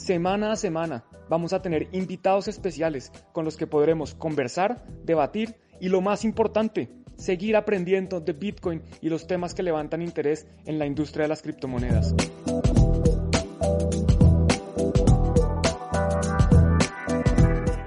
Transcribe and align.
semana 0.00 0.52
a 0.52 0.56
semana 0.56 1.04
vamos 1.28 1.52
a 1.52 1.60
tener 1.60 1.88
invitados 1.92 2.48
especiales 2.48 3.12
con 3.32 3.44
los 3.44 3.58
que 3.58 3.66
podremos 3.66 4.14
conversar, 4.14 4.82
debatir 5.04 5.56
y 5.78 5.90
lo 5.90 6.00
más 6.00 6.24
importante, 6.24 6.90
seguir 7.16 7.54
aprendiendo 7.54 8.18
de 8.18 8.32
Bitcoin 8.32 8.82
y 9.02 9.10
los 9.10 9.26
temas 9.26 9.54
que 9.54 9.62
levantan 9.62 10.00
interés 10.00 10.46
en 10.64 10.78
la 10.78 10.86
industria 10.86 11.24
de 11.24 11.28
las 11.28 11.42
criptomonedas. 11.42 12.14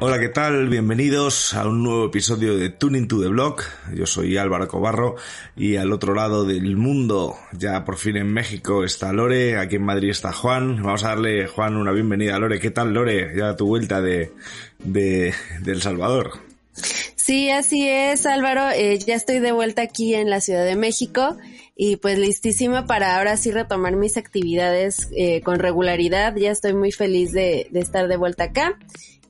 Hola, 0.05 0.19
¿qué 0.19 0.27
tal? 0.27 0.67
Bienvenidos 0.67 1.53
a 1.53 1.65
un 1.65 1.81
nuevo 1.81 2.07
episodio 2.07 2.57
de 2.57 2.67
Tuning 2.67 3.07
to 3.07 3.21
the 3.21 3.29
Block. 3.29 3.63
Yo 3.95 4.05
soy 4.05 4.35
Álvaro 4.35 4.67
Cobarro 4.67 5.15
y 5.55 5.77
al 5.77 5.93
otro 5.93 6.13
lado 6.13 6.43
del 6.43 6.75
mundo, 6.75 7.37
ya 7.53 7.85
por 7.85 7.95
fin 7.95 8.17
en 8.17 8.27
México, 8.27 8.83
está 8.83 9.13
Lore, 9.13 9.57
aquí 9.57 9.77
en 9.77 9.83
Madrid 9.83 10.09
está 10.09 10.33
Juan. 10.33 10.83
Vamos 10.83 11.05
a 11.05 11.09
darle, 11.09 11.47
Juan, 11.47 11.77
una 11.77 11.93
bienvenida 11.93 12.35
a 12.35 12.39
Lore. 12.39 12.59
¿Qué 12.59 12.69
tal, 12.69 12.93
Lore? 12.93 13.31
Ya 13.33 13.55
tu 13.55 13.65
vuelta 13.65 14.01
de, 14.01 14.33
de, 14.79 15.33
El 15.65 15.81
Salvador. 15.81 16.31
Sí, 17.15 17.49
así 17.49 17.87
es, 17.87 18.25
Álvaro. 18.25 18.71
Eh, 18.71 18.99
ya 18.99 19.15
estoy 19.15 19.39
de 19.39 19.53
vuelta 19.53 19.83
aquí 19.83 20.15
en 20.15 20.29
la 20.29 20.41
Ciudad 20.41 20.65
de 20.65 20.75
México 20.75 21.37
y 21.77 21.95
pues 21.95 22.19
listísima 22.19 22.87
para 22.87 23.17
ahora 23.17 23.37
sí 23.37 23.51
retomar 23.51 23.95
mis 23.95 24.17
actividades 24.17 25.07
eh, 25.15 25.39
con 25.43 25.59
regularidad. 25.59 26.35
Ya 26.35 26.51
estoy 26.51 26.73
muy 26.73 26.91
feliz 26.91 27.31
de 27.31 27.69
estar 27.73 28.09
de 28.09 28.17
vuelta 28.17 28.43
acá 28.43 28.77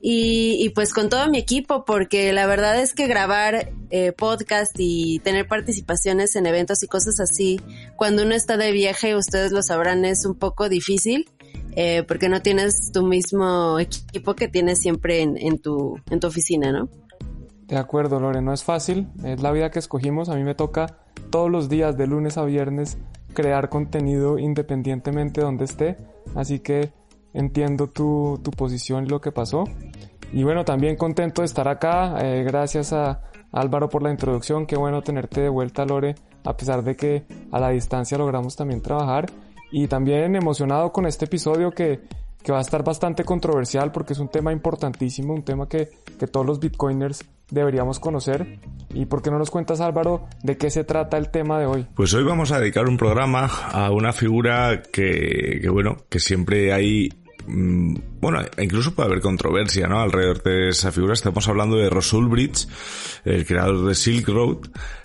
y, 0.06 0.68
pues 0.74 0.92
con 0.92 1.08
todo 1.08 1.30
mi 1.30 1.38
equipo, 1.38 1.86
porque 1.86 2.34
la 2.34 2.46
verdad 2.46 2.78
es 2.78 2.92
que 2.92 3.06
grabar 3.06 3.70
eh, 3.88 4.12
podcast 4.12 4.72
y 4.76 5.18
tener 5.20 5.48
participaciones 5.48 6.36
en 6.36 6.44
eventos 6.44 6.82
y 6.82 6.88
cosas 6.88 7.20
así, 7.20 7.58
cuando 7.96 8.22
uno 8.22 8.34
está 8.34 8.58
de 8.58 8.70
viaje, 8.70 9.16
ustedes 9.16 9.50
lo 9.50 9.62
sabrán, 9.62 10.04
es 10.04 10.26
un 10.26 10.34
poco 10.34 10.68
difícil. 10.68 11.24
Eh, 11.76 12.04
porque 12.06 12.28
no 12.28 12.42
tienes 12.42 12.92
tu 12.92 13.02
mismo 13.02 13.78
equipo 13.80 14.34
que 14.34 14.46
tienes 14.46 14.78
siempre 14.78 15.22
en, 15.22 15.36
en, 15.38 15.58
tu, 15.58 15.98
en 16.10 16.20
tu 16.20 16.26
oficina, 16.26 16.70
¿no? 16.70 16.88
De 17.66 17.76
acuerdo, 17.76 18.20
Lore, 18.20 18.42
no 18.42 18.52
es 18.52 18.62
fácil, 18.62 19.08
es 19.24 19.40
la 19.40 19.50
vida 19.52 19.70
que 19.70 19.78
escogimos, 19.78 20.28
a 20.28 20.36
mí 20.36 20.44
me 20.44 20.54
toca 20.54 20.98
todos 21.30 21.50
los 21.50 21.68
días, 21.68 21.96
de 21.96 22.06
lunes 22.06 22.36
a 22.36 22.44
viernes, 22.44 22.98
crear 23.32 23.70
contenido 23.70 24.38
independientemente 24.38 25.40
de 25.40 25.46
donde 25.46 25.64
esté, 25.64 25.96
así 26.36 26.60
que 26.60 26.92
entiendo 27.34 27.88
tu, 27.88 28.40
tu 28.42 28.50
posición 28.52 29.04
y 29.04 29.08
lo 29.08 29.20
que 29.20 29.32
pasó. 29.32 29.64
Y 30.32 30.42
bueno, 30.42 30.64
también 30.64 30.96
contento 30.96 31.42
de 31.42 31.46
estar 31.46 31.68
acá. 31.68 32.16
Eh, 32.20 32.42
gracias 32.44 32.92
a 32.92 33.20
Álvaro 33.52 33.88
por 33.88 34.02
la 34.02 34.10
introducción. 34.10 34.66
Qué 34.66 34.76
bueno 34.76 35.02
tenerte 35.02 35.42
de 35.42 35.48
vuelta, 35.48 35.84
Lore, 35.84 36.14
a 36.44 36.56
pesar 36.56 36.82
de 36.82 36.96
que 36.96 37.24
a 37.52 37.60
la 37.60 37.70
distancia 37.70 38.18
logramos 38.18 38.56
también 38.56 38.80
trabajar. 38.80 39.26
Y 39.70 39.88
también 39.88 40.34
emocionado 40.36 40.92
con 40.92 41.06
este 41.06 41.24
episodio 41.24 41.72
que, 41.72 42.00
que 42.42 42.52
va 42.52 42.58
a 42.58 42.62
estar 42.62 42.84
bastante 42.84 43.24
controversial 43.24 43.90
porque 43.90 44.12
es 44.12 44.18
un 44.18 44.28
tema 44.28 44.52
importantísimo, 44.52 45.34
un 45.34 45.44
tema 45.44 45.68
que, 45.68 45.88
que 46.18 46.26
todos 46.26 46.46
los 46.46 46.60
bitcoiners 46.60 47.24
deberíamos 47.50 47.98
conocer. 47.98 48.58
¿Y 48.90 49.06
por 49.06 49.22
qué 49.22 49.30
no 49.30 49.38
nos 49.38 49.50
cuentas, 49.50 49.80
Álvaro, 49.80 50.26
de 50.42 50.56
qué 50.56 50.70
se 50.70 50.84
trata 50.84 51.16
el 51.16 51.30
tema 51.30 51.58
de 51.58 51.66
hoy? 51.66 51.86
Pues 51.94 52.14
hoy 52.14 52.24
vamos 52.24 52.52
a 52.52 52.60
dedicar 52.60 52.88
un 52.88 52.96
programa 52.96 53.46
a 53.46 53.90
una 53.90 54.12
figura 54.12 54.82
que, 54.82 55.58
que 55.60 55.68
bueno, 55.68 55.96
que 56.08 56.20
siempre 56.20 56.72
hay 56.72 57.08
bueno, 57.46 58.40
incluso 58.58 58.94
puede 58.94 59.08
haber 59.08 59.20
controversia, 59.20 59.86
¿no? 59.86 60.00
Alrededor 60.00 60.42
de 60.42 60.68
esa 60.68 60.92
figura. 60.92 61.12
Estamos 61.12 61.46
hablando 61.48 61.76
de 61.76 61.90
Ross 61.90 62.12
Ulbricht, 62.12 62.68
el 63.24 63.46
creador 63.46 63.86
de 63.86 63.94
Silk 63.94 64.28
Road, 64.28 64.58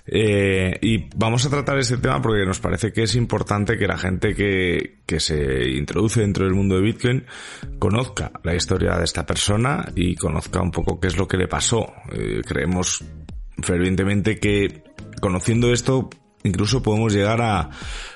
eh, 0.05 0.77
y 0.81 1.09
vamos 1.15 1.45
a 1.45 1.49
tratar 1.49 1.77
este 1.77 1.97
tema 1.97 2.21
porque 2.21 2.45
nos 2.45 2.59
parece 2.59 2.91
que 2.91 3.03
es 3.03 3.15
importante 3.15 3.77
que 3.77 3.87
la 3.87 3.97
gente 3.97 4.33
que, 4.33 5.01
que 5.05 5.19
se 5.19 5.69
introduce 5.69 6.21
dentro 6.21 6.45
del 6.45 6.55
mundo 6.55 6.75
de 6.75 6.81
Bitcoin 6.81 7.25
conozca 7.77 8.31
la 8.43 8.55
historia 8.55 8.97
de 8.97 9.03
esta 9.03 9.25
persona 9.25 9.85
y 9.95 10.15
conozca 10.15 10.61
un 10.61 10.71
poco 10.71 10.99
qué 10.99 11.07
es 11.07 11.17
lo 11.17 11.27
que 11.27 11.37
le 11.37 11.47
pasó. 11.47 11.93
Eh, 12.11 12.41
creemos 12.45 13.03
fervientemente 13.61 14.39
que 14.39 14.83
conociendo 15.21 15.71
esto 15.71 16.09
incluso 16.43 16.81
podemos 16.81 17.13
llegar 17.13 17.41
a, 17.41 17.69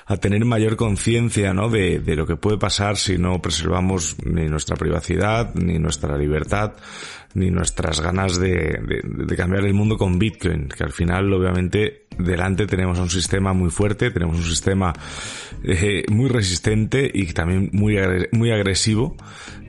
a 0.06 0.16
tener 0.16 0.44
mayor 0.44 0.76
conciencia 0.76 1.52
¿no? 1.52 1.68
de, 1.68 1.98
de, 1.98 2.16
lo 2.16 2.26
que 2.26 2.36
puede 2.36 2.58
pasar 2.58 2.96
si 2.96 3.18
no 3.18 3.40
preservamos 3.40 4.16
ni 4.24 4.46
nuestra 4.46 4.76
privacidad, 4.76 5.54
ni 5.54 5.78
nuestra 5.78 6.16
libertad, 6.16 6.72
ni 7.34 7.50
nuestras 7.50 8.00
ganas 8.00 8.38
de, 8.38 8.50
de, 8.50 9.00
de 9.04 9.36
cambiar 9.36 9.64
el 9.64 9.74
mundo 9.74 9.96
con 9.96 10.18
Bitcoin, 10.18 10.68
que 10.68 10.84
al 10.84 10.92
final 10.92 11.32
obviamente 11.32 12.06
delante 12.18 12.66
tenemos 12.66 12.98
un 12.98 13.10
sistema 13.10 13.52
muy 13.52 13.70
fuerte, 13.70 14.10
tenemos 14.10 14.36
un 14.36 14.44
sistema 14.44 14.92
eh, 15.62 16.04
muy 16.08 16.28
resistente 16.28 17.10
y 17.12 17.32
también 17.32 17.70
muy, 17.72 17.96
muy 18.32 18.50
agresivo 18.50 19.16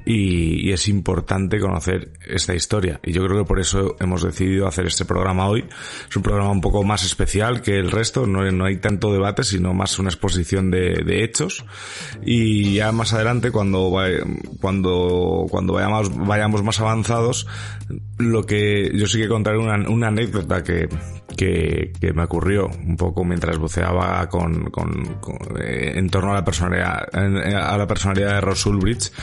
y, 0.05 0.69
y, 0.69 0.71
es 0.71 0.87
importante 0.87 1.59
conocer 1.59 2.13
esta 2.27 2.53
historia. 2.53 2.99
Y 3.03 3.11
yo 3.11 3.25
creo 3.25 3.39
que 3.39 3.47
por 3.47 3.59
eso 3.59 3.95
hemos 3.99 4.21
decidido 4.21 4.67
hacer 4.67 4.85
este 4.85 5.03
programa 5.03 5.47
hoy. 5.47 5.65
Es 6.07 6.15
un 6.15 6.21
programa 6.21 6.51
un 6.51 6.61
poco 6.61 6.83
más 6.83 7.03
especial 7.03 7.61
que 7.61 7.79
el 7.79 7.89
resto, 7.89 8.27
no, 8.27 8.49
no 8.51 8.65
hay 8.65 8.77
tanto 8.77 9.11
debate, 9.11 9.43
sino 9.43 9.73
más 9.73 9.97
una 9.97 10.09
exposición 10.09 10.69
de, 10.69 11.03
de 11.03 11.23
hechos. 11.23 11.65
Y 12.23 12.75
ya 12.75 12.91
más 12.91 13.13
adelante, 13.13 13.49
cuando, 13.49 13.91
cuando, 14.61 15.47
cuando 15.49 15.73
vayamos, 15.73 16.15
vayamos 16.15 16.61
más 16.61 16.79
avanzados, 16.79 17.47
lo 18.17 18.45
que 18.45 18.91
yo 18.93 19.07
sí 19.07 19.19
que 19.19 19.27
contaré 19.27 19.57
una, 19.57 20.07
anécdota 20.07 20.63
que, 20.63 20.87
que, 21.37 21.93
que, 21.99 22.13
me 22.13 22.23
ocurrió 22.23 22.67
un 22.67 22.97
poco 22.97 23.23
mientras 23.23 23.57
buceaba 23.57 24.27
con, 24.29 24.69
con, 24.71 25.15
con 25.19 25.37
eh, 25.61 25.93
en 25.95 26.09
torno 26.09 26.31
a 26.31 26.35
la 26.35 26.45
personalidad, 26.45 27.07
a 27.13 27.77
la 27.77 27.87
personalidad 27.87 28.35
de 28.35 28.41
Ross 28.41 28.65
Ulbricht. 28.65 29.13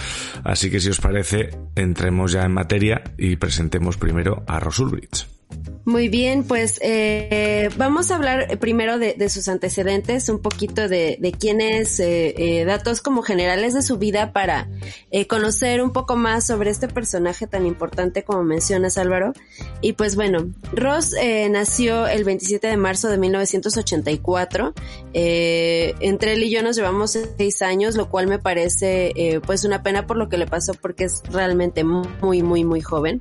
Así 0.45 0.71
que 0.71 0.81
si 0.81 0.91
os 0.91 1.01
parece, 1.01 1.51
entremos 1.75 2.33
ya 2.33 2.45
en 2.45 2.53
materia 2.53 3.03
y 3.17 3.37
presentemos 3.37 3.97
primero 3.97 4.45
a 4.47 4.61
Ross 4.61 4.79
Ulbricht. 4.79 5.42
Muy 5.85 6.09
bien, 6.09 6.45
pues 6.45 6.79
eh, 6.81 7.69
vamos 7.77 8.13
a 8.13 8.15
hablar 8.15 8.57
primero 8.61 9.01
de, 9.01 9.29
sus 9.29 9.49
antecedentes, 9.49 10.29
un 10.29 10.39
poquito 10.39 10.89
de, 10.89 11.19
de 11.21 11.33
quién 11.33 11.61
es, 11.61 11.99
eh, 11.99 12.35
eh, 12.39 12.65
datos 12.65 13.01
como 13.01 13.23
generales 13.23 13.75
de 13.75 13.83
su 13.83 13.99
vida 13.99 14.33
para 14.33 14.69
eh, 15.11 15.27
conocer 15.27 15.83
un 15.83 15.93
poco 15.93 16.15
más 16.15 16.47
sobre 16.47 16.71
este 16.71 16.87
personaje 16.87 17.49
tan 17.49 17.67
importante 17.67 18.23
como 18.23 18.45
mencionas 18.45 18.97
Álvaro. 18.97 19.33
Y 19.81 19.95
pues 19.95 20.15
bueno, 20.15 20.53
Ross 20.73 21.15
eh, 21.21 21.49
nació 21.49 22.07
el 22.07 22.23
27 22.23 22.69
de 22.69 22.77
marzo 22.77 23.09
de 23.09 23.19
1984. 23.19 24.75
Eh, 25.15 25.95
entre 25.99 26.35
él 26.35 26.45
y 26.45 26.51
yo 26.51 26.63
nos 26.63 26.77
llevamos 26.77 27.19
seis 27.37 27.61
años, 27.61 27.97
lo 27.97 28.09
cual 28.09 28.29
me 28.29 28.39
parece 28.39 29.41
pues 29.45 29.65
una 29.65 29.83
pena 29.83 30.07
por 30.07 30.17
lo 30.17 30.29
que 30.29 30.39
le 30.39 30.47
pasó 30.47 30.75
porque 30.75 31.05
es 31.05 31.23
realmente 31.29 31.83
muy, 31.83 32.43
muy, 32.43 32.65
muy 32.65 32.81
joven. 32.81 33.21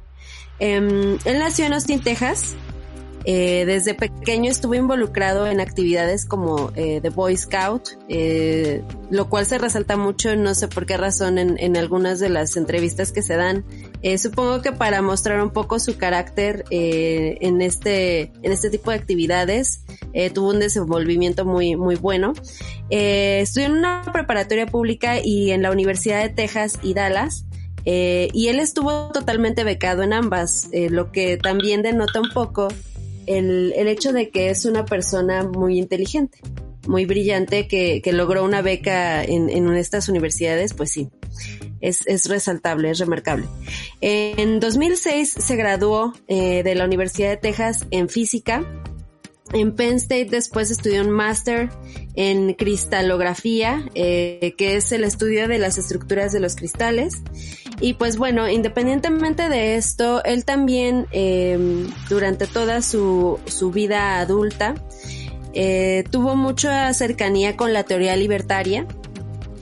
Eh, 0.61 1.17
él 1.25 1.39
nació 1.39 1.65
en 1.65 1.73
Austin, 1.73 2.01
Texas. 2.01 2.55
Eh, 3.23 3.65
desde 3.65 3.93
pequeño 3.93 4.49
estuvo 4.49 4.73
involucrado 4.73 5.45
en 5.45 5.59
actividades 5.59 6.25
como 6.25 6.71
eh, 6.75 6.99
The 7.01 7.09
Boy 7.09 7.37
Scout, 7.37 7.89
eh, 8.09 8.81
lo 9.11 9.29
cual 9.29 9.45
se 9.45 9.59
resalta 9.59 9.95
mucho, 9.95 10.35
no 10.35 10.55
sé 10.55 10.67
por 10.67 10.87
qué 10.87 10.97
razón, 10.97 11.37
en, 11.37 11.59
en 11.59 11.77
algunas 11.77 12.19
de 12.19 12.29
las 12.29 12.57
entrevistas 12.57 13.11
que 13.11 13.21
se 13.21 13.35
dan. 13.35 13.63
Supongo 14.17 14.63
que 14.63 14.71
para 14.71 15.03
mostrar 15.03 15.43
un 15.43 15.51
poco 15.51 15.77
su 15.77 15.95
carácter 15.95 16.65
en 16.71 17.61
este 17.61 18.31
en 18.41 18.51
este 18.51 18.71
tipo 18.71 18.89
de 18.89 18.97
actividades, 18.97 19.83
tuvo 20.33 20.49
un 20.49 20.59
desenvolvimiento 20.59 21.45
muy 21.45 21.75
muy 21.75 21.97
bueno. 21.97 22.33
estudió 22.89 23.67
en 23.67 23.73
una 23.73 24.01
preparatoria 24.11 24.65
pública 24.65 25.19
y 25.23 25.51
en 25.51 25.61
la 25.61 25.69
Universidad 25.69 26.23
de 26.23 26.29
Texas 26.29 26.79
y 26.81 26.95
Dallas. 26.95 27.45
Eh, 27.85 28.29
y 28.33 28.47
él 28.47 28.59
estuvo 28.59 29.09
totalmente 29.11 29.63
becado 29.63 30.03
en 30.03 30.13
ambas, 30.13 30.69
eh, 30.71 30.89
lo 30.89 31.11
que 31.11 31.37
también 31.37 31.81
denota 31.81 32.21
un 32.21 32.29
poco 32.29 32.67
el, 33.25 33.73
el, 33.75 33.87
hecho 33.87 34.13
de 34.13 34.29
que 34.29 34.49
es 34.49 34.65
una 34.65 34.85
persona 34.85 35.43
muy 35.43 35.79
inteligente, 35.79 36.39
muy 36.87 37.05
brillante, 37.05 37.67
que, 37.67 38.01
que 38.03 38.13
logró 38.13 38.43
una 38.43 38.61
beca 38.61 39.23
en, 39.23 39.49
en 39.49 39.73
estas 39.75 40.09
universidades, 40.09 40.73
pues 40.73 40.91
sí, 40.91 41.09
es, 41.79 42.05
es, 42.05 42.25
resaltable, 42.25 42.91
es 42.91 42.99
remarcable. 42.99 43.45
En 44.01 44.59
2006 44.59 45.29
se 45.29 45.55
graduó 45.55 46.13
eh, 46.27 46.61
de 46.63 46.75
la 46.75 46.85
Universidad 46.85 47.29
de 47.29 47.37
Texas 47.37 47.87
en 47.89 48.09
física. 48.09 48.63
En 49.53 49.75
Penn 49.75 49.95
State 49.95 50.29
después 50.29 50.71
estudió 50.71 51.01
un 51.01 51.11
máster 51.11 51.69
en 52.15 52.53
cristalografía, 52.53 53.83
que 53.93 54.53
es 54.57 54.91
el 54.93 55.03
estudio 55.03 55.49
de 55.49 55.57
las 55.57 55.77
estructuras 55.77 56.31
de 56.31 56.39
los 56.39 56.55
cristales. 56.55 57.21
Y 57.81 57.93
pues 57.93 58.17
bueno, 58.17 58.47
independientemente 58.47 59.49
de 59.49 59.75
esto, 59.75 60.23
él 60.23 60.45
también 60.45 61.07
eh, 61.11 61.87
durante 62.09 62.45
toda 62.45 62.81
su, 62.83 63.39
su 63.47 63.71
vida 63.71 64.19
adulta 64.19 64.75
eh, 65.53 66.03
tuvo 66.09 66.35
mucha 66.35 66.93
cercanía 66.93 67.57
con 67.57 67.73
la 67.73 67.83
teoría 67.83 68.15
libertaria. 68.15 68.85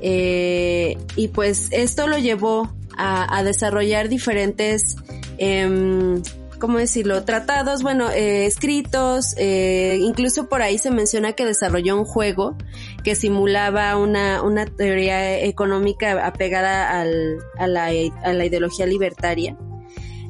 Eh, 0.02 0.98
y 1.16 1.30
pues 1.30 1.70
esto 1.72 2.08
lo 2.08 2.18
llevó 2.18 2.74
a, 3.02 3.44
desarrollar 3.44 4.10
diferentes 4.10 4.98
eh, 5.38 6.22
¿cómo 6.60 6.78
decirlo? 6.78 7.24
Tratados, 7.24 7.82
bueno, 7.82 8.10
eh, 8.10 8.46
escritos, 8.46 9.34
eh, 9.38 9.98
incluso 10.02 10.48
por 10.48 10.62
ahí 10.62 10.78
se 10.78 10.92
menciona 10.92 11.34
que 11.34 11.46
desarrolló 11.46 11.98
un 11.98 12.06
juego 12.06 12.56
que 13.04 13.16
simulaba 13.16 13.98
una, 13.98 14.44
una 14.44 14.66
teoría 14.66 15.40
económica 15.40 16.26
apegada 16.26 17.00
al, 17.00 17.38
a, 17.58 17.68
la, 17.68 17.86
a 18.24 18.34
la 18.34 18.46
ideología 18.46 18.86
libertaria, 18.86 19.58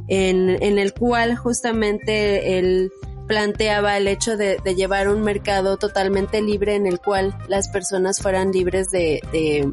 en, 0.07 0.61
en 0.61 0.79
el 0.79 0.93
cual 0.93 1.35
justamente 1.35 2.59
él 2.59 2.91
planteaba 3.27 3.97
el 3.97 4.07
hecho 4.07 4.37
de, 4.37 4.57
de, 4.63 4.75
llevar 4.75 5.07
un 5.07 5.21
mercado 5.21 5.77
totalmente 5.77 6.41
libre 6.41 6.75
en 6.75 6.87
el 6.87 6.99
cual 6.99 7.37
las 7.47 7.69
personas 7.69 8.19
fueran 8.19 8.51
libres 8.51 8.89
de, 8.89 9.21
de 9.31 9.71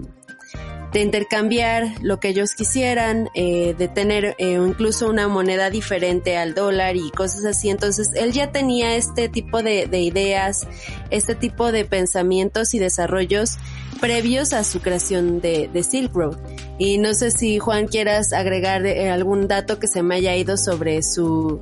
de 0.97 1.03
intercambiar 1.03 1.93
lo 2.01 2.21
que 2.21 2.29
ellos 2.29 2.55
quisieran, 2.55 3.29
eh, 3.35 3.75
de 3.77 3.87
tener 3.87 4.35
eh, 4.39 4.55
incluso 4.55 5.11
una 5.11 5.29
moneda 5.29 5.69
diferente 5.69 6.39
al 6.39 6.55
dólar 6.55 6.97
y 6.97 7.11
cosas 7.11 7.45
así. 7.45 7.69
Entonces 7.69 8.13
él 8.15 8.33
ya 8.33 8.51
tenía 8.51 8.97
este 8.97 9.29
tipo 9.29 9.63
de, 9.63 9.89
de 9.89 10.01
ideas, 10.01 10.67
este 11.11 11.35
tipo 11.35 11.71
de 11.71 11.85
pensamientos 11.85 12.73
y 12.73 12.79
desarrollos 12.79 13.59
previos 14.01 14.55
a 14.55 14.65
su 14.65 14.81
creación 14.81 15.43
de, 15.43 15.69
Silk 15.83 16.15
Road. 16.15 16.39
Y 16.79 16.97
no 16.97 17.13
sé 17.13 17.31
si 17.31 17.59
Juan 17.59 17.89
quieras 17.89 18.33
agregar 18.33 18.87
eh, 18.87 19.11
algún 19.11 19.49
dato 19.49 19.79
que 19.79 19.89
se 19.89 20.03
me 20.03 20.15
haya 20.15 20.35
ido 20.35 20.57
sobre 20.57 21.03
su, 21.03 21.61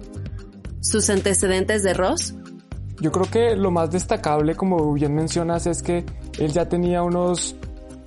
sus 0.80 1.10
antecedentes 1.10 1.82
de 1.82 1.92
Ross. 1.92 2.36
Yo 3.00 3.10
creo 3.10 3.28
que 3.28 3.56
lo 3.56 3.72
más 3.72 3.90
destacable, 3.90 4.54
como 4.54 4.92
bien 4.92 5.12
mencionas, 5.12 5.66
es 5.66 5.82
que 5.82 6.04
él 6.38 6.52
ya 6.52 6.68
tenía 6.68 7.02
unos 7.02 7.56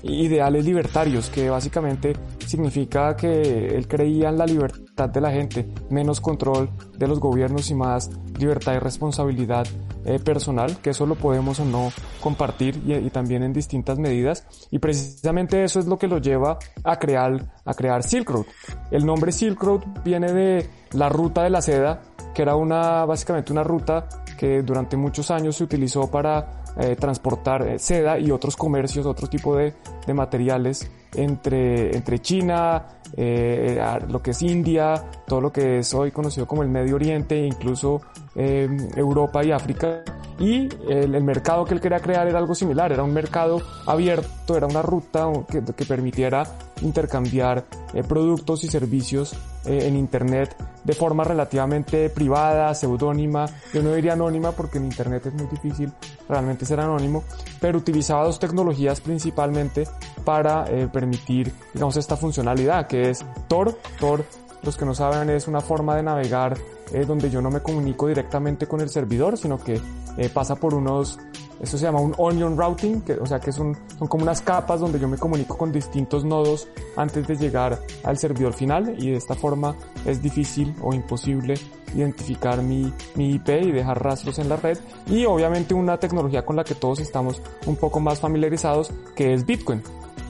ideales 0.07 0.65
libertarios, 0.65 1.29
que 1.29 1.49
básicamente 1.49 2.13
significa 2.45 3.15
que 3.15 3.67
él 3.75 3.87
creía 3.87 4.29
en 4.29 4.37
la 4.37 4.45
libertad 4.45 5.09
de 5.09 5.21
la 5.21 5.31
gente, 5.31 5.67
menos 5.89 6.21
control 6.21 6.69
de 6.97 7.07
los 7.07 7.19
gobiernos 7.19 7.69
y 7.69 7.75
más 7.75 8.09
libertad 8.37 8.75
y 8.75 8.79
responsabilidad 8.79 9.67
eh, 10.05 10.19
personal, 10.19 10.77
que 10.81 10.91
eso 10.91 11.05
lo 11.05 11.15
podemos 11.15 11.59
o 11.59 11.65
no 11.65 11.91
compartir 12.21 12.81
y, 12.85 12.93
y, 12.93 13.09
también 13.09 13.43
en 13.43 13.53
distintas 13.53 13.99
medidas. 13.99 14.45
Y 14.71 14.79
precisamente 14.79 15.63
eso 15.63 15.79
es 15.79 15.87
lo 15.87 15.97
que 15.97 16.07
lo 16.07 16.19
lleva 16.19 16.59
a 16.83 16.97
crear, 16.97 17.53
a 17.65 17.73
crear 17.73 18.03
Silk 18.03 18.29
Road. 18.29 18.45
El 18.91 19.05
nombre 19.05 19.31
Silk 19.31 19.61
Road 19.61 19.81
viene 20.03 20.31
de 20.31 20.69
la 20.93 21.09
ruta 21.09 21.43
de 21.43 21.49
la 21.49 21.61
seda, 21.61 22.01
que 22.33 22.41
era 22.41 22.55
una, 22.55 23.05
básicamente 23.05 23.51
una 23.51 23.63
ruta 23.63 24.07
que 24.37 24.61
durante 24.61 24.95
muchos 24.95 25.31
años 25.31 25.55
se 25.55 25.63
utilizó 25.63 26.09
para 26.09 26.63
eh, 26.79 26.95
transportar 26.95 27.67
eh, 27.67 27.79
seda 27.79 28.19
y 28.19 28.29
otros 28.29 28.55
comercios, 28.55 29.05
otro 29.05 29.27
tipo 29.27 29.55
de, 29.55 29.73
de 30.05 30.13
materiales 30.13 30.89
entre, 31.15 31.95
entre 31.95 32.19
China, 32.19 32.96
eh, 33.15 33.79
lo 34.09 34.21
que 34.21 34.31
es 34.31 34.41
India, 34.41 35.03
todo 35.25 35.41
lo 35.41 35.51
que 35.51 35.79
es 35.79 35.93
hoy 35.93 36.11
conocido 36.11 36.45
como 36.47 36.63
el 36.63 36.69
Medio 36.69 36.95
Oriente, 36.95 37.37
incluso 37.45 38.01
eh, 38.35 38.67
Europa 38.95 39.43
y 39.43 39.51
África. 39.51 40.03
Y 40.39 40.69
el, 40.87 41.23
mercado 41.23 41.65
que 41.65 41.73
él 41.73 41.81
quería 41.81 41.99
crear 41.99 42.27
era 42.27 42.37
algo 42.37 42.53
similar, 42.53 42.91
era 42.91 43.01
un 43.01 43.11
mercado 43.11 43.59
abierto, 43.87 44.55
era 44.55 44.67
una 44.67 44.83
ruta 44.83 45.31
que 45.47 45.85
permitiera 45.85 46.43
intercambiar 46.81 47.65
eh, 47.93 48.03
productos 48.03 48.63
y 48.63 48.67
servicios 48.67 49.35
en 49.65 49.97
Internet 49.97 50.55
de 50.87 50.93
forma 50.93 51.25
relativamente 51.25 52.09
privada, 52.09 52.73
seudónima, 52.73 53.45
yo 53.73 53.83
no 53.83 53.93
diría 53.93 54.13
anónima 54.13 54.53
porque 54.53 54.77
en 54.77 54.85
Internet 54.85 55.25
es 55.25 55.33
muy 55.33 55.47
difícil 55.47 55.91
realmente 56.29 56.65
ser 56.65 56.79
anónimo, 56.79 57.25
pero 57.59 57.77
utilizaba 57.77 58.23
dos 58.23 58.39
tecnologías 58.39 59.01
principalmente 59.01 59.85
para 60.23 60.65
eh, 60.69 60.87
permitir, 60.87 61.51
digamos, 61.73 61.97
esta 61.97 62.15
funcionalidad 62.15 62.87
que 62.87 63.09
es 63.09 63.25
Tor. 63.49 63.77
Tor, 63.99 64.23
los 64.63 64.77
que 64.77 64.85
no 64.85 64.93
saben, 64.93 65.29
es 65.29 65.47
una 65.47 65.61
forma 65.61 65.95
de 65.95 66.03
navegar 66.03 66.57
eh, 66.91 67.05
donde 67.05 67.29
yo 67.29 67.41
no 67.41 67.49
me 67.49 67.61
comunico 67.61 68.07
directamente 68.07 68.67
con 68.67 68.81
el 68.81 68.89
servidor, 68.89 69.37
sino 69.37 69.57
que 69.57 69.79
eh, 70.17 70.29
pasa 70.29 70.55
por 70.55 70.73
unos 70.73 71.19
esto 71.59 71.77
se 71.77 71.85
llama 71.85 71.99
un 71.99 72.13
onion 72.17 72.55
routing, 72.55 73.01
que, 73.01 73.13
o 73.13 73.25
sea 73.25 73.39
que 73.39 73.51
son, 73.51 73.75
son 73.97 74.07
como 74.07 74.23
unas 74.23 74.41
capas 74.41 74.79
donde 74.79 74.99
yo 74.99 75.07
me 75.07 75.17
comunico 75.17 75.57
con 75.57 75.71
distintos 75.71 76.23
nodos 76.23 76.67
antes 76.95 77.27
de 77.27 77.35
llegar 77.35 77.79
al 78.03 78.17
servidor 78.17 78.53
final 78.53 78.95
y 78.99 79.11
de 79.11 79.17
esta 79.17 79.33
forma 79.33 79.75
es 80.05 80.21
difícil 80.21 80.75
o 80.81 80.93
imposible 80.93 81.55
identificar 81.95 82.61
mi, 82.61 82.93
mi 83.15 83.33
IP 83.33 83.49
y 83.49 83.71
dejar 83.71 84.03
rastros 84.03 84.37
en 84.39 84.49
la 84.49 84.57
red 84.57 84.77
y 85.07 85.25
obviamente 85.25 85.73
una 85.73 85.97
tecnología 85.97 86.45
con 86.45 86.55
la 86.55 86.63
que 86.63 86.75
todos 86.75 86.99
estamos 86.99 87.41
un 87.65 87.75
poco 87.75 87.99
más 87.99 88.19
familiarizados 88.19 88.91
que 89.15 89.33
es 89.33 89.45
Bitcoin. 89.45 89.81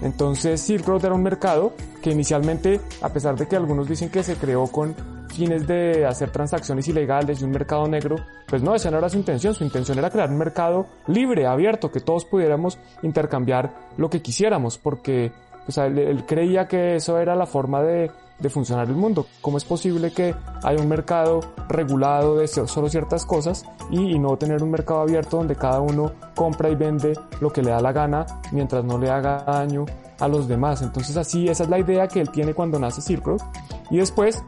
Entonces 0.01 0.61
Silk 0.61 0.85
Road 0.85 1.05
era 1.05 1.15
un 1.15 1.23
mercado 1.23 1.73
que 2.01 2.11
inicialmente, 2.11 2.79
a 3.01 3.09
pesar 3.09 3.35
de 3.35 3.47
que 3.47 3.55
algunos 3.55 3.87
dicen 3.87 4.09
que 4.09 4.23
se 4.23 4.35
creó 4.35 4.67
con 4.67 4.95
fines 5.33 5.67
de 5.67 6.05
hacer 6.05 6.31
transacciones 6.31 6.87
ilegales 6.87 7.41
y 7.41 7.43
un 7.43 7.51
mercado 7.51 7.87
negro, 7.87 8.15
pues 8.47 8.63
no, 8.63 8.73
esa 8.73 8.89
no 8.89 8.97
era 8.97 9.09
su 9.09 9.17
intención, 9.17 9.53
su 9.53 9.63
intención 9.63 9.99
era 9.99 10.09
crear 10.09 10.29
un 10.29 10.37
mercado 10.37 10.87
libre, 11.07 11.45
abierto, 11.45 11.91
que 11.91 11.99
todos 11.99 12.25
pudiéramos 12.25 12.79
intercambiar 13.03 13.71
lo 13.97 14.09
que 14.09 14.21
quisiéramos, 14.21 14.77
porque 14.77 15.31
pues, 15.67 15.77
él, 15.79 15.99
él 15.99 16.25
creía 16.25 16.65
que 16.65 16.95
eso 16.95 17.19
era 17.19 17.35
la 17.35 17.45
forma 17.45 17.83
de, 17.83 18.09
funcionar 18.49 18.87
el 18.87 18.95
mundo. 18.95 19.25
¿Cómo 19.41 19.57
es 19.57 19.65
posible 19.65 20.11
que 20.11 20.33
haya 20.63 20.81
un 20.81 20.87
mercado 20.87 21.41
regulado 21.67 22.37
de 22.37 22.47
solo 22.47 22.87
ciertas 22.87 23.25
cosas 23.25 23.65
y, 23.91 24.17
no 24.17 24.37
tener 24.37 24.63
un 24.63 24.71
mercado 24.71 25.01
abierto 25.01 25.37
donde 25.37 25.57
cada 25.57 25.81
uno 25.81 26.13
compra 26.35 26.69
y 26.69 26.75
vende 26.75 27.13
lo 27.41 27.51
que 27.51 27.61
le 27.61 27.71
da 27.71 27.81
la 27.81 27.91
gana 27.91 28.25
mientras 28.53 28.85
no 28.85 28.97
le 28.97 29.09
haga 29.09 29.43
daño 29.45 29.85
a 30.19 30.27
los 30.29 30.47
demás? 30.47 30.81
Entonces 30.81 31.17
así, 31.17 31.49
esa 31.49 31.63
es 31.63 31.69
la 31.69 31.79
idea 31.79 32.07
que 32.07 32.21
él 32.21 32.29
tiene 32.29 32.53
cuando 32.53 32.79
nace 32.79 33.01
Silk 33.01 33.25
Road. 33.25 33.41
Y 33.89 33.97
después 33.97 34.41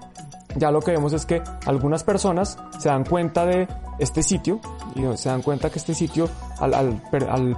ya 0.55 0.71
lo 0.71 0.79
que 0.79 0.91
vemos 0.91 1.11
es 1.11 1.25
que 1.25 1.41
algunas 1.65 2.05
personas 2.05 2.57
se 2.77 2.87
dan 2.87 3.03
cuenta 3.03 3.45
de 3.45 3.67
este 3.97 4.23
sitio 4.23 4.61
y 4.95 5.17
se 5.17 5.27
dan 5.27 5.41
cuenta 5.41 5.69
que 5.69 5.79
este 5.79 5.93
sitio 5.93 6.29
al 6.59 7.01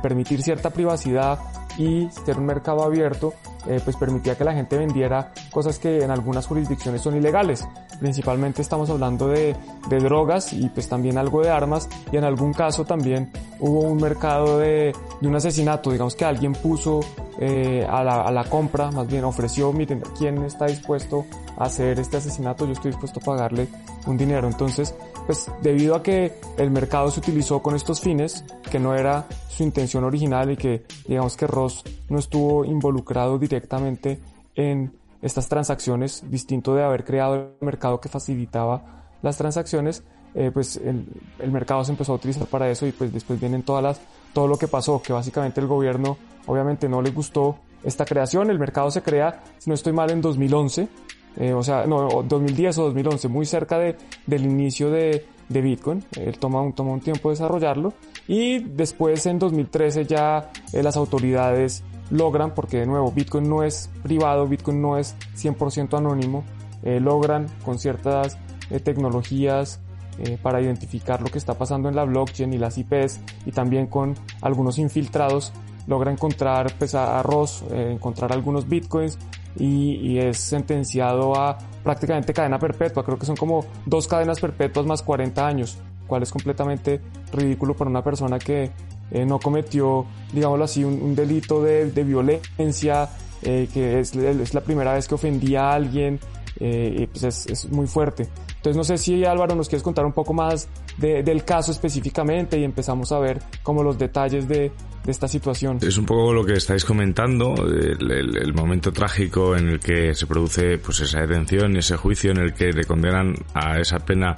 permitir 0.01 0.41
cierta 0.41 0.71
privacidad 0.71 1.37
y 1.77 2.09
ser 2.25 2.37
un 2.37 2.45
mercado 2.45 2.83
abierto 2.83 3.33
eh, 3.67 3.79
pues 3.83 3.95
permitía 3.95 4.35
que 4.35 4.43
la 4.43 4.53
gente 4.53 4.77
vendiera 4.77 5.31
cosas 5.51 5.77
que 5.77 6.03
en 6.03 6.09
algunas 6.09 6.47
jurisdicciones 6.47 7.01
son 7.01 7.15
ilegales. 7.15 7.67
Principalmente 7.99 8.61
estamos 8.61 8.89
hablando 8.89 9.27
de, 9.27 9.55
de 9.87 9.99
drogas 9.99 10.53
y 10.53 10.67
pues 10.69 10.89
también 10.89 11.17
algo 11.17 11.41
de 11.41 11.49
armas 11.49 11.87
y 12.11 12.17
en 12.17 12.23
algún 12.23 12.53
caso 12.53 12.85
también 12.85 13.31
hubo 13.59 13.81
un 13.81 13.97
mercado 13.97 14.57
de, 14.57 14.93
de 15.21 15.27
un 15.27 15.35
asesinato, 15.35 15.91
digamos 15.91 16.15
que 16.15 16.25
alguien 16.25 16.53
puso 16.53 17.01
eh, 17.39 17.85
a, 17.87 18.03
la, 18.03 18.21
a 18.21 18.31
la 18.31 18.43
compra, 18.45 18.89
más 18.91 19.07
bien 19.07 19.23
ofreció, 19.23 19.71
miren, 19.71 20.01
¿quién 20.17 20.43
está 20.43 20.65
dispuesto 20.65 21.25
a 21.57 21.65
hacer 21.65 21.99
este 21.99 22.17
asesinato? 22.17 22.65
Yo 22.65 22.73
estoy 22.73 22.91
dispuesto 22.91 23.19
a 23.19 23.23
pagarle 23.23 23.67
un 24.07 24.17
dinero. 24.17 24.47
Entonces, 24.47 24.95
pues 25.31 25.49
debido 25.61 25.95
a 25.95 26.03
que 26.03 26.33
el 26.57 26.71
mercado 26.71 27.09
se 27.09 27.21
utilizó 27.21 27.61
con 27.61 27.73
estos 27.73 28.01
fines, 28.01 28.43
que 28.69 28.79
no 28.79 28.95
era 28.95 29.27
su 29.47 29.63
intención 29.63 30.03
original 30.03 30.51
y 30.51 30.57
que 30.57 30.83
digamos 31.07 31.37
que 31.37 31.47
Ross 31.47 31.85
no 32.09 32.19
estuvo 32.19 32.65
involucrado 32.65 33.39
directamente 33.39 34.19
en 34.55 34.91
estas 35.21 35.47
transacciones, 35.47 36.29
distinto 36.29 36.75
de 36.75 36.83
haber 36.83 37.05
creado 37.05 37.35
el 37.35 37.65
mercado 37.65 38.01
que 38.01 38.09
facilitaba 38.09 39.05
las 39.21 39.37
transacciones, 39.37 40.03
eh, 40.35 40.51
pues 40.53 40.75
el, 40.75 41.49
mercado 41.49 41.85
se 41.85 41.93
empezó 41.93 42.11
a 42.11 42.15
utilizar 42.15 42.45
para 42.47 42.69
eso 42.69 42.85
y 42.85 42.91
pues 42.91 43.13
después 43.13 43.39
vienen 43.39 43.63
todas 43.63 43.81
las, 43.81 44.01
todo 44.33 44.49
lo 44.49 44.57
que 44.57 44.67
pasó, 44.67 45.01
que 45.01 45.13
básicamente 45.13 45.61
el 45.61 45.67
gobierno 45.67 46.17
obviamente 46.45 46.89
no 46.89 47.01
le 47.01 47.11
gustó 47.11 47.55
esta 47.85 48.03
creación, 48.03 48.49
el 48.49 48.59
mercado 48.59 48.91
se 48.91 49.01
crea, 49.01 49.41
si 49.59 49.69
no 49.69 49.75
estoy 49.75 49.93
mal, 49.93 50.11
en 50.11 50.19
2011, 50.19 50.89
eh, 51.37 51.53
o 51.53 51.63
sea, 51.63 51.85
no, 51.85 52.23
2010 52.23 52.77
o 52.79 52.83
2011, 52.85 53.27
muy 53.27 53.45
cerca 53.45 53.77
de, 53.79 53.95
del 54.27 54.45
inicio 54.45 54.89
de, 54.91 55.25
de 55.49 55.61
Bitcoin. 55.61 56.03
Él 56.19 56.37
toma 56.37 56.61
un, 56.61 56.73
toma 56.73 56.91
un 56.91 57.01
tiempo 57.01 57.29
desarrollarlo 57.29 57.93
y 58.27 58.59
después 58.59 59.25
en 59.25 59.39
2013 59.39 60.05
ya 60.05 60.51
eh, 60.73 60.83
las 60.83 60.97
autoridades 60.97 61.83
logran, 62.11 62.53
porque 62.53 62.79
de 62.79 62.85
nuevo 62.85 63.11
Bitcoin 63.11 63.49
no 63.49 63.63
es 63.63 63.89
privado, 64.03 64.47
Bitcoin 64.47 64.81
no 64.81 64.97
es 64.97 65.15
100% 65.35 65.97
anónimo, 65.97 66.43
eh, 66.83 66.99
logran 66.99 67.47
con 67.63 67.79
ciertas 67.79 68.37
eh, 68.69 68.79
tecnologías 68.79 69.79
eh, 70.19 70.37
para 70.41 70.61
identificar 70.61 71.21
lo 71.21 71.29
que 71.29 71.37
está 71.37 71.53
pasando 71.53 71.89
en 71.89 71.95
la 71.95 72.03
blockchain 72.03 72.53
y 72.53 72.57
las 72.57 72.77
IPs 72.77 73.19
y 73.45 73.51
también 73.51 73.87
con 73.87 74.15
algunos 74.41 74.77
infiltrados 74.77 75.53
logra 75.87 76.11
encontrar 76.11 76.73
pues, 76.77 76.95
a 76.95 77.21
Ross, 77.23 77.63
encontrar 77.71 78.31
algunos 78.31 78.67
bitcoins 78.69 79.17
y, 79.57 79.95
y, 79.95 80.19
es 80.19 80.37
sentenciado 80.37 81.35
a 81.35 81.57
prácticamente 81.83 82.33
cadena 82.33 82.59
perpetua. 82.59 83.03
Creo 83.03 83.17
que 83.17 83.25
son 83.25 83.35
como 83.35 83.65
dos 83.85 84.07
cadenas 84.07 84.39
perpetuas 84.39 84.85
más 84.85 85.01
40 85.01 85.45
años, 85.45 85.77
cual 86.07 86.23
es 86.23 86.31
completamente 86.31 87.01
ridículo 87.31 87.75
para 87.75 87.89
una 87.89 88.03
persona 88.03 88.39
que 88.39 88.71
eh, 89.11 89.25
no 89.25 89.39
cometió, 89.39 90.05
digámoslo 90.31 90.63
así, 90.63 90.83
un, 90.83 91.15
delito 91.15 91.61
de, 91.61 92.03
violencia, 92.03 93.09
eh, 93.41 93.67
que 93.73 93.99
es, 93.99 94.15
es, 94.15 94.53
la 94.53 94.61
primera 94.61 94.93
vez 94.93 95.07
que 95.07 95.15
ofendía 95.15 95.69
a 95.69 95.73
alguien, 95.73 96.19
eh, 96.59 97.07
pues 97.11 97.23
es, 97.23 97.45
es, 97.47 97.69
muy 97.71 97.87
fuerte. 97.87 98.27
Entonces 98.47 98.75
no 98.75 98.83
sé 98.83 98.97
si 98.97 99.25
Álvaro 99.25 99.55
nos 99.55 99.69
quieres 99.69 99.83
contar 99.83 100.05
un 100.05 100.13
poco 100.13 100.33
más 100.33 100.67
de, 100.97 101.23
del 101.23 101.43
caso 101.43 101.71
específicamente 101.71 102.59
y 102.59 102.63
empezamos 102.63 103.11
a 103.11 103.19
ver 103.19 103.41
como 103.63 103.83
los 103.83 103.97
detalles 103.97 104.47
de, 104.47 104.71
de 105.03 105.11
esta 105.11 105.27
situación. 105.27 105.79
Es 105.81 105.97
un 105.97 106.05
poco 106.05 106.33
lo 106.33 106.45
que 106.45 106.53
estáis 106.53 106.85
comentando, 106.85 107.55
el, 107.65 108.11
el, 108.11 108.37
el, 108.37 108.53
momento 108.53 108.91
trágico 108.91 109.55
en 109.55 109.69
el 109.69 109.79
que 109.79 110.13
se 110.13 110.27
produce 110.27 110.77
pues 110.77 110.99
esa 110.99 111.21
detención 111.21 111.75
y 111.75 111.79
ese 111.79 111.97
juicio 111.97 112.31
en 112.31 112.37
el 112.37 112.53
que 112.53 112.71
le 112.71 112.83
condenan 112.83 113.35
a 113.53 113.79
esa 113.79 113.99
pena 113.99 114.35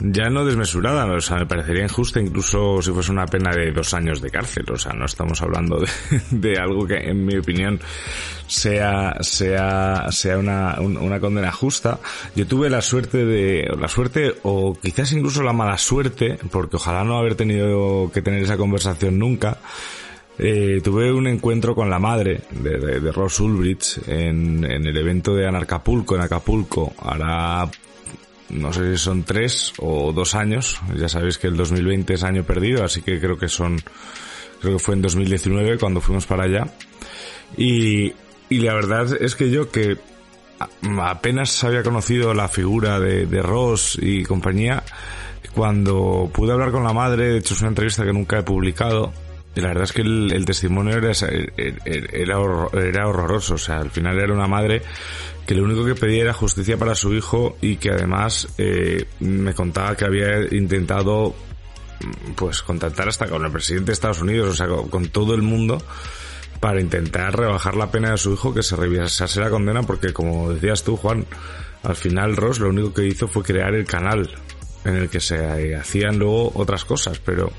ya 0.00 0.30
no 0.30 0.44
desmesurada, 0.44 1.04
o 1.06 1.20
sea, 1.20 1.38
me 1.38 1.46
parecería 1.46 1.82
injusta 1.82 2.20
incluso 2.20 2.80
si 2.80 2.92
fuese 2.92 3.10
una 3.10 3.26
pena 3.26 3.50
de 3.50 3.72
dos 3.72 3.94
años 3.94 4.20
de 4.20 4.30
cárcel, 4.30 4.64
o 4.70 4.78
sea, 4.78 4.92
no 4.92 5.06
estamos 5.06 5.42
hablando 5.42 5.80
de, 5.80 5.88
de 6.30 6.58
algo 6.58 6.86
que 6.86 6.96
en 6.96 7.24
mi 7.24 7.36
opinión 7.36 7.80
sea, 8.46 9.16
sea, 9.20 10.06
sea 10.10 10.38
una, 10.38 10.80
una 10.80 11.20
condena 11.20 11.52
justa. 11.52 11.98
Yo 12.36 12.46
tuve 12.46 12.70
la 12.70 12.80
suerte 12.80 13.24
de, 13.24 13.68
la 13.78 13.88
suerte 13.88 14.34
o 14.42 14.74
quizás 14.80 15.12
incluso 15.12 15.42
la 15.42 15.52
mala 15.52 15.76
suerte, 15.78 16.38
porque 16.50 16.76
ojalá 16.76 17.04
no 17.04 17.18
haber 17.18 17.34
tenido 17.34 18.10
que 18.12 18.22
tener 18.22 18.42
esa 18.42 18.56
conversación 18.56 19.18
nunca, 19.18 19.58
eh, 20.38 20.80
tuve 20.84 21.12
un 21.12 21.26
encuentro 21.26 21.74
con 21.74 21.90
la 21.90 21.98
madre 21.98 22.42
de, 22.50 22.78
de, 22.78 23.00
de 23.00 23.12
Ross 23.12 23.40
Ulbricht 23.40 24.06
en, 24.06 24.64
en, 24.64 24.86
el 24.86 24.96
evento 24.96 25.34
de 25.34 25.48
Anarcapulco, 25.48 26.14
en 26.14 26.22
Acapulco, 26.22 26.94
hará 27.02 27.68
no 28.50 28.72
sé 28.72 28.96
si 28.96 29.02
son 29.02 29.24
tres 29.24 29.72
o 29.78 30.12
dos 30.12 30.34
años. 30.34 30.80
Ya 30.96 31.08
sabéis 31.08 31.38
que 31.38 31.46
el 31.46 31.56
2020 31.56 32.14
es 32.14 32.22
año 32.22 32.44
perdido, 32.44 32.84
así 32.84 33.02
que 33.02 33.20
creo 33.20 33.38
que 33.38 33.48
son, 33.48 33.80
creo 34.60 34.74
que 34.74 34.82
fue 34.82 34.94
en 34.94 35.02
2019 35.02 35.78
cuando 35.78 36.00
fuimos 36.00 36.26
para 36.26 36.44
allá. 36.44 36.68
Y, 37.56 38.12
y 38.48 38.58
la 38.58 38.74
verdad 38.74 39.16
es 39.20 39.34
que 39.34 39.50
yo 39.50 39.70
que 39.70 39.98
apenas 41.00 41.62
había 41.64 41.82
conocido 41.82 42.34
la 42.34 42.48
figura 42.48 42.98
de, 42.98 43.26
de 43.26 43.42
Ross 43.42 43.98
y 44.00 44.24
compañía, 44.24 44.82
cuando 45.54 46.30
pude 46.32 46.52
hablar 46.52 46.72
con 46.72 46.84
la 46.84 46.92
madre, 46.92 47.30
de 47.30 47.38
hecho 47.38 47.54
es 47.54 47.60
una 47.60 47.70
entrevista 47.70 48.04
que 48.04 48.12
nunca 48.12 48.38
he 48.38 48.42
publicado, 48.42 49.12
la 49.54 49.68
verdad 49.68 49.84
es 49.84 49.92
que 49.92 50.02
el, 50.02 50.44
testimonio 50.44 50.96
era, 50.96 51.12
era, 51.12 52.38
era 52.72 53.08
horroroso, 53.08 53.54
o 53.54 53.58
sea, 53.58 53.78
al 53.78 53.90
final 53.90 54.18
era 54.18 54.32
una 54.32 54.46
madre 54.46 54.82
que 55.46 55.54
lo 55.54 55.64
único 55.64 55.84
que 55.84 55.94
pedía 55.94 56.22
era 56.22 56.34
justicia 56.34 56.76
para 56.76 56.94
su 56.94 57.14
hijo 57.14 57.56
y 57.60 57.76
que 57.76 57.90
además 57.90 58.48
eh, 58.58 59.06
me 59.20 59.54
contaba 59.54 59.96
que 59.96 60.04
había 60.04 60.42
intentado 60.54 61.34
pues 62.36 62.62
contactar 62.62 63.08
hasta 63.08 63.26
con 63.26 63.44
el 63.44 63.50
presidente 63.50 63.86
de 63.86 63.92
Estados 63.94 64.20
Unidos, 64.20 64.50
o 64.50 64.54
sea, 64.54 64.68
con, 64.68 64.88
con 64.88 65.08
todo 65.08 65.34
el 65.34 65.42
mundo 65.42 65.82
para 66.60 66.80
intentar 66.80 67.36
rebajar 67.36 67.76
la 67.76 67.90
pena 67.90 68.10
de 68.10 68.18
su 68.18 68.32
hijo 68.32 68.52
que 68.52 68.62
se 68.62 68.76
revisase 68.76 69.40
la 69.40 69.50
condena 69.50 69.82
porque 69.82 70.12
como 70.12 70.52
decías 70.52 70.82
tú 70.84 70.96
Juan, 70.96 71.24
al 71.82 71.96
final 71.96 72.36
Ross 72.36 72.60
lo 72.60 72.68
único 72.68 72.92
que 72.92 73.06
hizo 73.06 73.28
fue 73.28 73.42
crear 73.42 73.74
el 73.74 73.86
canal 73.86 74.28
en 74.88 74.96
el 74.96 75.08
que 75.08 75.20
se 75.20 75.76
hacían 75.76 76.18
luego 76.18 76.52
otras 76.54 76.84
cosas, 76.84 77.20
pero 77.24 77.50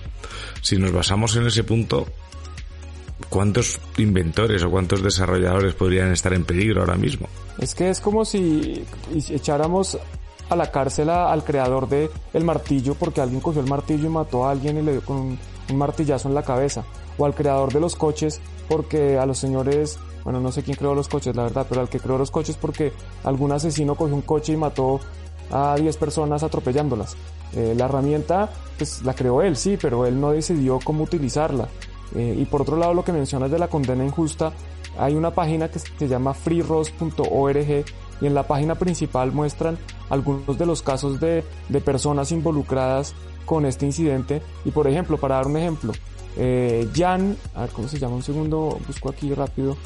si 0.61 0.77
nos 0.77 0.91
basamos 0.91 1.35
en 1.35 1.47
ese 1.47 1.63
punto, 1.63 2.07
¿cuántos 3.29 3.79
inventores 3.97 4.63
o 4.63 4.69
cuántos 4.69 5.01
desarrolladores 5.01 5.73
podrían 5.73 6.11
estar 6.11 6.33
en 6.33 6.45
peligro 6.45 6.81
ahora 6.81 6.95
mismo? 6.95 7.27
Es 7.59 7.75
que 7.75 7.89
es 7.89 7.99
como 7.99 8.25
si 8.25 8.83
echáramos 9.29 9.97
a 10.49 10.55
la 10.55 10.71
cárcel 10.71 11.09
al 11.09 11.43
creador 11.43 11.87
de 11.87 12.09
el 12.33 12.43
martillo 12.43 12.95
porque 12.95 13.21
alguien 13.21 13.39
cogió 13.39 13.61
el 13.61 13.69
martillo 13.69 14.07
y 14.07 14.09
mató 14.09 14.45
a 14.45 14.51
alguien 14.51 14.77
y 14.77 14.81
le 14.81 14.93
dio 14.93 15.01
con 15.01 15.17
un, 15.17 15.39
un 15.69 15.77
martillazo 15.77 16.27
en 16.27 16.35
la 16.35 16.43
cabeza. 16.43 16.83
O 17.17 17.25
al 17.25 17.35
creador 17.35 17.71
de 17.73 17.79
los 17.79 17.95
coches 17.95 18.41
porque 18.67 19.17
a 19.17 19.25
los 19.25 19.37
señores, 19.37 19.99
bueno, 20.23 20.39
no 20.39 20.51
sé 20.51 20.63
quién 20.63 20.77
creó 20.77 20.95
los 20.95 21.09
coches, 21.09 21.35
la 21.35 21.43
verdad, 21.43 21.65
pero 21.67 21.81
al 21.81 21.89
que 21.89 21.99
creó 21.99 22.17
los 22.17 22.31
coches 22.31 22.55
porque 22.55 22.93
algún 23.23 23.51
asesino 23.51 23.95
cogió 23.95 24.15
un 24.15 24.21
coche 24.21 24.53
y 24.53 24.57
mató 24.57 25.01
a 25.51 25.75
10 25.75 25.97
personas 25.97 26.43
atropellándolas. 26.43 27.15
Eh, 27.53 27.73
la 27.75 27.85
herramienta, 27.85 28.49
pues 28.77 29.03
la 29.03 29.13
creó 29.13 29.41
él, 29.41 29.55
sí, 29.55 29.77
pero 29.81 30.05
él 30.05 30.19
no 30.19 30.31
decidió 30.31 30.79
cómo 30.83 31.03
utilizarla. 31.03 31.67
Eh, 32.15 32.35
y 32.39 32.45
por 32.45 32.61
otro 32.61 32.77
lado, 32.77 32.93
lo 32.93 33.03
que 33.03 33.11
mencionas 33.11 33.51
de 33.51 33.59
la 33.59 33.67
condena 33.67 34.05
injusta, 34.05 34.51
hay 34.97 35.15
una 35.15 35.31
página 35.31 35.69
que 35.69 35.79
se 35.79 36.07
llama 36.07 36.33
freeros.org 36.33 37.85
y 38.21 38.25
en 38.25 38.33
la 38.33 38.43
página 38.43 38.75
principal 38.75 39.31
muestran 39.31 39.77
algunos 40.09 40.57
de 40.57 40.65
los 40.65 40.81
casos 40.81 41.19
de, 41.19 41.43
de, 41.69 41.81
personas 41.81 42.31
involucradas 42.31 43.13
con 43.45 43.65
este 43.65 43.85
incidente. 43.85 44.41
Y 44.65 44.71
por 44.71 44.87
ejemplo, 44.87 45.17
para 45.17 45.35
dar 45.35 45.47
un 45.47 45.57
ejemplo, 45.57 45.93
eh, 46.37 46.87
Jan, 46.93 47.37
a 47.55 47.61
ver 47.61 47.69
cómo 47.69 47.87
se 47.87 47.97
llama 47.97 48.15
un 48.15 48.23
segundo, 48.23 48.77
busco 48.85 49.09
aquí 49.09 49.33
rápido, 49.33 49.77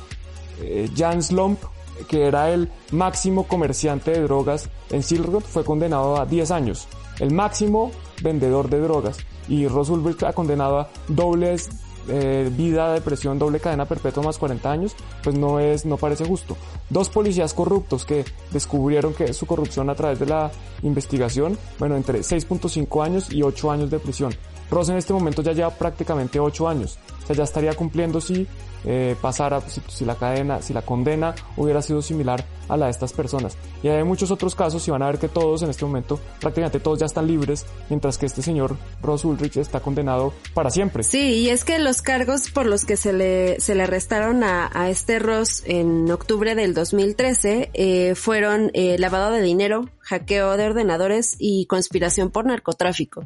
Jan 0.96 1.22
Slump, 1.22 1.60
que 2.08 2.28
era 2.28 2.52
el 2.52 2.70
máximo 2.92 3.48
comerciante 3.48 4.12
de 4.12 4.22
drogas 4.22 4.70
en 4.90 5.04
Silk 5.04 5.42
fue 5.42 5.64
condenado 5.64 6.20
a 6.20 6.26
10 6.26 6.52
años. 6.52 6.88
El 7.20 7.32
máximo 7.32 7.92
vendedor 8.22 8.70
de 8.70 8.80
drogas. 8.80 9.18
Y 9.48 9.68
Ross 9.68 9.90
Ulbricht 9.90 10.24
ha 10.24 10.34
condenado 10.34 10.80
a 10.80 10.90
dobles 11.08 11.70
eh, 12.08 12.52
vida 12.56 12.94
de 12.94 13.02
presión, 13.02 13.40
doble 13.40 13.60
cadena 13.60 13.86
perpetua 13.86 14.24
más 14.24 14.38
40 14.38 14.70
años, 14.72 14.96
pues 15.24 15.38
no 15.38 15.60
es, 15.60 15.86
no 15.86 15.98
parece 15.98 16.26
justo. 16.26 16.58
Dos 16.90 17.10
policías 17.10 17.54
corruptos 17.54 18.06
que 18.06 18.26
descubrieron 18.52 19.14
que 19.14 19.34
su 19.34 19.46
corrupción 19.46 19.90
a 19.90 19.96
través 19.96 20.20
de 20.20 20.26
la 20.26 20.52
investigación, 20.82 21.58
bueno, 21.80 21.96
entre 21.96 22.20
6.5 22.20 23.04
años 23.04 23.32
y 23.32 23.42
8 23.42 23.72
años 23.72 23.90
de 23.90 24.00
prisión. 24.00 24.34
Ross 24.70 24.90
en 24.90 24.98
este 24.98 25.14
momento 25.14 25.42
ya 25.42 25.54
lleva 25.54 25.70
prácticamente 25.70 26.40
8 26.40 26.68
años. 26.68 26.98
O 27.24 27.27
sea, 27.27 27.36
ya 27.36 27.44
estaría 27.44 27.74
cumpliendo 27.74 28.22
si 28.22 28.48
eh, 28.86 29.15
pasara, 29.22 29.62
si, 29.88 30.03
la 30.03 30.15
cadena, 30.15 30.62
si 30.62 30.74
la 30.74 30.82
condena 30.82 31.34
hubiera 31.56 31.82
sido 31.82 32.01
similar 32.01 32.44
a 32.68 32.77
la 32.77 32.86
de 32.86 32.92
estas 32.92 33.13
personas. 33.13 33.58
Y 33.82 33.88
hay 33.88 34.03
muchos 34.03 34.32
otros 34.32 34.56
casos 34.56 34.86
y 34.88 34.92
van 34.92 35.01
a 35.03 35.08
ver 35.08 35.20
que 35.20 35.30
todos 35.30 35.62
en 35.63 35.70
este 35.70 35.86
momento, 35.86 36.20
prácticamente 36.39 36.80
todos 36.80 37.00
ya 37.00 37.06
están 37.06 37.27
libres, 37.27 37.65
mientras 37.89 38.18
que 38.18 38.25
este 38.25 38.42
señor 38.42 38.75
Ross 39.01 39.25
Ulrich 39.25 39.58
está 39.58 39.80
condenado 39.80 40.34
para 40.53 40.70
siempre. 40.70 41.03
Sí, 41.03 41.44
y 41.44 41.50
es 41.50 41.63
que 41.63 41.80
los 41.80 42.01
cargos 42.01 42.51
por 42.51 42.65
los 42.65 42.86
que 42.86 42.98
se 42.98 43.13
le, 43.13 43.60
se 43.60 43.75
le 43.75 43.84
arrestaron 43.84 44.44
a, 44.44 44.70
a 44.74 44.89
este 44.89 45.20
Ross 45.20 45.63
en 45.65 46.10
octubre 46.12 46.56
del 46.56 46.74
2013 46.74 47.72
eh, 47.74 48.15
fueron 48.15 48.72
eh, 48.74 48.98
lavado 49.00 49.32
de 49.32 49.42
dinero, 49.42 49.89
hackeo 50.01 50.58
de 50.58 50.65
ordenadores 50.65 51.36
y 51.39 51.65
conspiración 51.68 52.32
por 52.32 52.46
narcotráfico. 52.46 53.25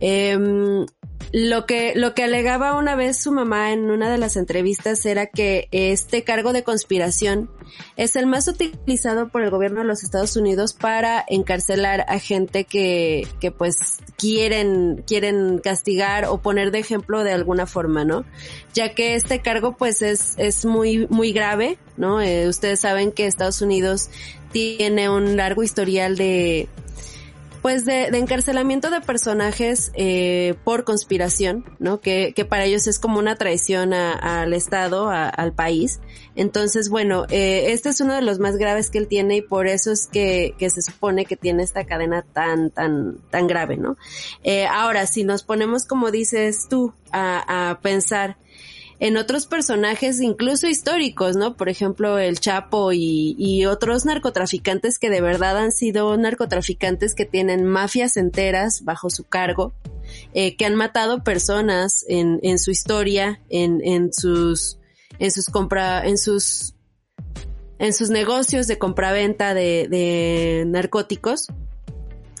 Eh, 0.00 0.86
lo 1.34 1.66
que, 1.66 1.94
lo 1.96 2.14
que 2.14 2.22
alegaba 2.22 2.76
una 2.76 2.94
vez 2.94 3.23
su 3.24 3.32
mamá 3.32 3.72
en 3.72 3.90
una 3.90 4.10
de 4.10 4.18
las 4.18 4.36
entrevistas 4.36 5.04
era 5.06 5.26
que 5.26 5.66
este 5.70 6.24
cargo 6.24 6.52
de 6.52 6.62
conspiración 6.62 7.50
es 7.96 8.16
el 8.16 8.26
más 8.26 8.46
utilizado 8.48 9.30
por 9.30 9.42
el 9.42 9.48
gobierno 9.48 9.80
de 9.80 9.86
los 9.86 10.02
Estados 10.02 10.36
Unidos 10.36 10.74
para 10.74 11.24
encarcelar 11.26 12.04
a 12.08 12.18
gente 12.18 12.64
que, 12.64 13.26
que 13.40 13.50
pues 13.50 13.96
quieren, 14.18 15.02
quieren 15.06 15.58
castigar 15.58 16.26
o 16.26 16.42
poner 16.42 16.70
de 16.70 16.80
ejemplo 16.80 17.24
de 17.24 17.32
alguna 17.32 17.66
forma, 17.66 18.04
¿no? 18.04 18.26
Ya 18.74 18.94
que 18.94 19.14
este 19.14 19.40
cargo 19.40 19.74
pues 19.74 20.02
es, 20.02 20.34
es 20.36 20.66
muy, 20.66 21.06
muy 21.08 21.32
grave, 21.32 21.78
¿no? 21.96 22.20
Eh, 22.20 22.46
ustedes 22.46 22.80
saben 22.80 23.10
que 23.10 23.26
Estados 23.26 23.62
Unidos 23.62 24.10
tiene 24.52 25.08
un 25.08 25.38
largo 25.38 25.62
historial 25.62 26.18
de, 26.18 26.68
pues 27.64 27.86
de, 27.86 28.10
de, 28.10 28.18
encarcelamiento 28.18 28.90
de 28.90 29.00
personajes 29.00 29.90
eh, 29.94 30.54
por 30.64 30.84
conspiración, 30.84 31.64
¿no? 31.78 31.98
Que, 31.98 32.34
para 32.46 32.66
ellos 32.66 32.86
es 32.86 32.98
como 32.98 33.18
una 33.18 33.36
traición 33.36 33.94
al 33.94 34.52
Estado, 34.52 35.08
a, 35.08 35.30
al 35.30 35.54
país. 35.54 35.98
Entonces, 36.36 36.90
bueno, 36.90 37.24
eh, 37.30 37.72
este 37.72 37.88
es 37.88 38.02
uno 38.02 38.16
de 38.16 38.20
los 38.20 38.38
más 38.38 38.58
graves 38.58 38.90
que 38.90 38.98
él 38.98 39.08
tiene 39.08 39.36
y 39.38 39.40
por 39.40 39.66
eso 39.66 39.92
es 39.92 40.08
que, 40.12 40.54
se 40.60 40.82
supone 40.82 41.24
que 41.24 41.38
tiene 41.38 41.62
esta 41.62 41.86
cadena 41.86 42.20
tan, 42.20 42.68
tan, 42.68 43.16
tan 43.30 43.46
grave, 43.46 43.78
¿no? 43.78 43.96
Eh, 44.42 44.66
ahora, 44.66 45.06
si 45.06 45.24
nos 45.24 45.42
ponemos, 45.42 45.86
como 45.86 46.10
dices 46.10 46.66
tú, 46.68 46.92
a 47.10 47.78
pensar 47.80 48.36
en 49.00 49.16
otros 49.16 49.46
personajes 49.46 50.20
incluso 50.20 50.66
históricos, 50.66 51.36
¿no? 51.36 51.56
Por 51.56 51.68
ejemplo, 51.68 52.18
el 52.18 52.40
Chapo 52.40 52.92
y, 52.92 53.64
otros 53.66 54.04
narcotraficantes 54.04 54.98
que 54.98 55.10
de 55.10 55.20
verdad 55.20 55.56
han 55.56 55.72
sido 55.72 56.16
narcotraficantes 56.16 57.14
que 57.14 57.24
tienen 57.24 57.64
mafias 57.64 58.16
enteras 58.16 58.84
bajo 58.84 59.10
su 59.10 59.24
cargo, 59.24 59.72
eh, 60.34 60.56
que 60.56 60.66
han 60.66 60.74
matado 60.74 61.24
personas 61.24 62.04
en, 62.08 62.40
en 62.42 62.58
su 62.58 62.70
historia, 62.70 63.40
en, 63.48 63.80
en 63.82 64.12
sus 64.12 64.78
en 65.18 65.30
sus 65.30 65.46
compra, 65.46 66.06
en 66.06 66.18
sus, 66.18 66.74
en 67.78 67.92
sus 67.92 68.10
negocios 68.10 68.66
de 68.66 68.78
compraventa 68.78 69.54
de, 69.54 69.86
de 69.88 70.64
narcóticos. 70.66 71.48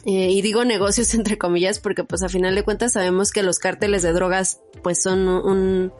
Eh, 0.06 0.30
y 0.30 0.42
digo 0.42 0.64
negocios 0.64 1.14
entre 1.14 1.38
comillas 1.38 1.78
porque 1.78 2.04
pues 2.04 2.22
a 2.22 2.28
final 2.28 2.54
de 2.54 2.62
cuentas 2.62 2.92
sabemos 2.92 3.32
que 3.32 3.42
los 3.42 3.58
cárteles 3.58 4.02
de 4.02 4.12
drogas 4.12 4.60
pues 4.82 5.02
son 5.02 5.26
un, 5.28 5.92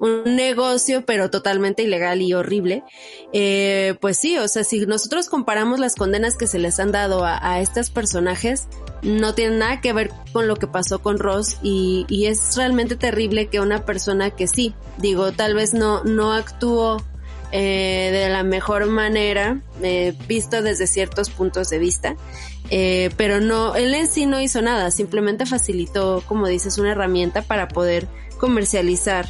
un 0.00 0.36
negocio, 0.36 1.04
pero 1.04 1.30
totalmente 1.30 1.82
ilegal 1.82 2.22
y 2.22 2.34
horrible. 2.34 2.84
Eh, 3.32 3.96
pues 4.00 4.18
sí, 4.18 4.38
o 4.38 4.48
sea, 4.48 4.64
si 4.64 4.86
nosotros 4.86 5.28
comparamos 5.28 5.80
las 5.80 5.94
condenas 5.94 6.36
que 6.36 6.46
se 6.46 6.58
les 6.58 6.78
han 6.80 6.92
dado 6.92 7.24
a, 7.24 7.60
estos 7.60 7.90
personajes, 7.90 8.68
no 9.02 9.34
tienen 9.34 9.58
nada 9.58 9.80
que 9.80 9.92
ver 9.92 10.10
con 10.32 10.46
lo 10.46 10.56
que 10.56 10.66
pasó 10.66 11.00
con 11.00 11.18
Ross 11.18 11.56
y, 11.62 12.06
y, 12.08 12.26
es 12.26 12.56
realmente 12.56 12.96
terrible 12.96 13.48
que 13.48 13.60
una 13.60 13.84
persona 13.84 14.30
que 14.30 14.46
sí, 14.46 14.74
digo, 14.98 15.32
tal 15.32 15.54
vez 15.54 15.74
no, 15.74 16.04
no 16.04 16.32
actuó 16.32 17.02
eh, 17.50 18.10
de 18.12 18.28
la 18.28 18.42
mejor 18.42 18.86
manera, 18.86 19.58
eh, 19.82 20.14
visto 20.26 20.60
desde 20.60 20.86
ciertos 20.86 21.30
puntos 21.30 21.70
de 21.70 21.78
vista, 21.78 22.14
eh, 22.70 23.10
pero 23.16 23.40
no, 23.40 23.74
él 23.74 23.94
en 23.94 24.06
sí 24.06 24.26
no 24.26 24.40
hizo 24.40 24.60
nada, 24.60 24.90
simplemente 24.90 25.46
facilitó, 25.46 26.22
como 26.26 26.46
dices, 26.46 26.76
una 26.76 26.92
herramienta 26.92 27.42
para 27.42 27.68
poder 27.68 28.06
comercializar 28.38 29.26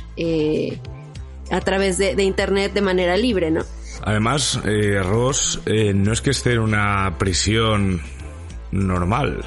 a 1.50 1.60
través 1.60 1.96
de, 1.98 2.22
Internet 2.22 2.72
de 2.72 2.80
manera 2.80 3.16
libre, 3.16 3.50
¿no? 3.50 3.62
Además, 4.02 4.60
Ross 5.04 5.60
no 5.66 6.12
es 6.12 6.20
que 6.20 6.30
esté 6.30 6.52
en 6.54 6.58
una 6.58 7.16
prisión 7.18 8.02
normal, 8.70 9.44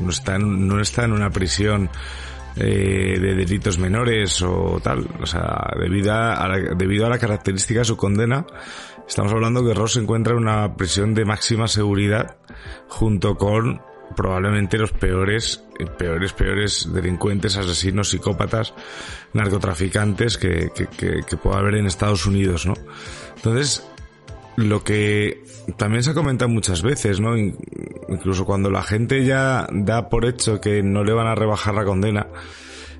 no 0.00 0.10
está 0.10 0.34
en, 0.34 0.68
no 0.68 0.80
está 0.80 1.04
en 1.04 1.12
una 1.12 1.30
prisión 1.30 1.90
eh, 2.56 3.18
de 3.20 3.34
delitos 3.34 3.78
menores 3.78 4.42
o 4.42 4.80
tal, 4.82 5.08
o 5.20 5.26
sea, 5.26 5.72
debido 5.78 6.12
a, 6.12 6.48
la, 6.48 6.74
debido 6.76 7.06
a 7.06 7.08
la 7.08 7.18
característica 7.18 7.80
de 7.80 7.84
su 7.84 7.96
condena, 7.96 8.46
estamos 9.08 9.32
hablando 9.32 9.64
que 9.64 9.74
Ross 9.74 9.94
se 9.94 10.00
encuentra 10.00 10.32
en 10.34 10.40
una 10.40 10.76
prisión 10.76 11.14
de 11.14 11.24
máxima 11.24 11.66
seguridad 11.68 12.36
junto 12.88 13.36
con 13.36 13.80
probablemente 14.16 14.78
los 14.78 14.92
peores, 14.92 15.64
peores, 15.98 16.32
peores 16.32 16.88
delincuentes, 16.92 17.56
asesinos, 17.56 18.10
psicópatas, 18.10 18.74
narcotraficantes 19.32 20.38
que, 20.38 20.70
que, 20.74 20.86
que, 21.26 21.36
pueda 21.36 21.58
haber 21.58 21.76
en 21.76 21.86
Estados 21.86 22.26
Unidos, 22.26 22.66
¿no? 22.66 22.74
Entonces, 23.36 23.84
lo 24.56 24.84
que 24.84 25.42
también 25.76 26.02
se 26.02 26.10
ha 26.10 26.14
comentado 26.14 26.48
muchas 26.48 26.82
veces, 26.82 27.20
¿no? 27.20 27.36
Incluso 27.36 28.44
cuando 28.44 28.70
la 28.70 28.82
gente 28.82 29.24
ya 29.24 29.66
da 29.72 30.08
por 30.08 30.26
hecho 30.26 30.60
que 30.60 30.82
no 30.82 31.04
le 31.04 31.12
van 31.12 31.26
a 31.26 31.34
rebajar 31.34 31.74
la 31.74 31.84
condena, 31.84 32.28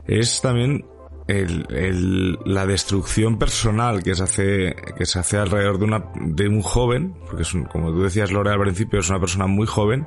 es 0.06 0.40
también 0.40 0.84
el, 1.26 1.66
el, 1.70 2.38
la 2.44 2.66
destrucción 2.66 3.38
personal 3.38 4.02
que 4.02 4.14
se 4.14 4.22
hace 4.24 4.76
que 4.96 5.06
se 5.06 5.18
hace 5.18 5.38
alrededor 5.38 5.78
de 5.78 5.84
una 5.84 6.04
de 6.20 6.48
un 6.48 6.60
joven 6.60 7.14
porque 7.24 7.42
es 7.44 7.54
un, 7.54 7.64
como 7.64 7.90
tú 7.92 8.02
decías 8.02 8.30
Lore 8.30 8.50
al 8.50 8.60
principio 8.60 9.00
es 9.00 9.08
una 9.08 9.20
persona 9.20 9.46
muy 9.46 9.66
joven 9.66 10.06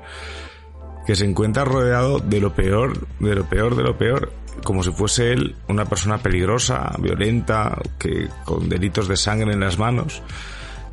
que 1.07 1.15
se 1.15 1.23
encuentra 1.23 1.63
rodeado 1.63 2.19
de 2.19 2.41
lo 2.41 2.53
peor, 2.53 3.07
de 3.19 3.33
lo 3.33 3.45
peor, 3.45 3.77
de 3.77 3.83
lo 3.83 3.97
peor, 3.97 4.33
como 4.65 4.83
si 4.83 4.91
fuese 4.91 5.31
él 5.31 5.55
una 5.69 5.85
persona 5.85 6.17
peligrosa, 6.17 6.93
violenta, 6.99 7.81
que 7.97 8.27
con 8.43 8.67
delitos 8.67 9.07
de 9.07 9.15
sangre 9.15 9.53
en 9.53 9.61
las 9.61 9.79
manos. 9.79 10.21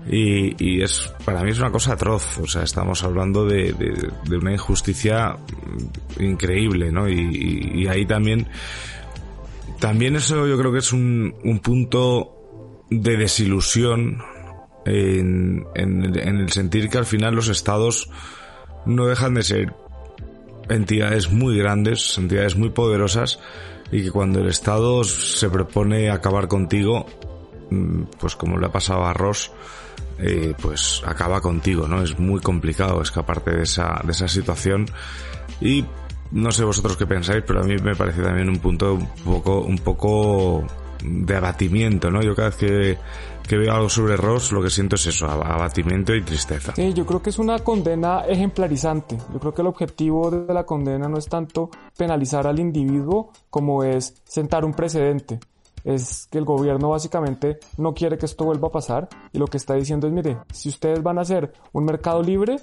Y, 0.07 0.63
y 0.63 0.83
es, 0.83 1.13
para 1.25 1.43
mí 1.43 1.51
es 1.51 1.59
una 1.59 1.71
cosa 1.71 1.95
atroz, 1.95 2.39
o 2.39 2.47
sea, 2.47 2.63
estamos 2.63 3.03
hablando 3.05 3.47
de, 3.47 3.73
de, 3.73 4.11
de 4.29 4.37
una 4.37 4.53
injusticia 4.53 5.37
increíble, 6.21 6.93
¿no? 6.93 7.09
Y, 7.09 7.73
y, 7.75 7.87
ahí 7.87 8.05
también, 8.05 8.47
también 9.81 10.17
eso 10.17 10.47
yo 10.47 10.59
creo 10.59 10.73
que 10.73 10.81
es 10.81 10.93
un, 10.93 11.35
un 11.43 11.59
punto 11.61 12.85
de 12.91 13.17
desilusión 13.17 14.23
en, 14.85 15.65
en, 15.75 16.19
en 16.19 16.37
el 16.37 16.53
sentir 16.53 16.91
que 16.91 16.99
al 16.99 17.07
final 17.07 17.35
los 17.35 17.49
estados 17.49 18.11
no 18.85 19.07
dejan 19.07 19.33
de 19.33 19.43
ser 19.43 19.75
entidades 20.69 21.31
muy 21.31 21.57
grandes, 21.57 22.17
entidades 22.19 22.57
muy 22.57 22.71
poderosas 22.71 23.41
y 23.91 24.03
que 24.03 24.11
cuando 24.11 24.41
el 24.41 24.49
Estado 24.49 25.05
se 25.05 25.49
propone 25.51 26.11
acabar 26.11 26.49
contigo, 26.49 27.07
mm, 27.71 28.03
pues 28.19 28.37
como 28.37 28.59
le 28.59 28.67
ha 28.67 28.73
pasado 28.73 29.05
a 29.05 29.13
Ross, 29.13 29.53
eh, 30.19 30.55
pues 30.61 31.03
acaba 31.05 31.41
contigo, 31.41 31.89
¿no? 31.89 32.03
Es 32.03 32.19
muy 32.19 32.41
complicado 32.41 33.03
escaparte 33.03 33.51
de 33.51 33.63
esa, 33.63 34.01
de 34.05 34.13
esa 34.13 34.29
situación 34.29 34.87
y 35.61 35.85
no 36.31 36.51
sé 36.51 36.65
vosotros 36.65 36.97
qué 36.97 37.07
pensáis, 37.07 37.45
pero 37.47 37.61
a 37.61 37.65
mí 37.65 37.77
me 37.83 37.95
parece 37.95 38.23
también 38.23 38.49
un 38.49 38.59
punto 38.59 38.95
un 38.95 39.07
poco, 39.25 39.61
un 39.61 39.79
poco 39.79 40.65
de 41.03 41.37
abatimiento, 41.37 42.11
¿no? 42.11 42.23
Yo 42.23 42.35
cada 42.35 42.49
vez 42.49 42.57
que 42.57 42.99
que 43.49 43.59
veo 43.59 43.73
algo 43.73 43.89
sobre 43.89 44.17
Ross, 44.17 44.53
lo 44.53 44.63
que 44.63 44.71
siento 44.71 44.97
es 44.97 45.07
eso, 45.07 45.27
abatimiento 45.27 46.15
y 46.15 46.23
tristeza. 46.23 46.73
Sí, 46.75 46.93
yo 46.95 47.05
creo 47.05 47.23
que 47.23 47.31
es 47.31 47.39
una 47.39 47.59
condena 47.59 48.21
ejemplarizante. 48.27 49.19
Yo 49.33 49.39
creo 49.39 49.53
que 49.53 49.63
el 49.63 49.69
objetivo 49.69 50.31
de 50.31 50.55
la 50.55 50.65
condena 50.65 51.09
no 51.09 51.19
es 51.19 51.27
tanto 51.27 51.71
penalizar 51.97 52.47
al 52.47 52.59
individuo 52.59 53.33
como 53.51 53.85
es 53.85 54.23
sentar 54.25 54.65
un 54.65 54.73
precedente. 54.73 55.41
Es 55.85 56.27
que 56.31 56.39
el 56.39 56.45
gobierno 56.45 56.89
básicamente 56.89 57.59
no 57.77 57.95
quiere 57.95 58.19
que 58.19 58.27
esto 58.27 58.45
vuelva 58.45 58.69
a 58.69 58.73
pasar 58.73 59.09
y 59.33 59.39
lo 59.39 59.47
que 59.47 59.59
está 59.59 59.75
diciendo 59.75 60.07
es, 60.07 60.13
mire, 60.13 60.39
si 60.53 60.71
ustedes 60.71 61.03
van 61.03 61.19
a 61.19 61.23
hacer 61.23 61.53
un 61.73 61.85
mercado 61.85 62.23
libre, 62.23 62.57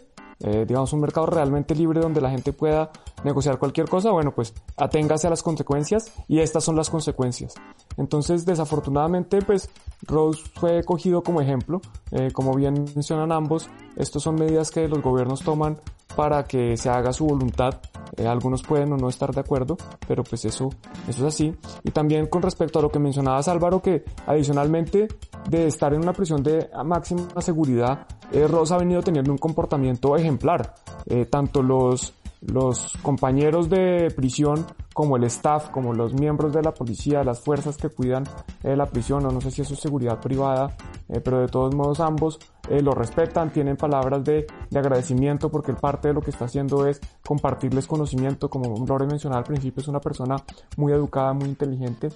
eh, 0.43 0.65
digamos, 0.67 0.91
un 0.93 1.01
mercado 1.01 1.27
realmente 1.27 1.75
libre 1.75 2.01
donde 2.01 2.19
la 2.19 2.31
gente 2.31 2.51
pueda 2.51 2.89
negociar 3.23 3.59
cualquier 3.59 3.87
cosa, 3.87 4.11
bueno, 4.11 4.33
pues 4.33 4.55
aténgase 4.75 5.27
a 5.27 5.29
las 5.29 5.43
consecuencias 5.43 6.11
y 6.27 6.39
estas 6.39 6.63
son 6.63 6.75
las 6.75 6.89
consecuencias. 6.89 7.53
Entonces, 7.97 8.43
desafortunadamente, 8.43 9.41
pues 9.43 9.69
Rose 10.01 10.41
fue 10.55 10.83
cogido 10.83 11.21
como 11.21 11.41
ejemplo. 11.41 11.79
Eh, 12.11 12.31
como 12.31 12.55
bien 12.55 12.85
mencionan 12.95 13.31
ambos, 13.31 13.69
estos 13.95 14.23
son 14.23 14.35
medidas 14.35 14.71
que 14.71 14.87
los 14.87 15.01
gobiernos 15.01 15.41
toman 15.41 15.79
para 16.15 16.43
que 16.43 16.77
se 16.77 16.89
haga 16.89 17.13
su 17.13 17.25
voluntad. 17.25 17.81
Eh, 18.17 18.27
algunos 18.27 18.61
pueden 18.61 18.91
o 18.93 18.97
no 18.97 19.09
estar 19.09 19.33
de 19.33 19.39
acuerdo, 19.39 19.77
pero 20.07 20.23
pues 20.23 20.45
eso, 20.45 20.69
eso 21.07 21.27
es 21.27 21.33
así. 21.33 21.55
Y 21.83 21.91
también 21.91 22.27
con 22.27 22.41
respecto 22.41 22.79
a 22.79 22.81
lo 22.81 22.89
que 22.89 22.99
mencionabas 22.99 23.47
Álvaro, 23.47 23.81
que 23.81 24.03
adicionalmente 24.27 25.07
de 25.49 25.67
estar 25.67 25.93
en 25.93 26.01
una 26.01 26.13
prisión 26.13 26.43
de 26.43 26.69
máxima 26.83 27.27
seguridad, 27.39 28.05
eh, 28.31 28.47
Ross 28.47 28.71
ha 28.71 28.77
venido 28.77 29.01
teniendo 29.01 29.31
un 29.31 29.37
comportamiento 29.37 30.15
ejemplar. 30.15 30.73
Eh, 31.05 31.25
tanto 31.25 31.61
los 31.61 32.13
los 32.41 32.97
compañeros 33.03 33.69
de 33.69 34.11
prisión 34.15 34.65
como 34.95 35.15
el 35.15 35.25
staff, 35.25 35.69
como 35.69 35.93
los 35.93 36.15
miembros 36.15 36.51
de 36.53 36.63
la 36.63 36.73
policía, 36.73 37.23
las 37.23 37.39
fuerzas 37.39 37.77
que 37.77 37.89
cuidan 37.89 38.23
eh, 38.63 38.75
la 38.75 38.87
prisión, 38.87 39.23
o 39.27 39.31
no 39.31 39.41
sé 39.41 39.51
si 39.51 39.61
eso 39.61 39.75
es 39.75 39.79
seguridad 39.79 40.19
privada, 40.19 40.75
pero 41.23 41.39
de 41.39 41.47
todos 41.47 41.75
modos 41.75 41.99
ambos 41.99 42.39
eh, 42.69 42.81
lo 42.81 42.93
respetan, 42.93 43.51
tienen 43.51 43.77
palabras 43.77 44.23
de, 44.23 44.47
de, 44.69 44.79
agradecimiento 44.79 45.49
porque 45.49 45.73
parte 45.73 46.09
de 46.09 46.13
lo 46.13 46.21
que 46.21 46.31
está 46.31 46.45
haciendo 46.45 46.85
es 46.85 46.99
compartirles 47.25 47.87
conocimiento, 47.87 48.49
como 48.49 48.85
Lore 48.85 49.07
mencionaba 49.07 49.39
al 49.39 49.45
principio, 49.45 49.81
es 49.81 49.87
una 49.87 49.99
persona 49.99 50.37
muy 50.77 50.93
educada, 50.93 51.33
muy 51.33 51.49
inteligente. 51.49 52.09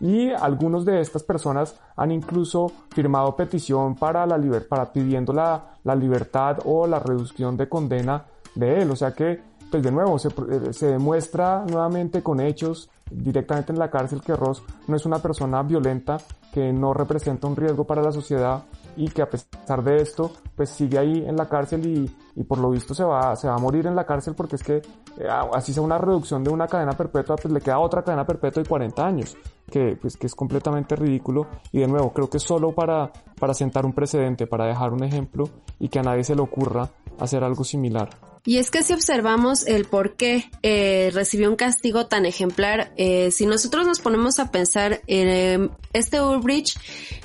Y 0.00 0.30
algunos 0.30 0.84
de 0.84 1.00
estas 1.00 1.22
personas 1.22 1.78
han 1.96 2.10
incluso 2.10 2.70
firmado 2.90 3.36
petición 3.36 3.94
para 3.94 4.26
la 4.26 4.36
para 4.68 4.92
pidiendo 4.92 5.32
la, 5.32 5.78
la 5.84 5.94
libertad 5.94 6.58
o 6.64 6.86
la 6.86 6.98
reducción 6.98 7.56
de 7.56 7.68
condena 7.68 8.24
de 8.54 8.82
él, 8.82 8.90
o 8.90 8.96
sea 8.96 9.12
que 9.12 9.40
pues 9.70 9.82
de 9.82 9.90
nuevo, 9.90 10.18
se, 10.18 10.30
se, 10.72 10.86
demuestra 10.86 11.64
nuevamente 11.68 12.22
con 12.22 12.40
hechos 12.40 12.88
directamente 13.10 13.72
en 13.72 13.78
la 13.78 13.90
cárcel 13.90 14.20
que 14.20 14.36
Ross 14.36 14.62
no 14.86 14.96
es 14.96 15.04
una 15.06 15.18
persona 15.18 15.62
violenta, 15.62 16.18
que 16.52 16.72
no 16.72 16.94
representa 16.94 17.46
un 17.46 17.56
riesgo 17.56 17.84
para 17.84 18.02
la 18.02 18.12
sociedad 18.12 18.62
y 18.96 19.08
que 19.08 19.22
a 19.22 19.28
pesar 19.28 19.82
de 19.82 19.96
esto, 19.96 20.30
pues 20.54 20.70
sigue 20.70 20.98
ahí 20.98 21.24
en 21.26 21.36
la 21.36 21.48
cárcel 21.48 21.86
y, 21.86 22.16
y 22.34 22.44
por 22.44 22.58
lo 22.58 22.70
visto 22.70 22.94
se 22.94 23.04
va, 23.04 23.36
se 23.36 23.48
va 23.48 23.54
a 23.54 23.58
morir 23.58 23.86
en 23.86 23.94
la 23.94 24.04
cárcel 24.04 24.34
porque 24.34 24.56
es 24.56 24.62
que 24.62 24.76
eh, 24.76 25.28
así 25.52 25.72
sea 25.72 25.82
una 25.82 25.98
reducción 25.98 26.42
de 26.42 26.50
una 26.50 26.66
cadena 26.66 26.92
perpetua, 26.92 27.36
pues 27.36 27.52
le 27.52 27.60
queda 27.60 27.78
otra 27.78 28.02
cadena 28.02 28.26
perpetua 28.26 28.62
de 28.62 28.68
40 28.68 29.06
años, 29.06 29.36
que, 29.70 29.96
pues, 30.00 30.16
que 30.16 30.26
es 30.26 30.34
completamente 30.34 30.96
ridículo 30.96 31.46
y 31.72 31.80
de 31.80 31.88
nuevo, 31.88 32.12
creo 32.12 32.28
que 32.28 32.38
solo 32.38 32.72
para, 32.72 33.10
para 33.38 33.54
sentar 33.54 33.84
un 33.86 33.92
precedente, 33.92 34.46
para 34.46 34.66
dejar 34.66 34.92
un 34.92 35.04
ejemplo 35.04 35.44
y 35.78 35.88
que 35.88 35.98
a 35.98 36.02
nadie 36.02 36.24
se 36.24 36.34
le 36.34 36.42
ocurra 36.42 36.88
hacer 37.18 37.44
algo 37.44 37.64
similar. 37.64 38.10
Y 38.46 38.58
es 38.58 38.70
que 38.70 38.84
si 38.84 38.92
observamos 38.92 39.66
el 39.66 39.86
por 39.86 40.14
qué 40.14 40.48
eh, 40.62 41.10
recibió 41.12 41.50
un 41.50 41.56
castigo 41.56 42.06
tan 42.06 42.24
ejemplar, 42.26 42.92
eh, 42.96 43.32
si 43.32 43.44
nosotros 43.44 43.84
nos 43.84 43.98
ponemos 43.98 44.38
a 44.38 44.52
pensar, 44.52 45.02
eh, 45.08 45.68
este 45.92 46.22
Ulbricht 46.22 46.78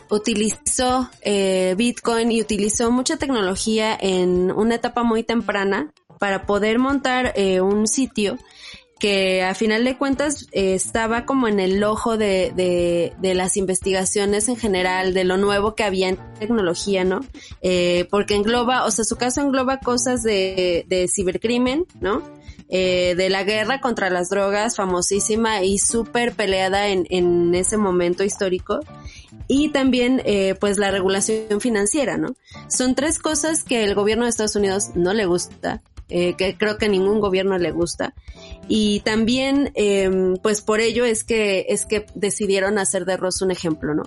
utilizó 0.10 1.12
eh, 1.22 1.76
Bitcoin 1.78 2.32
y 2.32 2.42
utilizó 2.42 2.90
mucha 2.90 3.18
tecnología 3.18 3.96
en 4.02 4.52
una 4.52 4.76
etapa 4.76 5.04
muy 5.04 5.24
temprana 5.24 5.94
para 6.18 6.48
poder 6.48 6.80
montar 6.80 7.34
eh, 7.36 7.62
un 7.62 7.88
sitio 7.88 8.40
que 9.02 9.42
a 9.42 9.56
final 9.56 9.84
de 9.84 9.98
cuentas 9.98 10.48
eh, 10.52 10.76
estaba 10.76 11.26
como 11.26 11.48
en 11.48 11.60
el 11.60 11.84
ojo 11.84 12.18
de, 12.18 12.54
de, 12.56 13.14
de, 13.20 13.34
las 13.34 13.58
investigaciones 13.58 14.48
en 14.48 14.58
general, 14.58 15.16
de 15.16 15.24
lo 15.24 15.38
nuevo 15.38 15.74
que 15.74 15.84
había 15.84 16.08
en 16.08 16.20
tecnología, 16.40 17.04
¿no? 17.04 17.22
Eh, 17.64 18.08
porque 18.12 18.36
engloba, 18.36 18.86
o 18.86 18.92
sea, 18.92 19.04
su 19.04 19.16
caso 19.16 19.42
engloba 19.42 19.80
cosas 19.80 20.22
de, 20.22 20.86
de 20.88 21.08
cibercrimen, 21.08 21.88
¿no? 22.00 22.22
Eh, 22.70 23.16
de 23.18 23.32
la 23.32 23.44
guerra 23.44 23.82
contra 23.82 24.12
las 24.12 24.30
drogas, 24.30 24.76
famosísima 24.76 25.64
y 25.64 25.80
súper 25.80 26.34
peleada 26.34 26.88
en, 26.90 27.08
en 27.10 27.56
ese 27.56 27.78
momento 27.78 28.24
histórico. 28.24 28.82
y 29.48 29.70
también 29.70 30.22
eh, 30.26 30.56
pues 30.60 30.78
la 30.78 30.92
regulación 30.92 31.60
financiera, 31.60 32.18
¿no? 32.18 32.36
Son 32.70 32.94
tres 32.94 33.18
cosas 33.18 33.64
que 33.64 33.84
el 33.84 33.96
gobierno 33.96 34.26
de 34.26 34.30
Estados 34.30 34.56
Unidos 34.56 34.92
no 34.94 35.12
le 35.14 35.26
gusta, 35.26 35.82
eh, 36.12 36.36
que 36.38 36.58
creo 36.58 36.78
que 36.78 36.90
ningún 36.90 37.20
gobierno 37.20 37.58
le 37.58 37.72
gusta. 37.72 38.14
Y 38.68 39.00
también, 39.00 39.72
em, 39.76 40.36
pues 40.38 40.62
por 40.62 40.80
ello 40.80 41.06
es 41.06 41.24
que, 41.24 41.66
es 41.70 41.86
que 41.86 42.06
decidieron 42.16 42.78
hacer 42.78 43.06
de 43.06 43.18
Ross 43.18 43.42
un 43.42 43.52
ejemplo, 43.52 43.96
¿no? 43.96 44.04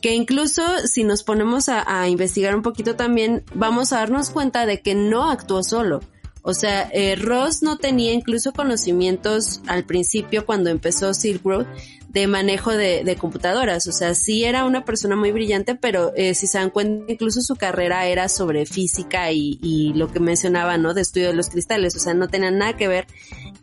Que 0.00 0.14
incluso 0.14 0.62
si 0.86 1.04
nos 1.04 1.22
ponemos 1.24 1.68
a, 1.68 2.00
a 2.00 2.08
investigar 2.08 2.54
un 2.54 2.62
poquito 2.62 2.96
también, 2.96 3.44
vamos 3.54 3.92
a 3.92 3.98
darnos 3.98 4.30
cuenta 4.30 4.64
de 4.66 4.80
que 4.80 4.94
no 4.94 5.30
actuó 5.30 5.62
solo. 5.62 6.00
O 6.42 6.54
sea, 6.54 6.88
eh, 6.92 7.14
Ross 7.16 7.62
no 7.62 7.76
tenía 7.76 8.12
incluso 8.12 8.52
conocimientos 8.52 9.60
al 9.66 9.84
principio 9.84 10.46
cuando 10.46 10.70
empezó 10.70 11.12
Silk 11.12 11.44
Road 11.44 11.66
de 12.08 12.26
manejo 12.26 12.72
de, 12.72 13.16
computadoras. 13.18 13.86
O 13.86 13.92
sea, 13.92 14.14
sí 14.14 14.44
era 14.44 14.64
una 14.64 14.84
persona 14.84 15.16
muy 15.16 15.30
brillante, 15.30 15.74
pero 15.74 16.12
eh, 16.16 16.34
si 16.34 16.46
se 16.46 16.58
dan 16.58 16.70
cuenta, 16.70 17.12
incluso 17.12 17.40
su 17.42 17.56
carrera 17.56 18.06
era 18.06 18.28
sobre 18.28 18.66
física 18.66 19.30
y, 19.30 19.92
lo 19.94 20.10
que 20.10 20.20
mencionaba, 20.20 20.78
¿no? 20.78 20.94
De 20.94 21.02
estudio 21.02 21.28
de 21.28 21.34
los 21.34 21.50
cristales. 21.50 21.94
O 21.96 21.98
sea, 21.98 22.14
no 22.14 22.28
tenía 22.28 22.50
nada 22.50 22.76
que 22.76 22.88
ver. 22.88 23.06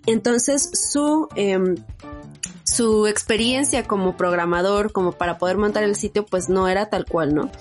Entonces, 0.06 0.70
su, 0.92 1.28
em, 1.36 1.76
su 2.64 3.08
experiencia 3.08 3.84
como 3.84 4.16
programador, 4.16 4.92
como 4.92 5.14
para 5.14 5.38
poder 5.38 5.58
montar 5.58 5.84
el 5.84 5.96
sitio, 5.96 6.26
pues 6.26 6.50
no 6.50 6.68
era 6.68 6.90
tal 6.90 7.06
cual, 7.06 7.34
¿no? 7.34 7.52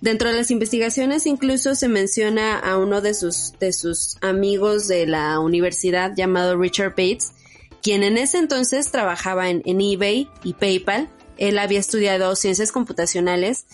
Dentro 0.00 0.30
de 0.30 0.36
las 0.36 0.50
investigaciones 0.50 1.26
incluso 1.26 1.74
se 1.74 1.88
menciona 1.88 2.58
a 2.58 2.78
uno 2.78 3.02
de 3.02 3.12
sus, 3.12 3.52
de 3.60 3.72
sus 3.74 4.16
amigos 4.22 4.88
de 4.88 5.06
la 5.06 5.38
universidad 5.40 6.12
llamado 6.16 6.56
Richard 6.56 6.90
Bates, 6.90 7.32
quien 7.82 8.02
en 8.02 8.18
ese 8.18 8.38
entonces 8.38 8.90
trabajaba 8.90 9.48
en, 9.48 9.62
eBay 9.64 10.28
y 10.44 10.54
PayPal. 10.54 11.08
Él 11.36 11.58
había 11.58 11.80
estudiado 11.80 12.36
ciencias 12.36 12.72
computacionales 12.72 13.66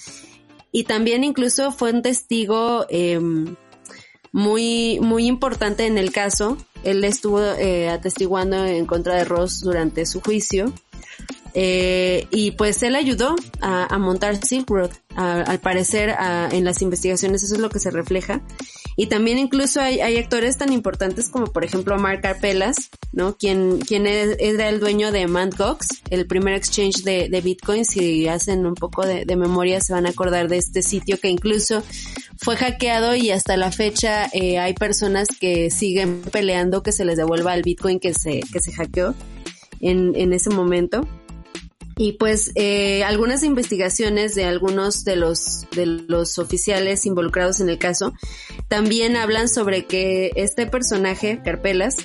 y 0.73 0.85
también 0.85 1.25
incluso 1.25 1.73
fue 1.73 1.93
un 1.93 2.03
testigo 2.03 2.87
em, 2.89 3.57
muy, 4.33 5.01
muy 5.01 5.27
importante 5.27 5.87
en 5.87 5.99
el 5.99 6.13
caso. 6.13 6.57
Él 6.85 7.03
estuvo 7.05 7.41
eh, 7.41 7.89
atestiguando 7.89 8.65
en 8.65 8.87
contra 8.87 9.17
de 9.17 9.25
Ross 9.25 9.61
durante 9.61 10.07
su 10.07 10.21
juicio 10.21 10.73
eh, 11.59 12.27
y 12.31 12.51
pues 12.51 12.83
él 12.83 12.95
ayudó 12.97 13.35
a, 13.63 13.97
montar 13.99 14.37
Silk 14.45 14.69
Road. 14.69 14.91
al 15.17 15.59
parecer, 15.61 16.15
en 16.53 16.65
las 16.67 16.83
investigaciones 16.83 17.43
eso 17.43 17.55
es 17.55 17.61
lo 17.61 17.71
que 17.71 17.79
se 17.79 17.91
refleja. 17.91 18.43
Y 18.97 19.07
también 19.07 19.39
incluso 19.39 19.81
hay, 19.81 20.01
actores 20.17 20.57
tan 20.57 20.73
importantes 20.73 21.29
como 21.29 21.47
por 21.47 21.65
ejemplo 21.65 21.99
Mark 21.99 22.23
Carpelas, 22.23 22.77
¿no? 23.13 23.37
Quien, 23.37 23.79
quien 23.81 24.07
era 24.07 24.69
el 24.69 24.81
dueño 24.81 25.13
de 25.13 25.27
Mt. 25.27 25.57
Gox, 25.59 25.87
el 26.09 26.27
primer 26.27 26.55
exchange 26.55 27.03
de, 27.05 27.29
de 27.29 27.41
Bitcoin. 27.43 27.85
Si 27.85 28.27
hacen 28.27 28.65
un 28.65 28.75
poco 28.75 29.05
de, 29.05 29.25
memoria 29.37 29.83
se 29.83 29.93
van 29.93 30.07
a 30.07 30.11
acordar 30.11 30.49
de 30.49 30.57
este 30.57 30.83
sitio 30.83 31.21
que 31.21 31.29
incluso 31.29 31.83
fue 32.39 32.57
hackeado 32.57 33.15
y 33.15 33.31
hasta 33.31 33.59
la 33.59 33.71
fecha 33.71 34.31
eh, 34.33 34.59
hay 34.59 34.73
personas 34.73 35.29
que 35.29 35.71
siguen 35.71 36.23
peleando 36.33 36.83
que 36.83 36.93
se 36.93 37.05
les 37.05 37.19
devuelva 37.19 37.55
el 37.55 37.63
Bitcoin 37.63 38.01
que 38.01 38.15
se, 38.15 38.41
que 38.51 38.61
se 38.61 38.73
hackeó 38.73 39.15
en, 39.81 40.15
en 40.17 40.33
ese 40.33 40.49
momento. 40.49 41.07
Y 41.99 42.13
pues 42.13 42.53
eh, 42.57 43.05
algunas 43.05 43.43
investigaciones 43.43 44.35
de 44.35 44.45
algunos 44.45 45.05
de 45.05 45.17
los, 45.17 45.67
de 45.75 45.87
los 45.87 46.39
oficiales 46.39 47.07
involucrados 47.07 47.61
en 47.61 47.71
el 47.71 47.79
caso 47.79 48.13
también 48.69 49.17
hablan 49.17 49.49
sobre 49.49 49.87
que 49.87 50.31
este 50.37 50.67
personaje, 50.67 51.41
Carpelas, 51.43 51.97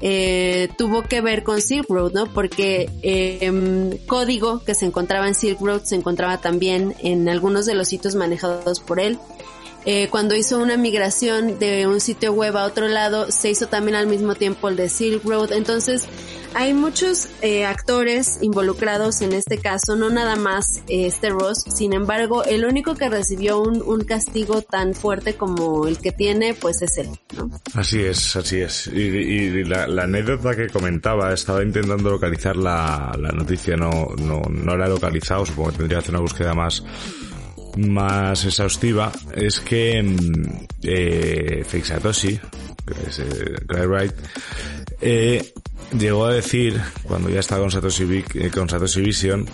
eh, 0.00 0.68
tuvo 0.76 1.04
que 1.04 1.20
ver 1.20 1.42
con 1.42 1.62
Silk 1.62 1.88
Road, 1.88 2.12
¿no? 2.12 2.26
Porque 2.26 2.90
eh, 3.02 3.98
código 4.06 4.62
que 4.64 4.74
se 4.74 4.84
encontraba 4.84 5.28
en 5.28 5.34
Silk 5.34 5.60
Road 5.60 5.84
se 5.84 5.94
encontraba 5.94 6.38
también 6.38 6.94
en 7.02 7.28
algunos 7.28 7.66
de 7.66 7.74
los 7.74 7.88
sitios 7.88 8.14
manejados 8.14 8.80
por 8.80 9.00
él. 9.00 9.18
Eh, 9.88 10.08
cuando 10.10 10.34
hizo 10.34 10.58
una 10.58 10.76
migración 10.76 11.60
de 11.60 11.86
un 11.86 12.00
sitio 12.00 12.32
web 12.32 12.56
a 12.56 12.64
otro 12.64 12.88
lado, 12.88 13.30
se 13.30 13.50
hizo 13.50 13.68
también 13.68 13.94
al 13.94 14.08
mismo 14.08 14.34
tiempo 14.34 14.68
el 14.68 14.74
de 14.74 14.88
Silk 14.88 15.24
Road. 15.24 15.52
Entonces, 15.52 16.02
hay 16.56 16.72
muchos 16.72 17.28
eh, 17.42 17.66
actores 17.66 18.38
involucrados 18.40 19.20
en 19.20 19.34
este 19.34 19.58
caso, 19.58 19.94
no 19.94 20.08
nada 20.08 20.36
más 20.36 20.78
eh, 20.88 21.06
este 21.06 21.28
Ross. 21.28 21.62
Sin 21.68 21.92
embargo, 21.92 22.44
el 22.44 22.64
único 22.64 22.94
que 22.94 23.10
recibió 23.10 23.60
un, 23.60 23.82
un, 23.82 24.04
castigo 24.04 24.62
tan 24.62 24.94
fuerte 24.94 25.34
como 25.34 25.86
el 25.86 25.98
que 25.98 26.12
tiene, 26.12 26.54
pues 26.54 26.80
es 26.80 26.96
él, 26.96 27.10
¿no? 27.36 27.50
Así 27.74 28.00
es, 28.00 28.36
así 28.36 28.62
es. 28.62 28.86
Y, 28.86 29.64
la, 29.64 29.84
anécdota 29.84 30.56
que 30.56 30.68
comentaba, 30.68 31.34
estaba 31.34 31.62
intentando 31.62 32.08
localizar 32.10 32.56
la, 32.56 33.14
la 33.20 33.32
noticia, 33.32 33.76
no, 33.76 34.14
no, 34.16 34.40
no 34.48 34.76
la 34.78 34.86
he 34.86 34.88
localizado, 34.88 35.44
supongo 35.44 35.72
que 35.72 35.76
tendría 35.76 35.98
que 35.98 36.04
hacer 36.04 36.14
una 36.14 36.22
búsqueda 36.22 36.54
más 36.54 36.82
más 37.76 38.42
exhaustiva 38.46 39.12
es 39.34 39.60
que 39.60 40.02
mm, 40.02 40.66
eh, 40.82 41.62
Fixatoshi, 41.66 42.40
que 42.86 43.08
es 43.08 43.18
eh, 43.18 43.54
eh, 45.00 45.52
llegó 45.98 46.26
a 46.26 46.32
decir, 46.32 46.80
cuando 47.04 47.28
ya 47.28 47.40
estaba 47.40 47.62
con 47.62 47.70
Satoshi, 47.70 48.24
eh, 48.34 48.50
con 48.50 48.68
Vision, 49.02 49.46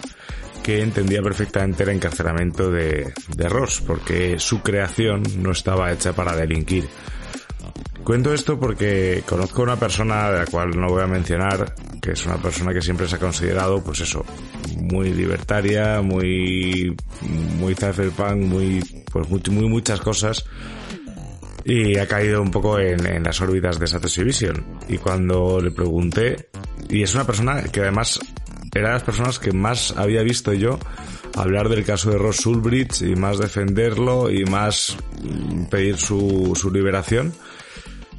que 0.63 0.81
entendía 0.81 1.23
perfectamente 1.23 1.83
el 1.83 1.91
encarcelamiento 1.91 2.71
de, 2.71 3.13
de 3.37 3.49
Ross, 3.49 3.83
porque 3.85 4.39
su 4.39 4.63
creación 4.63 5.23
no 5.39 5.51
estaba 5.51 5.93
hecha 5.93 6.13
para 6.13 6.37
delinquir. 6.37 6.89
Cuento 8.05 8.35
esto 8.35 8.59
porque 8.59 9.23
conozco 9.29 9.63
a 9.63 9.65
una 9.65 9.77
persona 9.77 10.31
de 10.31 10.39
la 10.41 10.47
cual 10.47 10.71
no 10.71 10.89
voy 10.89 11.03
a 11.03 11.07
mencionar, 11.07 11.75
que 12.01 12.13
es 12.13 12.27
una 12.27 12.37
persona 12.37 12.73
que 12.73 12.83
siempre 12.83 13.07
se 13.07 13.15
ha 13.15 13.19
considerado, 13.21 13.83
pues 13.83 14.01
eso, 14.01 14.25
muy 14.77 15.13
libertaria, 15.13 16.03
muy, 16.03 16.97
muy 17.59 17.75
cypherpunk, 17.75 18.39
muy, 18.39 19.05
pues 19.13 19.29
muy, 19.29 19.41
muy 19.51 19.69
muchas 19.69 20.01
cosas, 20.01 20.45
y 21.65 21.99
ha 21.99 22.07
caído 22.07 22.43
un 22.43 22.51
poco 22.51 22.79
en, 22.79 23.07
en 23.07 23.23
las 23.23 23.41
órbitas 23.41 23.79
de 23.79 23.87
Satoshi 23.87 24.25
Vision. 24.25 24.65
Y 24.89 24.99
cuando 24.99 25.61
le 25.61 25.71
pregunté, 25.71 26.49
y 26.89 27.03
es 27.03 27.15
una 27.15 27.25
persona 27.25 27.63
que 27.65 27.81
además 27.81 28.21
era 28.75 28.89
de 28.89 28.95
las 28.95 29.03
personas 29.03 29.39
que 29.39 29.53
más 29.53 29.95
había 29.97 30.23
visto 30.23 30.53
yo 30.53 30.79
hablar 31.37 31.69
del 31.69 31.85
caso 31.85 32.11
de 32.11 32.19
Ross 32.19 32.45
Ulbricht 32.47 33.03
y 33.03 33.17
más 33.17 33.39
defenderlo 33.39 34.31
y 34.31 34.45
más 34.45 34.97
pedir 35.71 35.97
su, 35.97 36.53
su 36.57 36.71
liberación. 36.71 37.33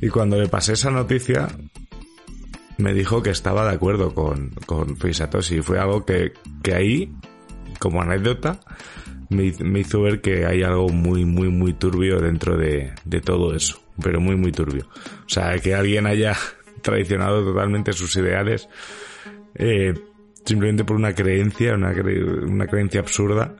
Y 0.01 0.09
cuando 0.09 0.39
le 0.39 0.49
pasé 0.49 0.73
esa 0.73 0.91
noticia, 0.91 1.47
me 2.77 2.93
dijo 2.93 3.23
que 3.23 3.29
estaba 3.29 3.65
de 3.65 3.75
acuerdo 3.75 4.13
con, 4.13 4.49
con 4.65 4.97
y 5.01 5.61
Fue 5.61 5.79
algo 5.79 6.05
que, 6.05 6.33
que 6.61 6.73
ahí, 6.73 7.13
como 7.79 8.01
anécdota, 8.01 8.59
me, 9.29 9.79
hizo 9.79 10.01
ver 10.01 10.21
que 10.21 10.45
hay 10.45 10.63
algo 10.63 10.89
muy, 10.89 11.25
muy, 11.25 11.49
muy 11.49 11.73
turbio 11.73 12.19
dentro 12.19 12.57
de, 12.57 12.91
de 13.05 13.21
todo 13.21 13.55
eso. 13.55 13.79
Pero 14.01 14.19
muy, 14.19 14.35
muy 14.35 14.51
turbio. 14.51 14.87
O 15.25 15.29
sea, 15.29 15.57
que 15.59 15.75
alguien 15.75 16.07
haya 16.07 16.35
traicionado 16.81 17.43
totalmente 17.43 17.93
sus 17.93 18.15
ideales, 18.15 18.67
eh, 19.55 19.93
simplemente 20.43 20.83
por 20.83 20.95
una 20.95 21.13
creencia, 21.13 21.75
una, 21.75 21.93
una 22.47 22.67
creencia 22.67 22.99
absurda, 23.01 23.55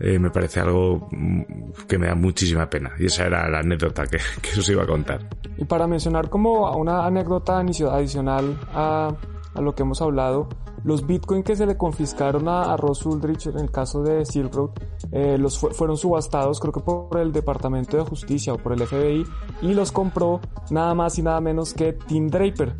eh, 0.00 0.18
me 0.18 0.30
parece 0.30 0.60
algo 0.60 1.08
mm, 1.10 1.42
que 1.88 1.98
me 1.98 2.06
da 2.06 2.14
muchísima 2.14 2.68
pena. 2.68 2.92
Y 2.98 3.06
esa 3.06 3.26
era 3.26 3.48
la 3.48 3.60
anécdota 3.60 4.06
que, 4.06 4.18
que 4.42 4.60
os 4.60 4.68
iba 4.68 4.82
a 4.82 4.86
contar. 4.86 5.28
Y 5.56 5.64
para 5.64 5.86
mencionar 5.86 6.28
como 6.28 6.70
una 6.76 7.06
anécdota 7.06 7.58
adicional 7.58 8.58
a 8.72 9.14
lo 9.60 9.74
que 9.74 9.82
hemos 9.82 10.00
hablado, 10.00 10.48
los 10.84 11.06
bitcoins 11.06 11.44
que 11.44 11.56
se 11.56 11.66
le 11.66 11.76
confiscaron 11.76 12.48
a, 12.48 12.76
Ross 12.76 13.04
Ulrich 13.06 13.46
en 13.46 13.58
el 13.58 13.70
caso 13.70 14.02
de 14.02 14.24
Silk 14.24 14.54
Road 14.54 14.70
eh, 15.12 15.36
los 15.38 15.58
fueron 15.58 15.96
subastados 15.96 16.60
creo 16.60 16.72
que 16.72 16.80
por 16.80 17.18
el 17.18 17.32
Departamento 17.32 17.96
de 17.96 18.04
Justicia 18.04 18.52
o 18.52 18.58
por 18.58 18.72
el 18.72 18.86
FBI 18.86 19.24
y 19.62 19.74
los 19.74 19.92
compró 19.92 20.40
nada 20.70 20.94
más 20.94 21.18
y 21.18 21.22
nada 21.22 21.40
menos 21.40 21.74
que 21.74 21.92
Tim 21.92 22.28
Draper. 22.28 22.76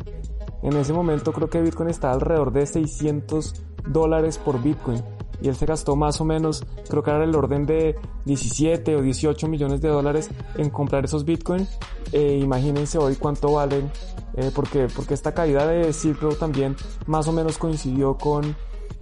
En 0.61 0.75
ese 0.75 0.91
momento 0.91 1.31
creo 1.31 1.49
que 1.49 1.61
Bitcoin 1.61 1.89
está 1.89 2.11
alrededor 2.11 2.51
de 2.51 2.65
600 2.65 3.53
dólares 3.87 4.37
por 4.37 4.61
Bitcoin 4.61 5.01
y 5.41 5.47
él 5.47 5.55
se 5.55 5.65
gastó 5.65 5.95
más 5.95 6.19
o 6.21 6.25
menos, 6.25 6.63
creo 6.89 7.03
que 7.03 7.11
era 7.11 7.23
el 7.23 7.35
orden 7.35 7.65
de 7.65 7.95
17 8.25 8.95
o 8.95 9.01
18 9.01 9.47
millones 9.47 9.81
de 9.81 9.89
dólares 9.89 10.29
en 10.55 10.69
comprar 10.69 11.05
esos 11.05 11.25
bitcoins. 11.25 11.79
Eh, 12.11 12.39
imagínense 12.41 12.97
hoy 12.97 13.15
cuánto 13.15 13.53
valen, 13.53 13.91
eh, 14.35 14.51
porque, 14.53 14.87
porque 14.93 15.13
esta 15.13 15.33
caída 15.33 15.65
de 15.67 15.93
Silk 15.93 16.21
Road 16.21 16.35
también 16.35 16.75
más 17.07 17.27
o 17.27 17.31
menos 17.31 17.57
coincidió 17.57 18.17
con 18.17 18.55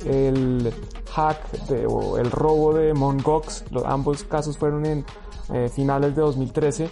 el 0.05 0.71
hack 1.13 1.39
o 1.87 2.17
el 2.17 2.29
robo 2.29 2.73
de 2.73 2.93
Mongox. 2.93 3.65
Los, 3.71 3.83
ambos 3.85 4.23
casos 4.23 4.57
fueron 4.57 4.85
en 4.85 5.05
eh, 5.53 5.69
finales 5.69 6.15
de 6.15 6.21
2013 6.21 6.89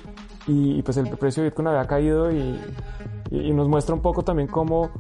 y, 0.48 0.82
pues 0.82 0.98
el 0.98 1.10
precio 1.18 1.44
de 1.44 1.50
Bitcoin 1.50 1.68
había 1.68 1.88
caído 1.88 2.32
y, 2.32 2.60
y, 3.32 3.52
nos 3.52 3.68
muestra 3.68 3.96
un 3.96 4.02
poco 4.02 4.24
también 4.24 4.48
cómo 4.48 4.92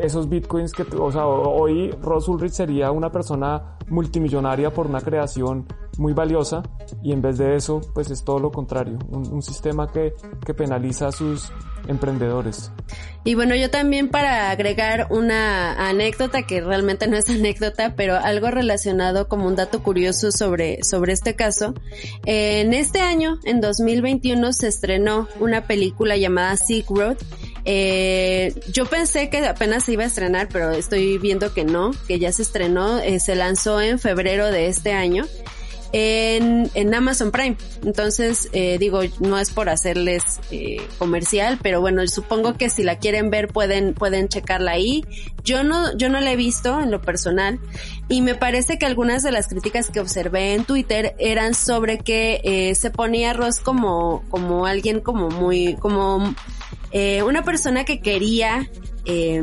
esos 0.00 0.28
bitcoins 0.28 0.72
que, 0.72 0.84
o 0.96 1.12
sea, 1.12 1.26
hoy 1.26 1.90
Ross 2.02 2.28
Ulrich 2.28 2.52
sería 2.52 2.90
una 2.90 3.10
persona 3.10 3.75
multimillonaria 3.88 4.72
por 4.72 4.86
una 4.86 5.00
creación 5.00 5.66
muy 5.98 6.12
valiosa 6.12 6.62
y 7.02 7.12
en 7.12 7.22
vez 7.22 7.38
de 7.38 7.56
eso, 7.56 7.80
pues 7.94 8.10
es 8.10 8.24
todo 8.24 8.38
lo 8.38 8.50
contrario, 8.50 8.98
un, 9.08 9.42
sistema 9.42 9.90
que, 9.90 10.14
que 10.44 10.54
penaliza 10.54 11.08
a 11.08 11.12
sus 11.12 11.52
emprendedores. 11.88 12.70
Y 13.24 13.34
bueno, 13.34 13.56
yo 13.56 13.70
también 13.70 14.08
para 14.08 14.50
agregar 14.50 15.08
una 15.10 15.88
anécdota 15.88 16.42
que 16.42 16.60
realmente 16.60 17.08
no 17.08 17.16
es 17.16 17.28
anécdota, 17.30 17.94
pero 17.96 18.16
algo 18.16 18.50
relacionado 18.50 19.28
como 19.28 19.46
un 19.46 19.56
dato 19.56 19.82
curioso 19.82 20.30
sobre, 20.30 20.82
sobre 20.84 21.12
este 21.12 21.34
caso. 21.34 21.74
En 22.24 22.72
este 22.72 23.00
año, 23.00 23.38
en 23.44 23.60
2021, 23.60 24.52
se 24.52 24.68
estrenó 24.68 25.28
una 25.40 25.66
película 25.66 26.16
llamada 26.16 26.56
Silk 26.56 26.88
Road. 26.90 27.16
Eh, 27.64 28.54
yo 28.72 28.86
pensé 28.86 29.28
que 29.28 29.44
apenas 29.44 29.84
se 29.84 29.94
iba 29.94 30.04
a 30.04 30.06
estrenar, 30.06 30.48
pero 30.52 30.70
estoy 30.70 31.18
viendo 31.18 31.52
que 31.52 31.64
no, 31.64 31.90
que 32.06 32.20
ya 32.20 32.30
se 32.30 32.42
estrenó, 32.42 33.00
eh, 33.00 33.18
se 33.18 33.34
lanzó 33.34 33.75
en 33.80 33.98
febrero 33.98 34.50
de 34.50 34.68
este 34.68 34.92
año 34.92 35.26
en, 35.92 36.70
en 36.74 36.94
Amazon 36.94 37.30
Prime. 37.30 37.56
Entonces, 37.84 38.48
eh, 38.52 38.76
digo, 38.78 39.00
no 39.20 39.38
es 39.38 39.50
por 39.50 39.68
hacerles 39.68 40.40
eh, 40.50 40.76
comercial, 40.98 41.58
pero 41.62 41.80
bueno, 41.80 42.06
supongo 42.06 42.54
que 42.54 42.68
si 42.68 42.82
la 42.82 42.98
quieren 42.98 43.30
ver 43.30 43.48
pueden, 43.48 43.94
pueden 43.94 44.28
checarla 44.28 44.72
ahí. 44.72 45.04
Yo 45.42 45.62
no, 45.64 45.96
yo 45.96 46.08
no 46.08 46.20
la 46.20 46.32
he 46.32 46.36
visto 46.36 46.80
en 46.80 46.90
lo 46.90 47.00
personal 47.00 47.60
y 48.08 48.20
me 48.20 48.34
parece 48.34 48.78
que 48.78 48.86
algunas 48.86 49.22
de 49.22 49.32
las 49.32 49.48
críticas 49.48 49.90
que 49.90 50.00
observé 50.00 50.54
en 50.54 50.64
Twitter 50.64 51.14
eran 51.18 51.54
sobre 51.54 51.98
que 51.98 52.40
eh, 52.44 52.74
se 52.74 52.90
ponía 52.90 53.32
Ross 53.32 53.60
como, 53.60 54.22
como 54.28 54.66
alguien 54.66 55.00
como 55.00 55.28
muy, 55.30 55.76
como 55.76 56.34
una 57.26 57.44
persona 57.44 57.84
que 57.84 58.00
quería, 58.00 58.70
eh, 59.04 59.42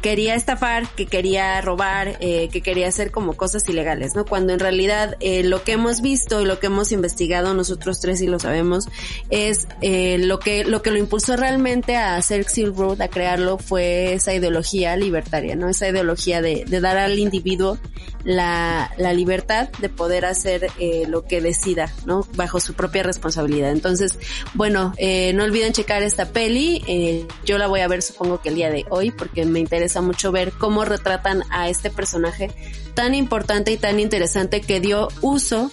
quería 0.00 0.34
estafar, 0.34 0.88
que 0.94 1.06
quería 1.06 1.60
robar, 1.60 2.16
eh, 2.20 2.48
que 2.52 2.60
quería 2.60 2.88
hacer 2.88 3.10
como 3.10 3.34
cosas 3.34 3.68
ilegales, 3.68 4.14
¿no? 4.14 4.24
Cuando 4.24 4.52
en 4.52 4.60
realidad 4.60 5.16
eh, 5.20 5.42
lo 5.42 5.62
que 5.64 5.72
hemos 5.72 6.00
visto 6.00 6.40
y 6.40 6.44
lo 6.44 6.58
que 6.60 6.66
hemos 6.66 6.92
investigado 6.92 7.54
nosotros 7.54 8.00
tres 8.00 8.20
y 8.20 8.26
lo 8.26 8.38
sabemos 8.38 8.88
es 9.30 9.66
eh, 9.80 10.18
lo 10.18 10.38
que 10.38 10.64
lo 10.64 10.82
que 10.82 10.90
lo 10.90 10.98
impulsó 10.98 11.36
realmente 11.36 11.96
a 11.96 12.16
hacer 12.16 12.44
Silk 12.44 12.76
Road, 12.76 13.00
a 13.00 13.08
crearlo 13.08 13.58
fue 13.58 14.14
esa 14.14 14.34
ideología 14.34 14.96
libertaria, 14.96 15.56
¿no? 15.56 15.68
Esa 15.68 15.88
ideología 15.88 16.40
de, 16.42 16.64
de 16.66 16.80
dar 16.80 16.96
al 16.96 17.18
individuo 17.18 17.78
la, 18.24 18.92
la 18.98 19.12
libertad 19.12 19.68
de 19.78 19.88
poder 19.88 20.24
hacer 20.24 20.68
eh, 20.78 21.04
lo 21.08 21.24
que 21.24 21.40
decida, 21.40 21.92
¿no? 22.04 22.26
Bajo 22.34 22.60
su 22.60 22.74
propia 22.74 23.02
responsabilidad. 23.02 23.70
Entonces, 23.70 24.18
bueno, 24.54 24.92
eh, 24.98 25.32
no 25.34 25.44
olviden 25.44 25.72
checar 25.72 26.02
esta 26.02 26.26
peli. 26.26 26.82
Eh, 26.86 27.26
yo 27.44 27.58
la 27.58 27.66
voy 27.66 27.80
a 27.80 27.88
ver 27.88 28.02
supongo 28.02 28.40
que 28.40 28.50
el 28.50 28.56
día 28.56 28.70
de 28.70 28.84
hoy 28.90 29.10
porque 29.10 29.44
me 29.44 29.60
interesa 29.60 29.87
mucho 29.96 30.32
ver 30.32 30.52
cómo 30.52 30.84
retratan 30.84 31.42
a 31.50 31.68
este 31.68 31.90
personaje 31.90 32.50
tan 32.94 33.14
importante 33.14 33.72
y 33.72 33.76
tan 33.76 34.00
interesante 34.00 34.60
que 34.60 34.80
dio 34.80 35.08
uso 35.22 35.70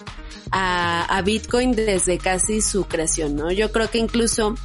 a, 0.52 1.22
Bitcoin 1.26 1.74
desde 1.74 2.18
casi 2.18 2.62
su 2.62 2.86
creación, 2.86 3.36
¿no? 3.36 3.52
Yo 3.52 3.72
creo 3.72 3.90
que 3.90 3.98
incluso 3.98 4.56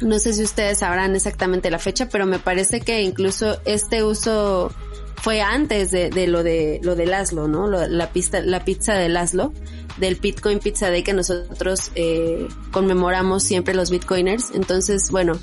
no 0.00 0.18
sé 0.18 0.34
si 0.34 0.42
ustedes 0.42 0.80
sabrán 0.80 1.16
exactamente 1.16 1.70
la 1.70 1.78
fecha, 1.78 2.08
pero 2.08 2.26
me 2.26 2.38
parece 2.38 2.80
que 2.80 3.02
incluso 3.02 3.58
este 3.64 4.04
uso 4.04 4.70
fue 5.16 5.40
antes 5.40 5.90
de, 5.90 6.10
de 6.10 6.26
lo 6.26 6.42
de 6.42 6.80
lo 6.82 6.94
de 6.94 7.06
Laszlo, 7.06 7.48
¿no? 7.48 7.66
la 7.66 8.12
pista, 8.12 8.40
la 8.40 8.64
pizza 8.64 8.94
de 8.94 9.08
Laszlo, 9.08 9.52
del 9.96 10.16
Bitcoin 10.16 10.58
Pizza 10.58 10.90
Day 10.90 11.02
que 11.02 11.12
nosotros 11.12 11.90
eh, 11.94 12.46
conmemoramos 12.70 13.42
siempre 13.42 13.74
los 13.74 13.90
Bitcoiners. 13.90 14.50
Entonces, 14.54 15.10
bueno, 15.10 15.38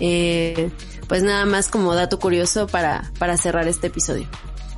eh, 0.00 0.70
pues 1.10 1.24
nada 1.24 1.44
más 1.44 1.68
como 1.68 1.92
dato 1.92 2.20
curioso 2.20 2.68
para, 2.68 3.10
para 3.18 3.36
cerrar 3.36 3.66
este 3.66 3.88
episodio. 3.88 4.28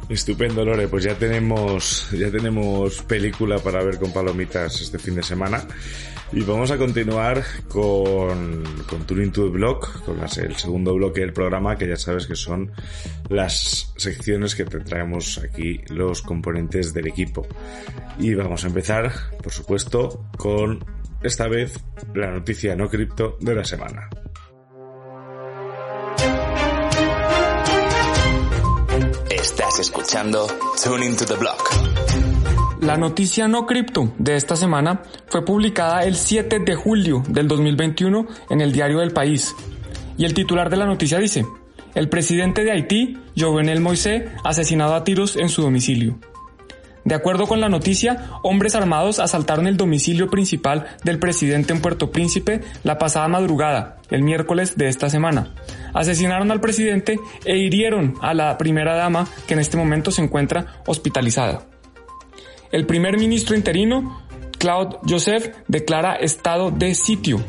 Estupendo, 0.08 0.64
Lore. 0.64 0.88
Pues 0.88 1.04
ya 1.04 1.14
tenemos, 1.14 2.08
ya 2.10 2.30
tenemos 2.30 3.02
película 3.02 3.58
para 3.58 3.84
ver 3.84 3.98
con 3.98 4.14
palomitas 4.14 4.80
este 4.80 4.98
fin 4.98 5.14
de 5.14 5.22
semana. 5.22 5.62
Y 6.32 6.40
vamos 6.40 6.70
a 6.70 6.78
continuar 6.78 7.44
con, 7.68 8.64
con 8.88 9.06
Turing 9.06 9.30
to 9.30 9.42
the 9.44 9.50
Block, 9.50 10.04
con 10.06 10.20
el 10.20 10.56
segundo 10.56 10.94
bloque 10.94 11.20
del 11.20 11.34
programa, 11.34 11.76
que 11.76 11.86
ya 11.86 11.96
sabes 11.96 12.26
que 12.26 12.34
son 12.34 12.72
las 13.28 13.92
secciones 13.98 14.54
que 14.54 14.64
te 14.64 14.80
traemos 14.80 15.36
aquí 15.36 15.82
los 15.90 16.22
componentes 16.22 16.94
del 16.94 17.08
equipo. 17.08 17.46
Y 18.18 18.32
vamos 18.32 18.64
a 18.64 18.68
empezar, 18.68 19.12
por 19.42 19.52
supuesto, 19.52 20.24
con 20.38 20.82
esta 21.22 21.46
vez 21.46 21.78
la 22.14 22.30
noticia 22.30 22.74
no 22.74 22.88
cripto 22.88 23.36
de 23.38 23.54
la 23.54 23.66
semana. 23.66 24.08
Estás 29.42 29.80
escuchando 29.80 30.46
Tuning 30.84 31.16
to 31.16 31.24
the 31.24 31.34
Block. 31.34 31.60
La 32.80 32.96
noticia 32.96 33.48
no 33.48 33.66
cripto 33.66 34.12
de 34.16 34.36
esta 34.36 34.54
semana 34.54 35.02
fue 35.26 35.44
publicada 35.44 36.04
el 36.04 36.14
7 36.14 36.60
de 36.60 36.76
julio 36.76 37.24
del 37.26 37.48
2021 37.48 38.24
en 38.50 38.60
el 38.60 38.72
diario 38.72 39.00
del 39.00 39.10
país. 39.10 39.52
Y 40.16 40.26
el 40.26 40.32
titular 40.32 40.70
de 40.70 40.76
la 40.76 40.86
noticia 40.86 41.18
dice, 41.18 41.44
el 41.96 42.08
presidente 42.08 42.62
de 42.62 42.70
Haití, 42.70 43.18
Jovenel 43.36 43.80
Moisés, 43.80 44.30
asesinado 44.44 44.94
a 44.94 45.02
tiros 45.02 45.34
en 45.34 45.48
su 45.48 45.62
domicilio. 45.62 46.20
De 47.04 47.14
acuerdo 47.16 47.46
con 47.46 47.60
la 47.60 47.68
noticia, 47.68 48.30
hombres 48.42 48.74
armados 48.74 49.18
asaltaron 49.18 49.66
el 49.66 49.76
domicilio 49.76 50.30
principal 50.30 50.86
del 51.02 51.18
presidente 51.18 51.72
en 51.72 51.80
Puerto 51.80 52.12
Príncipe 52.12 52.60
la 52.84 52.98
pasada 52.98 53.26
madrugada, 53.26 53.98
el 54.10 54.22
miércoles 54.22 54.76
de 54.76 54.88
esta 54.88 55.10
semana. 55.10 55.52
Asesinaron 55.94 56.50
al 56.52 56.60
presidente 56.60 57.18
e 57.44 57.58
hirieron 57.58 58.14
a 58.20 58.34
la 58.34 58.56
primera 58.56 58.94
dama 58.94 59.26
que 59.46 59.54
en 59.54 59.60
este 59.60 59.76
momento 59.76 60.10
se 60.10 60.22
encuentra 60.22 60.80
hospitalizada. 60.86 61.62
El 62.70 62.86
primer 62.86 63.18
ministro 63.18 63.56
interino, 63.56 64.22
Claude 64.58 64.96
Joseph, 65.06 65.54
declara 65.66 66.14
estado 66.14 66.70
de 66.70 66.94
sitio. 66.94 67.44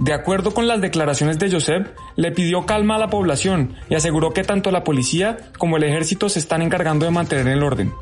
De 0.00 0.12
acuerdo 0.12 0.52
con 0.52 0.66
las 0.66 0.80
declaraciones 0.80 1.38
de 1.38 1.52
Joseph, 1.52 1.88
le 2.16 2.32
pidió 2.32 2.66
calma 2.66 2.96
a 2.96 2.98
la 2.98 3.08
población 3.08 3.74
y 3.88 3.94
aseguró 3.94 4.32
que 4.32 4.42
tanto 4.42 4.72
la 4.72 4.82
policía 4.82 5.36
como 5.58 5.76
el 5.76 5.84
ejército 5.84 6.28
se 6.28 6.40
están 6.40 6.62
encargando 6.62 7.04
de 7.04 7.12
mantener 7.12 7.46
el 7.46 7.62
orden. 7.62 7.92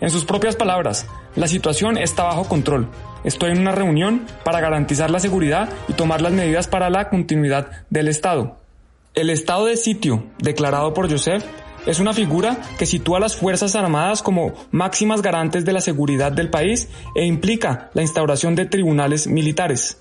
En 0.00 0.10
sus 0.10 0.24
propias 0.24 0.54
palabras, 0.54 1.06
la 1.34 1.48
situación 1.48 1.98
está 1.98 2.24
bajo 2.24 2.44
control. 2.44 2.88
Estoy 3.24 3.50
en 3.50 3.58
una 3.58 3.72
reunión 3.72 4.26
para 4.44 4.60
garantizar 4.60 5.10
la 5.10 5.18
seguridad 5.18 5.68
y 5.88 5.94
tomar 5.94 6.20
las 6.20 6.32
medidas 6.32 6.68
para 6.68 6.88
la 6.88 7.08
continuidad 7.08 7.70
del 7.90 8.08
Estado. 8.08 8.58
El 9.14 9.30
estado 9.30 9.64
de 9.66 9.76
sitio 9.76 10.26
declarado 10.38 10.94
por 10.94 11.10
Joseph 11.10 11.42
es 11.86 11.98
una 11.98 12.12
figura 12.12 12.58
que 12.78 12.86
sitúa 12.86 13.16
a 13.16 13.20
las 13.20 13.34
Fuerzas 13.34 13.74
Armadas 13.74 14.22
como 14.22 14.52
máximas 14.70 15.22
garantes 15.22 15.64
de 15.64 15.72
la 15.72 15.80
seguridad 15.80 16.30
del 16.30 16.50
país 16.50 16.88
e 17.16 17.24
implica 17.24 17.90
la 17.94 18.02
instauración 18.02 18.54
de 18.54 18.66
tribunales 18.66 19.26
militares. 19.26 19.98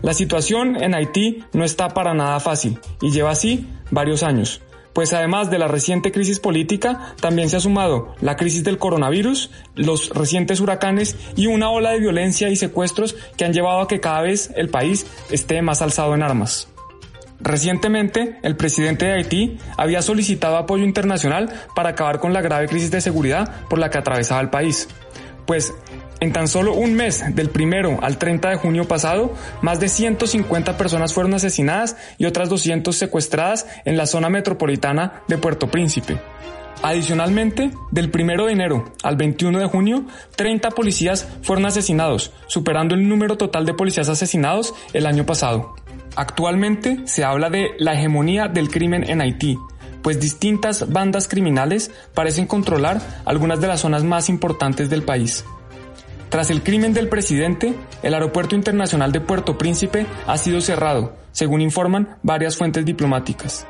La 0.00 0.14
situación 0.14 0.82
en 0.82 0.94
Haití 0.94 1.44
no 1.52 1.64
está 1.64 1.88
para 1.88 2.14
nada 2.14 2.38
fácil 2.40 2.78
y 3.02 3.10
lleva 3.10 3.30
así 3.30 3.66
varios 3.90 4.22
años, 4.22 4.62
pues 4.94 5.12
además 5.12 5.50
de 5.50 5.58
la 5.58 5.68
reciente 5.68 6.12
crisis 6.12 6.40
política, 6.40 7.14
también 7.20 7.50
se 7.50 7.56
ha 7.56 7.60
sumado 7.60 8.14
la 8.20 8.36
crisis 8.36 8.64
del 8.64 8.78
coronavirus, 8.78 9.50
los 9.74 10.10
recientes 10.10 10.60
huracanes 10.60 11.16
y 11.36 11.48
una 11.48 11.68
ola 11.68 11.90
de 11.90 12.00
violencia 12.00 12.48
y 12.48 12.56
secuestros 12.56 13.16
que 13.36 13.44
han 13.44 13.52
llevado 13.52 13.80
a 13.80 13.88
que 13.88 14.00
cada 14.00 14.22
vez 14.22 14.52
el 14.56 14.70
país 14.70 15.06
esté 15.30 15.60
más 15.60 15.82
alzado 15.82 16.14
en 16.14 16.22
armas. 16.22 16.68
Recientemente, 17.40 18.38
el 18.42 18.56
presidente 18.56 19.06
de 19.06 19.12
Haití 19.12 19.58
había 19.76 20.00
solicitado 20.00 20.56
apoyo 20.56 20.84
internacional 20.84 21.52
para 21.74 21.90
acabar 21.90 22.20
con 22.20 22.32
la 22.32 22.40
grave 22.40 22.68
crisis 22.68 22.90
de 22.90 23.00
seguridad 23.00 23.66
por 23.68 23.78
la 23.78 23.90
que 23.90 23.98
atravesaba 23.98 24.40
el 24.40 24.48
país. 24.48 24.88
Pues 25.46 25.74
en 26.24 26.32
tan 26.32 26.48
solo 26.48 26.72
un 26.72 26.94
mes, 26.94 27.22
del 27.34 27.50
primero 27.50 27.98
al 28.02 28.16
30 28.16 28.48
de 28.48 28.56
junio 28.56 28.88
pasado, 28.88 29.34
más 29.60 29.78
de 29.78 29.88
150 29.88 30.76
personas 30.76 31.12
fueron 31.12 31.34
asesinadas 31.34 31.96
y 32.18 32.24
otras 32.24 32.48
200 32.48 32.96
secuestradas 32.96 33.66
en 33.84 33.96
la 33.96 34.06
zona 34.06 34.30
metropolitana 34.30 35.22
de 35.28 35.38
Puerto 35.38 35.70
Príncipe. 35.70 36.18
Adicionalmente, 36.82 37.70
del 37.90 38.10
1 38.12 38.46
de 38.46 38.52
enero 38.52 38.92
al 39.02 39.16
21 39.16 39.58
de 39.58 39.66
junio, 39.66 40.06
30 40.36 40.70
policías 40.70 41.28
fueron 41.42 41.66
asesinados, 41.66 42.32
superando 42.46 42.94
el 42.94 43.06
número 43.06 43.36
total 43.36 43.66
de 43.66 43.74
policías 43.74 44.08
asesinados 44.08 44.74
el 44.92 45.06
año 45.06 45.26
pasado. 45.26 45.76
Actualmente 46.16 47.00
se 47.04 47.24
habla 47.24 47.50
de 47.50 47.70
la 47.78 47.94
hegemonía 47.94 48.48
del 48.48 48.70
crimen 48.70 49.08
en 49.08 49.20
Haití, 49.20 49.58
pues 50.02 50.20
distintas 50.20 50.90
bandas 50.92 51.28
criminales 51.28 51.90
parecen 52.14 52.46
controlar 52.46 53.00
algunas 53.24 53.60
de 53.60 53.68
las 53.68 53.80
zonas 53.80 54.04
más 54.04 54.28
importantes 54.28 54.90
del 54.90 55.02
país. 55.02 55.44
Tras 56.34 56.50
el 56.50 56.64
crimen 56.64 56.92
del 56.92 57.08
presidente, 57.08 57.74
el 58.02 58.12
Aeropuerto 58.12 58.56
Internacional 58.56 59.12
de 59.12 59.20
Puerto 59.20 59.56
Príncipe 59.56 60.04
ha 60.26 60.36
sido 60.36 60.60
cerrado, 60.60 61.14
según 61.30 61.60
informan 61.60 62.16
varias 62.24 62.56
fuentes 62.56 62.84
diplomáticas. 62.84 63.68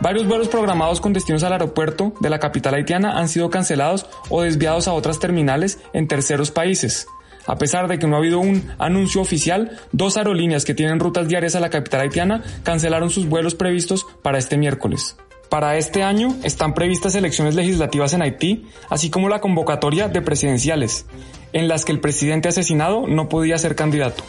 Varios 0.00 0.26
vuelos 0.28 0.48
programados 0.48 1.00
con 1.00 1.14
destinos 1.14 1.44
al 1.44 1.54
aeropuerto 1.54 2.12
de 2.20 2.28
la 2.28 2.38
capital 2.38 2.74
haitiana 2.74 3.18
han 3.18 3.30
sido 3.30 3.48
cancelados 3.48 4.04
o 4.28 4.42
desviados 4.42 4.86
a 4.86 4.92
otras 4.92 5.18
terminales 5.18 5.78
en 5.94 6.06
terceros 6.06 6.50
países, 6.50 7.06
A 7.46 7.56
pesar 7.56 7.88
de 7.88 7.98
que 7.98 8.06
no 8.06 8.16
ha 8.16 8.18
habido 8.18 8.38
un 8.38 8.70
anuncio 8.78 9.22
oficial, 9.22 9.78
dos 9.92 10.18
aerolíneas 10.18 10.66
que 10.66 10.74
tienen 10.74 11.00
rutas 11.00 11.26
diarias 11.26 11.54
a 11.54 11.60
la 11.60 11.70
capital 11.70 12.02
haitiana 12.02 12.42
cancelaron 12.64 13.08
sus 13.08 13.30
vuelos 13.30 13.54
previstos 13.54 14.06
para 14.20 14.36
este 14.36 14.58
miércoles. 14.58 15.16
Para 15.48 15.78
este 15.78 16.02
año 16.02 16.36
están 16.42 16.74
previstas 16.74 17.14
elecciones 17.14 17.54
legislativas 17.54 18.12
en 18.12 18.22
Haití, 18.22 18.66
así 18.90 19.08
como 19.08 19.28
la 19.30 19.40
convocatoria 19.40 20.08
de 20.08 20.20
presidenciales, 20.20 21.06
en 21.54 21.68
las 21.68 21.86
que 21.86 21.92
el 21.92 22.00
presidente 22.00 22.50
asesinado 22.50 23.06
no 23.06 23.30
podía 23.30 23.56
ser 23.56 23.74
candidato. 23.74 24.22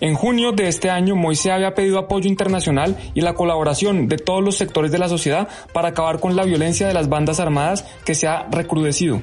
En 0.00 0.14
junio 0.14 0.52
de 0.52 0.68
este 0.68 0.90
año, 0.90 1.16
Moisés 1.16 1.50
había 1.50 1.74
pedido 1.74 1.98
apoyo 1.98 2.28
internacional 2.28 2.96
y 3.14 3.20
la 3.22 3.34
colaboración 3.34 4.06
de 4.08 4.18
todos 4.18 4.44
los 4.44 4.56
sectores 4.56 4.92
de 4.92 4.98
la 4.98 5.08
sociedad 5.08 5.48
para 5.72 5.88
acabar 5.88 6.20
con 6.20 6.36
la 6.36 6.44
violencia 6.44 6.86
de 6.86 6.94
las 6.94 7.08
bandas 7.08 7.40
armadas 7.40 7.84
que 8.04 8.14
se 8.14 8.28
ha 8.28 8.46
recrudecido. 8.50 9.20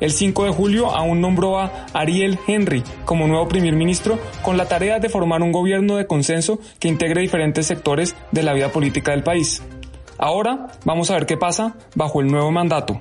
El 0.00 0.12
5 0.12 0.44
de 0.44 0.50
julio 0.50 0.90
aún 0.90 1.20
nombró 1.20 1.58
a 1.58 1.86
Ariel 1.92 2.38
Henry 2.46 2.84
como 3.04 3.26
nuevo 3.26 3.48
primer 3.48 3.74
ministro 3.74 4.18
con 4.42 4.56
la 4.56 4.66
tarea 4.66 4.98
de 4.98 5.08
formar 5.08 5.42
un 5.42 5.52
gobierno 5.52 5.96
de 5.96 6.06
consenso 6.06 6.58
que 6.78 6.88
integre 6.88 7.22
diferentes 7.22 7.66
sectores 7.66 8.14
de 8.30 8.42
la 8.42 8.52
vida 8.52 8.70
política 8.70 9.12
del 9.12 9.22
país. 9.22 9.62
Ahora 10.18 10.68
vamos 10.84 11.10
a 11.10 11.14
ver 11.14 11.26
qué 11.26 11.36
pasa 11.36 11.74
bajo 11.94 12.20
el 12.20 12.28
nuevo 12.28 12.52
mandato. 12.52 13.00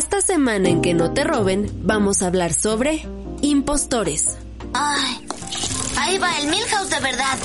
Esta 0.00 0.22
semana 0.22 0.70
en 0.70 0.80
que 0.80 0.94
no 0.94 1.12
te 1.12 1.24
roben, 1.24 1.70
vamos 1.82 2.22
a 2.22 2.28
hablar 2.28 2.54
sobre 2.54 3.06
impostores. 3.42 4.38
Ay, 4.72 5.26
ahí 5.98 6.16
va 6.16 6.38
el 6.38 6.48
Milhouse 6.48 6.88
de 6.88 7.00
verdad. 7.00 7.38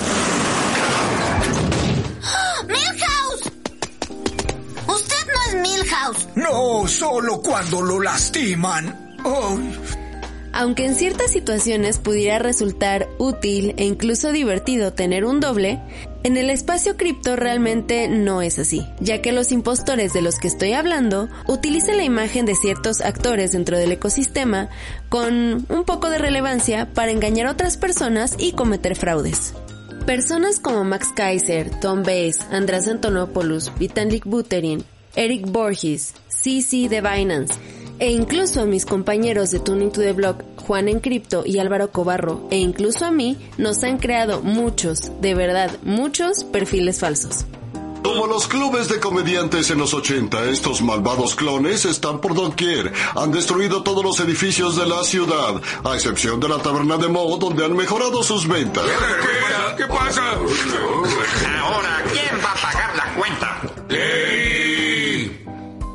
¡Ah! 2.24 2.64
¡Milhouse! 2.66 3.52
Usted 4.88 5.28
no 5.28 5.42
es 5.50 5.56
Milhouse. 5.70 6.28
No, 6.36 6.88
solo 6.88 7.42
cuando 7.42 7.82
lo 7.82 8.00
lastiman. 8.00 9.18
Aunque 10.54 10.86
en 10.86 10.96
ciertas 10.96 11.32
situaciones 11.32 11.98
pudiera 11.98 12.40
resultar 12.40 13.10
útil 13.18 13.74
e 13.76 13.84
incluso 13.84 14.32
divertido 14.32 14.94
tener 14.94 15.26
un 15.26 15.42
doble, 15.42 15.82
en 16.26 16.38
el 16.38 16.50
espacio 16.50 16.98
cripto 16.98 17.36
realmente 17.36 18.08
no 18.08 18.42
es 18.42 18.58
así, 18.58 18.84
ya 19.00 19.22
que 19.22 19.32
los 19.32 19.52
impostores 19.52 20.12
de 20.12 20.24
los 20.24 20.40
que 20.40 20.48
estoy 20.48 20.74
hablando 20.74 21.30
utilizan 21.48 21.98
la 21.98 22.04
imagen 22.04 22.48
de 22.48 22.56
ciertos 22.56 23.02
actores 23.02 23.52
dentro 23.52 23.78
del 23.78 23.92
ecosistema 23.92 24.70
con 25.10 25.68
un 25.70 25.84
poco 25.86 26.10
de 26.10 26.18
relevancia 26.18 26.92
para 26.96 27.12
engañar 27.12 27.46
a 27.46 27.52
otras 27.52 27.78
personas 27.78 28.38
y 28.40 28.54
cometer 28.54 28.96
fraudes. 28.96 29.54
Personas 30.08 30.60
como 30.60 30.84
Max 30.84 31.10
Kaiser, 31.16 31.70
Tom 31.80 32.02
Bass, 32.02 32.40
András 32.50 32.88
Antonopoulos, 32.88 33.72
Vitalik 33.78 34.26
Buterin, 34.26 34.84
Eric 35.16 35.46
Borges, 35.52 36.16
CC 36.28 36.90
de 36.90 37.02
Binance, 37.02 37.54
e 38.00 38.10
incluso 38.10 38.66
mis 38.66 38.88
compañeros 38.88 39.52
de 39.52 39.60
Tuning 39.60 39.92
to 39.92 40.02
the 40.02 40.14
Block, 40.14 40.44
Juan 40.66 40.88
Encripto 40.88 41.44
y 41.46 41.60
Álvaro 41.60 41.92
Cobarro, 41.92 42.48
e 42.50 42.58
incluso 42.58 43.06
a 43.06 43.12
mí, 43.12 43.38
nos 43.58 43.84
han 43.84 43.98
creado 43.98 44.42
muchos, 44.42 45.12
de 45.22 45.36
verdad, 45.36 45.78
muchos 45.84 46.44
perfiles 46.44 47.00
falsos. 47.00 47.46
Como 48.04 48.28
los 48.28 48.48
clubes 48.48 48.88
de 48.88 49.00
comediantes 49.00 49.72
en 49.72 49.80
los 49.80 49.94
80, 49.94 50.46
estos 50.50 50.82
malvados 50.82 51.36
clones 51.36 51.86
están 51.86 52.22
por 52.22 52.36
doquier. 52.36 52.94
Han 53.16 53.32
destruido 53.32 53.82
todos 53.84 54.04
los 54.04 54.20
edificios 54.20 54.76
de 54.78 54.86
la 54.86 55.04
ciudad, 55.04 55.62
a 55.84 55.94
excepción 55.96 56.40
de 56.40 56.48
la 56.48 56.60
taberna 56.60 56.98
de 56.98 57.08
Mo, 57.08 57.36
donde 57.38 57.66
han 57.66 57.76
mejorado 57.76 58.22
sus 58.22 58.48
ventas. 58.48 58.86
¿Qué, 58.86 59.84
¿Qué 59.84 59.88
pasa? 59.88 60.22
Ahora, 60.32 62.04
¿quién 62.12 62.40
va 62.46 62.52
a 62.52 62.56
pagar 62.56 62.96
la 62.96 63.14
cuenta? 63.16 63.62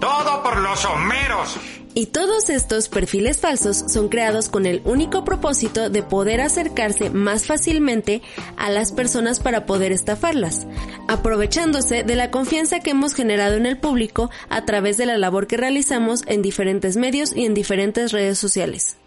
Todo 0.01 0.43
por 0.43 0.59
los 0.59 0.85
homeros. 0.85 1.57
Y 1.93 2.07
todos 2.07 2.51
estos 2.51 2.89
perfiles 2.89 3.39
falsos 3.39 3.85
son 3.89 4.09
creados 4.09 4.49
con 4.49 4.65
el 4.65 4.81
único 4.85 5.25
propósito 5.25 5.91
de 5.91 6.05
poder 6.05 6.41
acercarse 6.41 7.11
más 7.11 7.47
fácilmente 7.47 8.23
a 8.57 8.71
las 8.71 8.93
personas 8.93 9.41
para 9.41 9.67
poder 9.67 9.91
estafarlas, 9.91 10.69
aprovechándose 11.09 12.05
de 12.05 12.15
la 12.15 12.31
confianza 12.31 12.79
que 12.79 12.91
hemos 12.91 13.15
generado 13.15 13.57
en 13.57 13.67
el 13.67 13.77
público 13.77 14.31
a 14.49 14.65
través 14.65 14.99
de 14.99 15.07
la 15.07 15.19
labor 15.19 15.49
que 15.49 15.57
realizamos 15.57 16.23
en 16.27 16.43
diferentes 16.43 16.97
medios 16.97 17.35
y 17.35 17.45
en 17.45 17.55
diferentes 17.55 18.13
redes 18.13 18.39
sociales. 18.39 19.00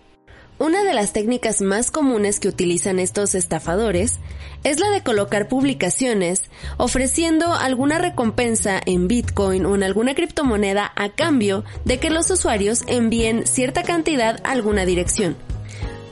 Una 0.60 0.84
de 0.84 0.94
las 0.94 1.14
técnicas 1.14 1.62
más 1.62 1.90
comunes 1.90 2.40
que 2.40 2.48
utilizan 2.48 3.00
estos 3.00 3.34
estafadores 3.34 4.20
es 4.64 4.80
la 4.80 4.92
de 4.92 5.02
colocar 5.02 5.48
publicaciones 5.48 6.44
ofreciendo 6.78 7.54
alguna 7.54 7.98
recompensa 7.98 8.80
en 8.86 9.08
Bitcoin 9.08 9.66
o 9.66 9.74
en 9.74 9.84
alguna 9.84 10.14
criptomoneda 10.14 10.92
a 10.96 11.10
cambio 11.10 11.64
de 11.86 12.00
que 12.00 12.12
los 12.12 12.30
usuarios 12.30 12.84
envíen 12.88 13.48
cierta 13.48 13.82
cantidad 13.84 14.40
a 14.44 14.52
alguna 14.52 14.86
dirección. 14.86 15.36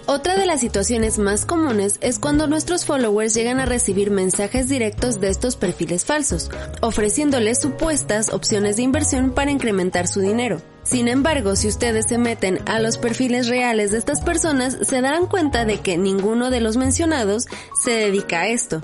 Otra 0.08 0.36
de 0.36 0.46
las 0.46 0.60
situaciones 0.60 1.20
más 1.20 1.46
comunes 1.46 1.98
es 2.02 2.18
cuando 2.18 2.48
nuestros 2.48 2.86
followers 2.86 3.34
llegan 3.34 3.60
a 3.60 3.66
recibir 3.66 4.10
mensajes 4.12 4.68
directos 4.68 5.22
de 5.22 5.30
estos 5.30 5.56
perfiles 5.56 6.06
falsos, 6.06 6.50
ofreciéndoles 6.82 7.62
supuestas 7.62 8.34
opciones 8.34 8.78
de 8.78 8.84
inversión 8.84 9.32
para 9.32 9.52
incrementar 9.52 10.08
su 10.08 10.20
dinero. 10.20 10.62
Sin 10.84 11.08
embargo, 11.08 11.56
si 11.56 11.68
ustedes 11.68 12.08
se 12.08 12.18
meten 12.18 12.60
a 12.66 12.80
los 12.80 12.98
perfiles 12.98 13.48
reales 13.48 13.92
de 13.92 14.00
estas 14.00 14.22
personas, 14.22 14.78
se 14.82 15.02
darán 15.02 15.28
cuenta 15.28 15.66
de 15.66 15.80
que 15.80 15.98
ninguno 15.98 16.50
de 16.50 16.62
los 16.62 16.78
mencionados 16.78 17.46
se 17.82 17.92
dedica 17.92 18.42
a 18.42 18.48
esto 18.48 18.82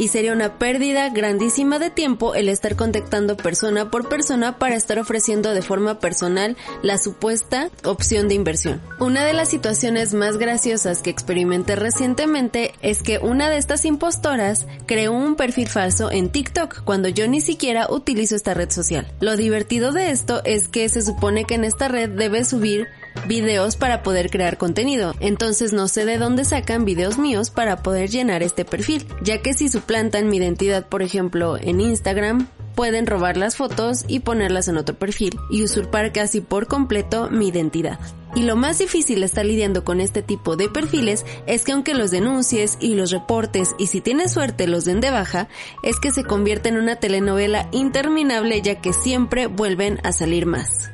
y 0.00 0.08
sería 0.08 0.32
una 0.32 0.58
pérdida 0.58 1.10
grandísima 1.10 1.78
de 1.78 1.90
tiempo 1.90 2.34
el 2.34 2.48
estar 2.48 2.74
contactando 2.74 3.36
persona 3.36 3.90
por 3.90 4.08
persona 4.08 4.58
para 4.58 4.74
estar 4.74 4.98
ofreciendo 4.98 5.52
de 5.52 5.60
forma 5.60 5.98
personal 5.98 6.56
la 6.82 6.96
supuesta 6.96 7.68
opción 7.84 8.26
de 8.26 8.34
inversión. 8.34 8.80
Una 8.98 9.26
de 9.26 9.34
las 9.34 9.50
situaciones 9.50 10.14
más 10.14 10.38
graciosas 10.38 11.02
que 11.02 11.10
experimenté 11.10 11.76
recientemente 11.76 12.72
es 12.80 13.02
que 13.02 13.18
una 13.18 13.50
de 13.50 13.58
estas 13.58 13.84
impostoras 13.84 14.66
creó 14.86 15.12
un 15.12 15.34
perfil 15.34 15.68
falso 15.68 16.10
en 16.10 16.30
TikTok 16.30 16.82
cuando 16.84 17.10
yo 17.10 17.28
ni 17.28 17.42
siquiera 17.42 17.86
utilizo 17.90 18.36
esta 18.36 18.54
red 18.54 18.70
social. 18.70 19.06
Lo 19.20 19.36
divertido 19.36 19.92
de 19.92 20.12
esto 20.12 20.40
es 20.46 20.68
que 20.68 20.88
se 20.88 21.02
supone 21.02 21.44
que 21.44 21.56
en 21.56 21.64
esta 21.64 21.88
red 21.88 22.08
debe 22.08 22.46
subir 22.46 22.88
videos 23.26 23.76
para 23.76 24.02
poder 24.02 24.30
crear 24.30 24.58
contenido. 24.58 25.14
Entonces 25.20 25.72
no 25.72 25.88
sé 25.88 26.04
de 26.04 26.18
dónde 26.18 26.44
sacan 26.44 26.84
videos 26.84 27.18
míos 27.18 27.50
para 27.50 27.82
poder 27.82 28.10
llenar 28.10 28.42
este 28.42 28.64
perfil, 28.64 29.06
ya 29.22 29.42
que 29.42 29.54
si 29.54 29.68
suplantan 29.68 30.28
mi 30.28 30.38
identidad, 30.38 30.86
por 30.86 31.02
ejemplo, 31.02 31.56
en 31.58 31.80
Instagram, 31.80 32.48
pueden 32.74 33.06
robar 33.06 33.36
las 33.36 33.56
fotos 33.56 34.04
y 34.08 34.20
ponerlas 34.20 34.68
en 34.68 34.78
otro 34.78 34.98
perfil 34.98 35.38
y 35.50 35.62
usurpar 35.62 36.12
casi 36.12 36.40
por 36.40 36.66
completo 36.66 37.28
mi 37.30 37.48
identidad. 37.48 37.98
Y 38.34 38.42
lo 38.42 38.54
más 38.54 38.78
difícil 38.78 39.22
estar 39.24 39.44
lidiando 39.44 39.84
con 39.84 40.00
este 40.00 40.22
tipo 40.22 40.56
de 40.56 40.68
perfiles 40.68 41.26
es 41.46 41.64
que 41.64 41.72
aunque 41.72 41.94
los 41.94 42.10
denuncies 42.12 42.78
y 42.80 42.94
los 42.94 43.10
reportes 43.10 43.74
y 43.78 43.88
si 43.88 44.00
tienes 44.00 44.32
suerte 44.32 44.68
los 44.68 44.84
den 44.84 45.00
de 45.00 45.10
baja, 45.10 45.48
es 45.82 45.98
que 45.98 46.12
se 46.12 46.24
convierte 46.24 46.68
en 46.68 46.78
una 46.78 46.96
telenovela 46.96 47.68
interminable 47.72 48.62
ya 48.62 48.80
que 48.80 48.92
siempre 48.92 49.46
vuelven 49.46 49.98
a 50.04 50.12
salir 50.12 50.46
más. 50.46 50.90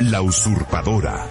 La 0.00 0.22
usurpadora. 0.22 1.28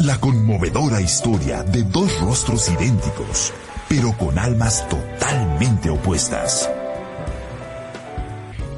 La 0.00 0.18
conmovedora 0.18 1.00
historia 1.00 1.62
de 1.62 1.84
dos 1.84 2.20
rostros 2.20 2.68
idénticos, 2.68 3.52
pero 3.88 4.12
con 4.18 4.36
almas 4.36 4.84
totalmente 4.88 5.90
opuestas. 5.90 6.68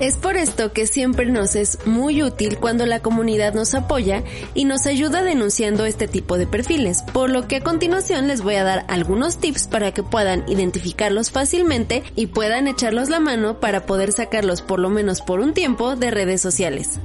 Es 0.00 0.16
por 0.16 0.36
esto 0.36 0.72
que 0.72 0.86
siempre 0.86 1.26
nos 1.26 1.56
es 1.56 1.78
muy 1.86 2.22
útil 2.22 2.58
cuando 2.58 2.84
la 2.84 3.00
comunidad 3.00 3.54
nos 3.54 3.74
apoya 3.74 4.22
y 4.52 4.66
nos 4.66 4.86
ayuda 4.86 5.22
denunciando 5.22 5.86
este 5.86 6.06
tipo 6.06 6.36
de 6.36 6.46
perfiles, 6.46 7.02
por 7.14 7.30
lo 7.30 7.48
que 7.48 7.56
a 7.56 7.62
continuación 7.62 8.28
les 8.28 8.42
voy 8.42 8.56
a 8.56 8.64
dar 8.64 8.84
algunos 8.88 9.38
tips 9.38 9.66
para 9.66 9.92
que 9.92 10.02
puedan 10.02 10.44
identificarlos 10.46 11.30
fácilmente 11.30 12.02
y 12.16 12.26
puedan 12.26 12.68
echarlos 12.68 13.08
la 13.08 13.20
mano 13.20 13.60
para 13.60 13.86
poder 13.86 14.12
sacarlos 14.12 14.60
por 14.60 14.78
lo 14.78 14.90
menos 14.90 15.22
por 15.22 15.40
un 15.40 15.54
tiempo 15.54 15.96
de 15.96 16.10
redes 16.10 16.42
sociales. 16.42 16.98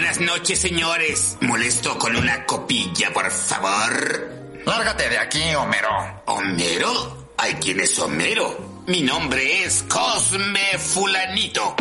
Buenas 0.00 0.20
noches, 0.22 0.58
señores. 0.58 1.36
Molesto 1.42 1.98
con 1.98 2.16
una 2.16 2.46
copilla, 2.46 3.12
por 3.12 3.30
favor. 3.30 4.30
Lárgate 4.64 5.10
de 5.10 5.18
aquí, 5.18 5.54
Homero. 5.54 5.90
¿Homero? 6.24 7.32
¿Ay, 7.36 7.58
quién 7.60 7.80
es 7.80 7.98
Homero? 7.98 8.82
Mi 8.86 9.02
nombre 9.02 9.62
es 9.62 9.82
Cosme 9.82 10.78
Fulanito. 10.78 11.76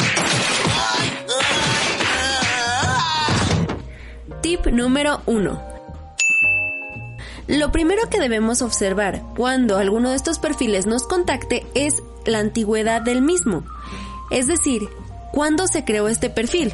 Tip 4.42 4.66
número 4.66 5.22
1. 5.26 5.64
Lo 7.48 7.72
primero 7.72 8.10
que 8.10 8.20
debemos 8.20 8.62
observar 8.62 9.24
cuando 9.38 9.78
alguno 9.78 10.10
de 10.10 10.18
estos 10.18 10.40
perfiles 10.40 10.88
nos 10.88 11.04
contacte 11.04 11.66
es 11.74 12.04
la 12.26 12.40
antigüedad 12.40 13.02
del 13.02 13.22
mismo. 13.22 13.64
Es 14.30 14.48
decir, 14.48 14.90
¿cuándo 15.32 15.68
se 15.68 15.86
creó 15.86 16.10
este 16.10 16.30
perfil? 16.30 16.74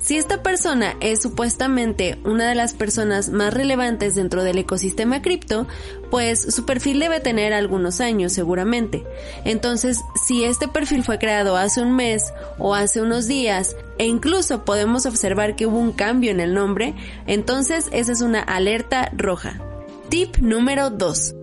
Si 0.00 0.16
esta 0.16 0.42
persona 0.42 0.96
es 1.00 1.20
supuestamente 1.20 2.18
una 2.24 2.48
de 2.48 2.54
las 2.54 2.72
personas 2.72 3.30
más 3.30 3.52
relevantes 3.52 4.14
dentro 4.14 4.44
del 4.44 4.58
ecosistema 4.58 5.22
cripto, 5.22 5.66
pues 6.10 6.40
su 6.54 6.64
perfil 6.64 7.00
debe 7.00 7.20
tener 7.20 7.52
algunos 7.52 8.00
años 8.00 8.32
seguramente. 8.32 9.04
Entonces, 9.44 10.00
si 10.24 10.44
este 10.44 10.68
perfil 10.68 11.02
fue 11.02 11.18
creado 11.18 11.56
hace 11.56 11.82
un 11.82 11.96
mes 11.96 12.32
o 12.58 12.74
hace 12.74 13.02
unos 13.02 13.26
días, 13.26 13.76
e 13.98 14.06
incluso 14.06 14.64
podemos 14.64 15.04
observar 15.04 15.56
que 15.56 15.66
hubo 15.66 15.78
un 15.78 15.92
cambio 15.92 16.30
en 16.30 16.40
el 16.40 16.54
nombre, 16.54 16.94
entonces 17.26 17.88
esa 17.92 18.12
es 18.12 18.20
una 18.20 18.40
alerta 18.40 19.10
roja. 19.16 19.60
Tip 20.08 20.36
número 20.38 20.90
2. 20.90 21.37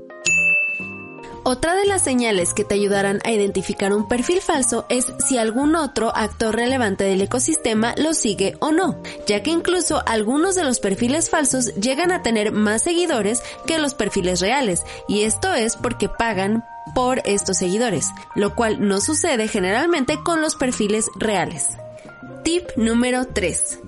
Otra 1.47 1.75
de 1.75 1.85
las 1.85 2.01
señales 2.01 2.55
que 2.55 2.63
te 2.63 2.73
ayudarán 2.73 3.21
a 3.23 3.29
identificar 3.29 3.93
un 3.93 4.07
perfil 4.07 4.41
falso 4.41 4.87
es 4.89 5.05
si 5.27 5.37
algún 5.37 5.75
otro 5.75 6.11
actor 6.15 6.55
relevante 6.55 7.03
del 7.03 7.21
ecosistema 7.21 7.93
lo 7.97 8.15
sigue 8.15 8.57
o 8.61 8.71
no, 8.71 8.99
ya 9.27 9.43
que 9.43 9.51
incluso 9.51 10.01
algunos 10.07 10.55
de 10.55 10.63
los 10.63 10.79
perfiles 10.79 11.29
falsos 11.29 11.75
llegan 11.75 12.11
a 12.11 12.23
tener 12.23 12.51
más 12.51 12.81
seguidores 12.81 13.43
que 13.67 13.77
los 13.77 13.93
perfiles 13.93 14.39
reales, 14.41 14.81
y 15.07 15.21
esto 15.21 15.53
es 15.53 15.75
porque 15.75 16.09
pagan 16.09 16.65
por 16.95 17.21
estos 17.25 17.57
seguidores, 17.57 18.07
lo 18.33 18.55
cual 18.55 18.87
no 18.87 18.99
sucede 18.99 19.47
generalmente 19.47 20.17
con 20.23 20.41
los 20.41 20.55
perfiles 20.55 21.11
reales. 21.15 21.67
Tip 22.43 22.69
número 22.75 23.27
3. 23.27 23.81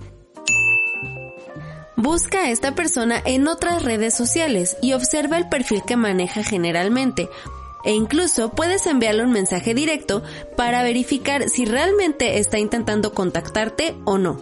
Busca 1.99 2.43
a 2.43 2.51
esta 2.51 2.75
persona 2.75 3.19
en 3.25 3.47
otras 3.47 3.81
redes 3.81 4.13
sociales 4.13 4.77
y 4.83 4.93
observa 4.93 5.35
el 5.35 5.49
perfil 5.49 5.81
que 5.81 5.97
maneja 5.97 6.43
generalmente. 6.43 7.27
E 7.83 7.91
incluso 7.91 8.51
puedes 8.51 8.85
enviarle 8.85 9.23
un 9.23 9.31
mensaje 9.31 9.73
directo 9.73 10.21
para 10.55 10.83
verificar 10.83 11.49
si 11.49 11.65
realmente 11.65 12.37
está 12.37 12.59
intentando 12.59 13.15
contactarte 13.15 13.95
o 14.05 14.19
no. 14.19 14.39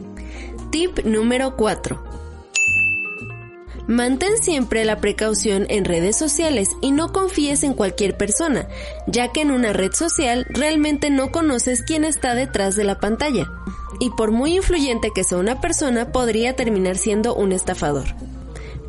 Tip 0.70 1.06
número 1.06 1.56
4. 1.56 2.03
Mantén 3.88 4.38
siempre 4.38 4.84
la 4.84 4.99
precaución 4.99 5.66
en 5.70 5.86
redes 5.86 6.18
sociales 6.18 6.68
y 6.82 6.91
no 6.91 7.14
confíes 7.14 7.64
en 7.64 7.74
cualquier 7.74 8.18
persona, 8.18 8.68
ya 9.08 9.32
que 9.32 9.39
en 9.41 9.51
una 9.51 9.72
red 9.72 9.93
social 9.93 10.45
realmente 10.49 11.10
no 11.10 11.32
conoces 11.32 11.84
quién 11.84 12.03
está 12.03 12.36
detrás 12.36 12.76
de 12.76 12.84
la 12.84 12.99
pantalla 12.99 13.47
y 14.00 14.10
por 14.12 14.32
muy 14.32 14.56
influyente 14.56 15.12
que 15.14 15.24
sea 15.24 15.38
una 15.38 15.62
persona, 15.62 16.12
podría 16.12 16.56
terminar 16.56 16.98
siendo 16.98 17.36
un 17.36 17.52
estafador. 17.52 18.06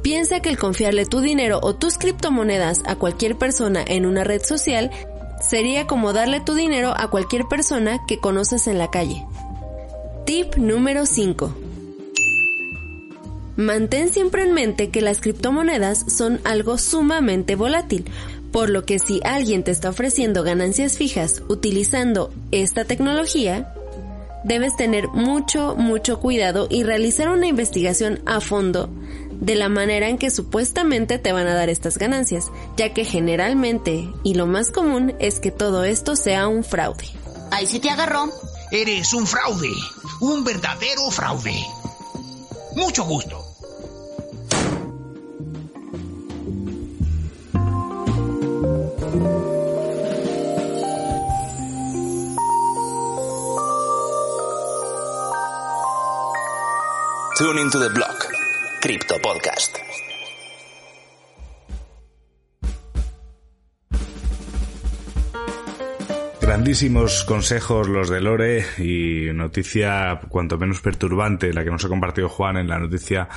Piensa 0.02 0.40
que 0.40 0.48
el 0.48 0.58
confiarle 0.58 1.04
tu 1.04 1.20
dinero 1.20 1.58
o 1.62 1.74
tus 1.74 1.98
criptomonedas 1.98 2.82
a 2.86 2.96
cualquier 2.96 3.36
persona 3.36 3.82
en 3.86 4.06
una 4.06 4.24
red 4.24 4.42
social 4.42 4.90
sería 5.40 5.86
como 5.86 6.12
darle 6.12 6.40
tu 6.40 6.54
dinero 6.54 6.94
a 6.96 7.10
cualquier 7.10 7.46
persona 7.46 8.00
que 8.06 8.18
conoces 8.18 8.66
en 8.68 8.78
la 8.78 8.90
calle. 8.90 9.26
Tip 10.24 10.56
número 10.56 11.06
5. 11.06 11.54
Mantén 13.56 14.12
siempre 14.12 14.42
en 14.42 14.52
mente 14.52 14.90
que 14.90 15.00
las 15.00 15.20
criptomonedas 15.20 16.04
son 16.12 16.40
algo 16.44 16.78
sumamente 16.78 17.56
volátil, 17.56 18.04
por 18.52 18.70
lo 18.70 18.84
que 18.84 18.98
si 18.98 19.20
alguien 19.24 19.64
te 19.64 19.70
está 19.70 19.88
ofreciendo 19.88 20.42
ganancias 20.42 20.98
fijas 20.98 21.42
utilizando 21.48 22.32
esta 22.50 22.84
tecnología, 22.84 23.72
debes 24.46 24.76
tener 24.76 25.08
mucho, 25.08 25.74
mucho 25.76 26.20
cuidado 26.20 26.68
y 26.70 26.84
realizar 26.84 27.28
una 27.28 27.48
investigación 27.48 28.22
a 28.26 28.40
fondo 28.40 28.88
de 29.32 29.56
la 29.56 29.68
manera 29.68 30.08
en 30.08 30.18
que 30.18 30.30
supuestamente 30.30 31.18
te 31.18 31.32
van 31.32 31.48
a 31.48 31.54
dar 31.54 31.68
estas 31.68 31.98
ganancias, 31.98 32.50
ya 32.76 32.94
que 32.94 33.04
generalmente 33.04 34.08
y 34.22 34.34
lo 34.34 34.46
más 34.46 34.70
común 34.70 35.14
es 35.18 35.40
que 35.40 35.50
todo 35.50 35.84
esto 35.84 36.16
sea 36.16 36.48
un 36.48 36.64
fraude. 36.64 37.06
Ahí 37.50 37.66
se 37.66 37.80
te 37.80 37.90
agarró. 37.90 38.30
Eres 38.70 39.12
un 39.12 39.26
fraude, 39.26 39.70
un 40.20 40.44
verdadero 40.44 41.10
fraude. 41.10 41.54
Mucho 42.74 43.04
gusto. 43.04 43.45
Tune 57.38 57.60
into 57.60 57.78
the 57.78 57.90
block. 57.90 58.32
Crypto 58.80 59.16
Podcast. 59.20 59.76
Grandísimos 66.40 67.24
consejos 67.24 67.88
los 67.88 68.08
de 68.08 68.22
Lore 68.22 68.64
y 68.78 69.34
noticia 69.34 70.18
cuanto 70.30 70.56
menos 70.56 70.80
perturbante 70.80 71.52
la 71.52 71.62
que 71.62 71.70
nos 71.70 71.84
ha 71.84 71.88
compartido 71.88 72.30
Juan 72.30 72.56
en 72.56 72.68
la 72.68 72.78
noticia 72.78 73.28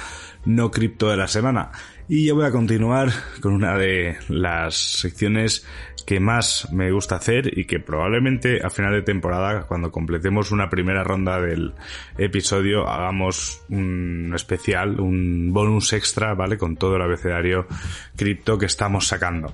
no 0.46 0.72
cripto 0.72 1.10
de 1.10 1.18
la 1.18 1.28
semana. 1.28 1.72
Y 2.08 2.26
yo 2.26 2.36
voy 2.36 2.46
a 2.46 2.52
continuar 2.52 3.10
con 3.42 3.52
una 3.52 3.78
de 3.78 4.18
las 4.30 4.76
secciones 4.76 5.66
que 6.10 6.20
más 6.20 6.68
me 6.74 6.92
gusta 6.92 7.18
hacer 7.18 7.56
y 7.56 7.66
que 7.66 7.80
probablemente 7.80 8.66
a 8.66 8.72
final 8.72 8.94
de 8.94 9.04
temporada, 9.04 9.68
cuando 9.68 9.92
completemos 9.92 10.50
una 10.50 10.68
primera 10.68 11.04
ronda 11.04 11.40
del 11.40 11.76
episodio, 12.18 12.90
hagamos 12.90 13.64
un 13.70 14.32
especial, 14.34 15.00
un 15.00 15.54
bonus 15.54 15.94
extra, 15.94 16.34
¿vale? 16.34 16.58
Con 16.58 16.78
todo 16.78 16.96
el 16.96 17.04
abecedario 17.04 17.68
cripto 18.16 18.58
que 18.58 18.66
estamos 18.66 19.06
sacando. 19.06 19.54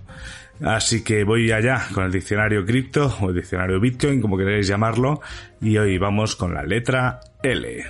Así 0.62 1.04
que 1.04 1.26
voy 1.26 1.52
allá 1.52 1.88
con 1.94 2.06
el 2.06 2.12
diccionario 2.14 2.66
cripto 2.66 3.14
o 3.20 3.32
el 3.32 3.36
diccionario 3.36 3.82
Bitcoin, 3.82 4.22
como 4.22 4.38
queréis 4.38 4.66
llamarlo, 4.66 5.20
y 5.60 5.78
hoy 5.78 5.98
vamos 5.98 6.38
con 6.38 6.54
la 6.54 6.64
letra 6.64 7.20
L. 7.44 7.84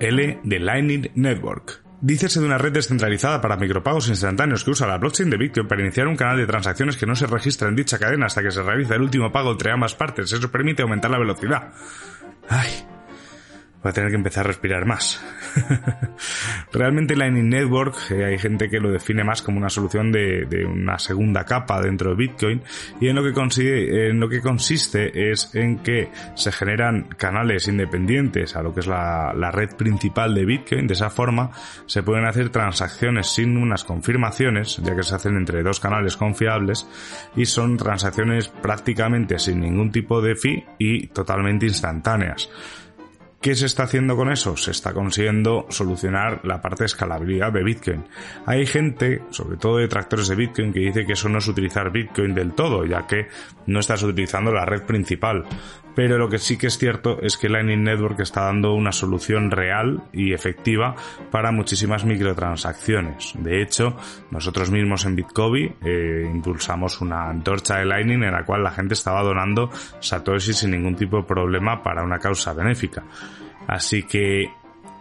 L 0.00 0.40
de 0.42 0.58
Lightning 0.58 1.12
Network. 1.14 1.83
Dícese 2.06 2.38
de 2.38 2.44
una 2.44 2.58
red 2.58 2.70
descentralizada 2.70 3.40
para 3.40 3.56
micropagos 3.56 4.08
instantáneos 4.08 4.62
que 4.62 4.72
usa 4.72 4.86
la 4.86 4.98
blockchain 4.98 5.30
de 5.30 5.38
Bitcoin 5.38 5.66
para 5.66 5.80
iniciar 5.80 6.06
un 6.06 6.16
canal 6.16 6.36
de 6.36 6.46
transacciones 6.46 6.98
que 6.98 7.06
no 7.06 7.16
se 7.16 7.26
registra 7.26 7.66
en 7.66 7.76
dicha 7.76 7.98
cadena 7.98 8.26
hasta 8.26 8.42
que 8.42 8.50
se 8.50 8.62
realiza 8.62 8.94
el 8.96 9.00
último 9.00 9.32
pago 9.32 9.52
entre 9.52 9.70
ambas 9.70 9.94
partes. 9.94 10.30
Eso 10.30 10.50
permite 10.50 10.82
aumentar 10.82 11.10
la 11.10 11.18
velocidad. 11.18 11.72
Ay, 12.46 12.68
voy 13.84 13.90
a 13.90 13.92
tener 13.92 14.10
que 14.10 14.16
empezar 14.16 14.46
a 14.46 14.48
respirar 14.48 14.86
más. 14.86 15.22
Realmente 16.72 17.14
Lightning 17.14 17.50
Network 17.50 17.94
eh, 18.10 18.24
hay 18.24 18.38
gente 18.38 18.70
que 18.70 18.80
lo 18.80 18.90
define 18.90 19.24
más 19.24 19.42
como 19.42 19.58
una 19.58 19.68
solución 19.68 20.10
de, 20.10 20.64
una 20.66 20.98
segunda 20.98 21.44
capa 21.44 21.82
dentro 21.82 22.10
de 22.10 22.16
Bitcoin 22.16 22.62
y 22.98 23.08
en 23.08 23.16
lo, 23.16 23.22
que 23.22 23.34
consiste, 23.34 24.08
en 24.08 24.18
lo 24.18 24.28
que 24.30 24.40
consiste 24.40 25.30
es 25.30 25.54
en 25.54 25.80
que 25.80 26.08
se 26.34 26.50
generan 26.50 27.02
canales 27.18 27.68
independientes 27.68 28.56
a 28.56 28.62
lo 28.62 28.72
que 28.72 28.80
es 28.80 28.86
la, 28.86 29.34
la 29.36 29.50
red 29.50 29.76
principal 29.76 30.34
de 30.34 30.46
Bitcoin. 30.46 30.86
De 30.86 30.94
esa 30.94 31.10
forma 31.10 31.50
se 31.84 32.02
pueden 32.02 32.24
hacer 32.24 32.48
transacciones 32.48 33.26
sin 33.34 33.58
unas 33.58 33.84
confirmaciones, 33.84 34.78
ya 34.82 34.96
que 34.96 35.02
se 35.02 35.14
hacen 35.14 35.36
entre 35.36 35.62
dos 35.62 35.78
canales 35.78 36.16
confiables 36.16 36.88
y 37.36 37.44
son 37.44 37.76
transacciones 37.76 38.48
prácticamente 38.48 39.38
sin 39.38 39.60
ningún 39.60 39.92
tipo 39.92 40.22
de 40.22 40.36
fee 40.36 40.64
y 40.78 41.08
totalmente 41.08 41.66
instantáneas. 41.66 42.48
¿Qué 43.44 43.54
se 43.54 43.66
está 43.66 43.82
haciendo 43.82 44.16
con 44.16 44.32
eso? 44.32 44.56
Se 44.56 44.70
está 44.70 44.94
consiguiendo 44.94 45.66
solucionar 45.68 46.40
la 46.44 46.62
parte 46.62 46.84
de 46.84 46.86
escalabilidad 46.86 47.52
de 47.52 47.62
Bitcoin. 47.62 48.02
Hay 48.46 48.64
gente, 48.64 49.20
sobre 49.28 49.58
todo 49.58 49.76
detractores 49.76 50.28
de 50.28 50.34
Bitcoin, 50.34 50.72
que 50.72 50.80
dice 50.80 51.04
que 51.04 51.12
eso 51.12 51.28
no 51.28 51.40
es 51.40 51.46
utilizar 51.46 51.92
Bitcoin 51.92 52.34
del 52.34 52.54
todo, 52.54 52.86
ya 52.86 53.06
que 53.06 53.26
no 53.66 53.80
estás 53.80 54.02
utilizando 54.02 54.50
la 54.50 54.64
red 54.64 54.84
principal. 54.84 55.44
Pero 55.94 56.18
lo 56.18 56.28
que 56.28 56.38
sí 56.38 56.56
que 56.56 56.66
es 56.66 56.78
cierto 56.78 57.20
es 57.20 57.36
que 57.36 57.48
Lightning 57.48 57.84
Network 57.84 58.20
está 58.20 58.44
dando 58.44 58.74
una 58.74 58.92
solución 58.92 59.50
real 59.50 60.02
y 60.12 60.32
efectiva 60.32 60.96
para 61.30 61.52
muchísimas 61.52 62.04
microtransacciones. 62.04 63.32
De 63.38 63.62
hecho, 63.62 63.96
nosotros 64.30 64.70
mismos 64.70 65.04
en 65.04 65.16
Bitcoin 65.16 65.76
eh, 65.84 66.28
impulsamos 66.32 67.00
una 67.00 67.30
antorcha 67.30 67.76
de 67.76 67.84
Lightning 67.84 68.22
en 68.24 68.32
la 68.32 68.44
cual 68.44 68.62
la 68.62 68.70
gente 68.70 68.94
estaba 68.94 69.22
donando 69.22 69.70
Satoshi 70.00 70.52
sin 70.52 70.72
ningún 70.72 70.96
tipo 70.96 71.18
de 71.18 71.24
problema 71.24 71.82
para 71.82 72.02
una 72.02 72.18
causa 72.18 72.52
benéfica. 72.52 73.04
Así 73.66 74.02
que 74.02 74.50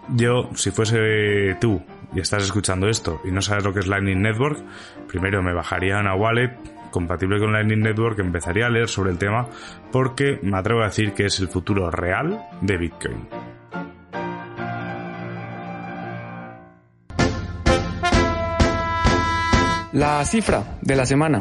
yo, 0.10 0.50
si 0.56 0.72
fuese 0.72 1.56
tú 1.60 1.82
y 2.14 2.20
estás 2.20 2.44
escuchando 2.44 2.88
esto 2.88 3.22
y 3.24 3.32
no 3.32 3.41
sabes 3.41 3.64
lo 3.64 3.74
que 3.74 3.80
es 3.80 3.88
Lightning 3.88 4.22
Network, 4.22 4.60
primero 5.08 5.41
me 5.41 5.54
bajaría 5.54 6.00
una 6.00 6.16
wallet 6.16 6.73
compatible 6.94 7.39
con 7.39 7.52
Lightning 7.52 7.82
Network, 7.82 8.20
empezaría 8.20 8.68
a 8.68 8.70
leer 8.70 8.88
sobre 8.88 9.12
el 9.12 9.18
tema 9.18 9.50
porque 9.91 10.39
me 10.44 10.58
atrevo 10.58 10.80
a 10.82 10.86
decir 10.86 11.12
que 11.14 11.26
es 11.26 11.38
el 11.39 11.50
futuro 11.50 11.91
real 11.91 12.48
de 12.62 12.78
Bitcoin. 12.78 13.28
La 19.94 20.24
cifra 20.26 20.78
de 20.82 20.96
la 20.96 21.06
semana. 21.06 21.38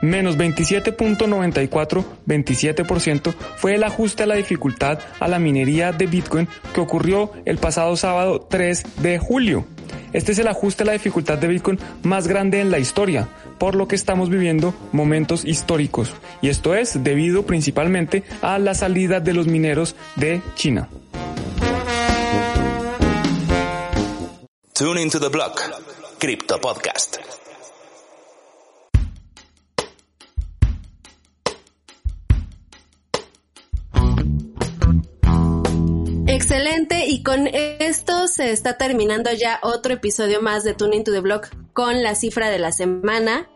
menos 0.00 0.36
27.94, 0.36 2.04
27% 2.26 3.34
fue 3.56 3.74
el 3.74 3.84
ajuste 3.84 4.22
a 4.22 4.26
la 4.26 4.34
dificultad 4.34 4.98
a 5.18 5.28
la 5.28 5.38
minería 5.38 5.92
de 5.92 6.06
Bitcoin 6.06 6.48
que 6.74 6.80
ocurrió 6.80 7.32
el 7.44 7.58
pasado 7.58 7.96
sábado 7.96 8.40
3 8.40 9.02
de 9.02 9.18
julio. 9.18 9.66
Este 10.12 10.32
es 10.32 10.38
el 10.38 10.48
ajuste 10.48 10.82
a 10.82 10.86
la 10.86 10.92
dificultad 10.92 11.38
de 11.38 11.48
Bitcoin 11.48 11.78
más 12.02 12.26
grande 12.26 12.60
en 12.60 12.70
la 12.70 12.78
historia, 12.78 13.28
por 13.58 13.74
lo 13.74 13.86
que 13.86 13.94
estamos 13.94 14.28
viviendo 14.28 14.74
momentos 14.92 15.44
históricos. 15.44 16.12
Y 16.42 16.48
esto 16.48 16.74
es 16.74 17.02
debido 17.04 17.44
principalmente 17.46 18.24
a 18.42 18.58
la 18.58 18.74
salida 18.74 19.20
de 19.20 19.34
los 19.34 19.46
mineros 19.46 19.94
de 20.16 20.42
China. 20.54 20.88
Tune 24.80 25.10
the 25.10 25.28
block. 25.28 25.60
Crypto 26.18 26.58
Podcast. 26.58 27.39
Y 36.88 37.22
con 37.22 37.46
esto 37.52 38.26
se 38.26 38.52
está 38.52 38.78
terminando 38.78 39.30
ya 39.32 39.60
otro 39.62 39.92
episodio 39.92 40.40
más 40.40 40.64
de 40.64 40.72
Tuning 40.72 41.04
to 41.04 41.12
the 41.12 41.20
Block 41.20 41.48
con 41.74 42.02
la 42.02 42.14
cifra 42.14 42.48
de 42.48 42.58
la 42.58 42.72
semana. 42.72 43.48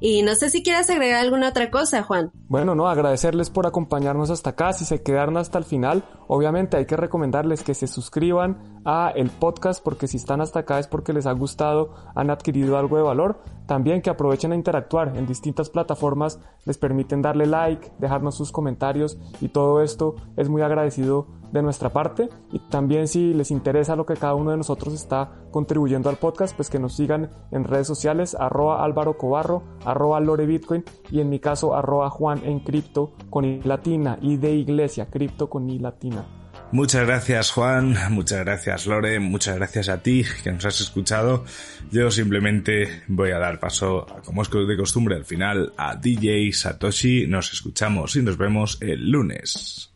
Y 0.00 0.22
no 0.22 0.34
sé 0.34 0.50
si 0.50 0.62
quieras 0.62 0.88
agregar 0.88 1.20
alguna 1.20 1.50
otra 1.50 1.70
cosa, 1.70 2.02
Juan. 2.02 2.32
Bueno, 2.48 2.74
no, 2.74 2.88
agradecerles 2.88 3.50
por 3.50 3.66
acompañarnos 3.66 4.30
hasta 4.30 4.50
acá. 4.50 4.72
Si 4.72 4.84
se 4.84 5.02
quedaron 5.02 5.36
hasta 5.36 5.58
el 5.58 5.64
final, 5.64 6.04
obviamente 6.26 6.76
hay 6.76 6.86
que 6.86 6.96
recomendarles 6.96 7.62
que 7.62 7.74
se 7.74 7.86
suscriban 7.86 8.80
a 8.84 9.12
el 9.14 9.30
podcast 9.30 9.84
porque 9.84 10.08
si 10.08 10.16
están 10.16 10.40
hasta 10.40 10.60
acá 10.60 10.78
es 10.78 10.86
porque 10.86 11.12
les 11.12 11.26
ha 11.26 11.32
gustado, 11.32 11.94
han 12.14 12.30
adquirido 12.30 12.78
algo 12.78 12.96
de 12.96 13.02
valor. 13.02 13.42
También 13.66 14.00
que 14.00 14.10
aprovechen 14.10 14.52
a 14.52 14.56
interactuar 14.56 15.16
en 15.16 15.26
distintas 15.26 15.70
plataformas, 15.70 16.40
les 16.64 16.78
permiten 16.78 17.22
darle 17.22 17.46
like, 17.46 17.92
dejarnos 17.98 18.34
sus 18.34 18.50
comentarios 18.50 19.18
y 19.40 19.48
todo 19.48 19.82
esto 19.82 20.16
es 20.36 20.48
muy 20.48 20.62
agradecido 20.62 21.28
de 21.52 21.62
nuestra 21.62 21.90
parte 21.90 22.28
y 22.52 22.58
también 22.70 23.08
si 23.08 23.34
les 23.34 23.50
interesa 23.50 23.96
lo 23.96 24.06
que 24.06 24.14
cada 24.14 24.34
uno 24.34 24.50
de 24.50 24.56
nosotros 24.56 24.94
está 24.94 25.32
contribuyendo 25.50 26.08
al 26.08 26.16
podcast, 26.16 26.54
pues 26.56 26.70
que 26.70 26.78
nos 26.78 26.96
sigan 26.96 27.30
en 27.50 27.64
redes 27.64 27.86
sociales 27.86 28.36
arroba 28.38 28.84
Álvaro 28.84 29.16
Cobarro, 29.16 29.62
arroba 29.84 30.20
Lore 30.20 30.46
Bitcoin 30.46 30.84
y 31.10 31.20
en 31.20 31.28
mi 31.28 31.40
caso 31.40 31.74
arroba 31.74 32.10
Juan 32.10 32.42
en 32.44 32.60
cripto 32.60 33.12
con 33.30 33.44
i 33.44 33.60
latina 33.62 34.18
y 34.20 34.36
de 34.36 34.52
iglesia, 34.52 35.10
cripto 35.10 35.48
con 35.48 35.68
i 35.68 35.78
latina. 35.78 36.24
Muchas 36.72 37.04
gracias 37.04 37.50
Juan, 37.50 37.96
muchas 38.10 38.44
gracias 38.44 38.86
Lore, 38.86 39.18
muchas 39.18 39.56
gracias 39.56 39.88
a 39.88 40.02
ti 40.02 40.24
que 40.44 40.52
nos 40.52 40.64
has 40.64 40.80
escuchado. 40.80 41.44
Yo 41.90 42.12
simplemente 42.12 43.02
voy 43.08 43.32
a 43.32 43.38
dar 43.38 43.58
paso, 43.58 44.06
como 44.24 44.42
es 44.42 44.50
de 44.50 44.76
costumbre 44.76 45.16
al 45.16 45.24
final, 45.24 45.72
a 45.76 45.96
DJ 45.96 46.52
Satoshi. 46.52 47.26
Nos 47.26 47.52
escuchamos 47.52 48.14
y 48.14 48.22
nos 48.22 48.38
vemos 48.38 48.78
el 48.80 49.10
lunes. 49.10 49.89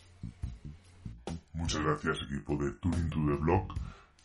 Muchas 1.55 1.84
gracias 1.84 2.22
equipo 2.22 2.57
de 2.57 2.72
Tuning 2.72 3.11
to 3.11 3.20
the 3.26 3.36
Block. 3.36 3.74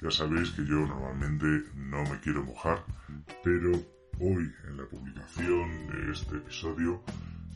Ya 0.01 0.09
sabéis 0.09 0.49
que 0.51 0.65
yo 0.65 0.80
normalmente 0.88 1.69
no 1.75 2.03
me 2.03 2.19
quiero 2.21 2.43
mojar, 2.43 2.84
pero 3.43 3.71
hoy 4.19 4.51
en 4.67 4.77
la 4.77 4.86
publicación 4.86 5.88
de 5.89 6.11
este 6.11 6.38
episodio, 6.38 7.03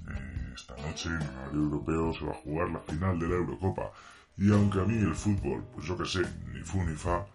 eh, 0.09 0.53
esta 0.53 0.76
noche 0.78 1.09
en 1.09 1.21
el 1.21 1.30
horario 1.30 1.61
europeo 1.61 2.13
se 2.13 2.26
va 2.26 2.34
a 2.34 2.41
jugar 2.43 2.69
la 2.69 2.80
final 2.82 3.17
de 3.17 3.28
la 3.28 3.36
Eurocopa. 3.36 3.91
Y 4.38 4.51
aunque 4.51 4.80
a 4.80 4.84
mí 4.84 4.95
el 4.95 5.15
fútbol, 5.15 5.63
pues 5.74 5.88
yo 5.88 5.97
que 5.97 6.05
sé, 6.05 6.21
ni 6.53 6.61
fu 6.61 6.84
ni 6.84 6.93
fa, 6.93 7.26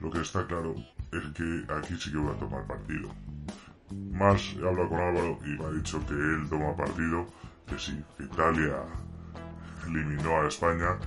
lo 0.00 0.10
que 0.10 0.20
está 0.20 0.46
claro 0.46 0.74
es 1.12 1.24
que 1.34 1.64
aquí 1.72 1.96
sí 1.96 2.12
que 2.12 2.18
voy 2.18 2.34
a 2.34 2.38
tomar 2.38 2.66
partido. 2.66 3.08
Más 4.12 4.54
he 4.54 4.68
hablado 4.68 4.90
con 4.90 5.00
Álvaro 5.00 5.38
y 5.46 5.48
me 5.48 5.64
ha 5.64 5.70
dicho 5.70 6.04
que 6.06 6.12
él 6.12 6.46
toma 6.50 6.76
partido, 6.76 7.26
que 7.66 7.78
sí, 7.78 8.04
Italia 8.18 8.82
eliminó 9.86 10.42
a 10.42 10.48
España, 10.48 10.98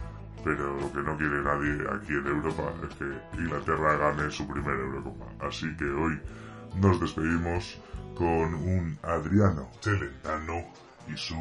pero 0.44 0.80
lo 0.80 0.92
que 0.92 1.00
no 1.00 1.18
quiere 1.18 1.42
nadie 1.42 1.74
aquí 1.96 2.14
en 2.14 2.28
Europa 2.28 2.74
es 2.88 2.96
que 2.96 3.42
Inglaterra 3.42 3.98
gane 3.98 4.32
su 4.32 4.48
primera 4.48 4.80
Eurocopa. 4.80 5.26
Así 5.48 5.68
que 5.78 5.86
hoy 5.86 6.20
nos 6.82 7.00
despedimos 7.00 7.80
con 8.16 8.54
un 8.54 8.98
Adriano 9.04 9.70
Celentano 9.82 10.66
y 11.08 11.18
su 11.18 11.36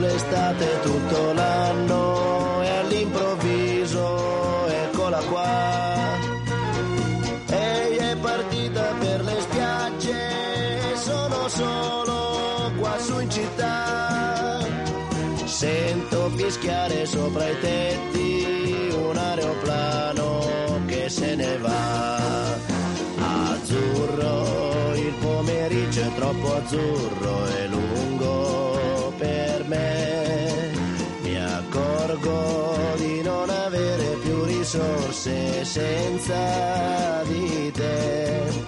l'estate 0.00 0.80
tutto 0.82 1.32
l'anno 1.32 1.93
fischiare 16.44 17.06
sopra 17.06 17.48
i 17.48 17.58
tetti 17.58 18.90
un 18.92 19.16
aeroplano 19.16 20.82
che 20.86 21.08
se 21.08 21.34
ne 21.34 21.56
va. 21.56 22.52
Azzurro, 23.16 24.92
il 24.94 25.14
pomeriggio 25.20 26.02
è 26.02 26.14
troppo 26.14 26.54
azzurro 26.54 27.46
e 27.46 27.66
lungo 27.68 29.12
per 29.16 29.64
me. 29.68 30.72
Mi 31.22 31.36
accorgo 31.38 32.76
di 32.96 33.22
non 33.22 33.48
avere 33.48 34.18
più 34.22 34.44
risorse 34.44 35.64
senza 35.64 37.22
di 37.24 37.70
te. 37.72 38.63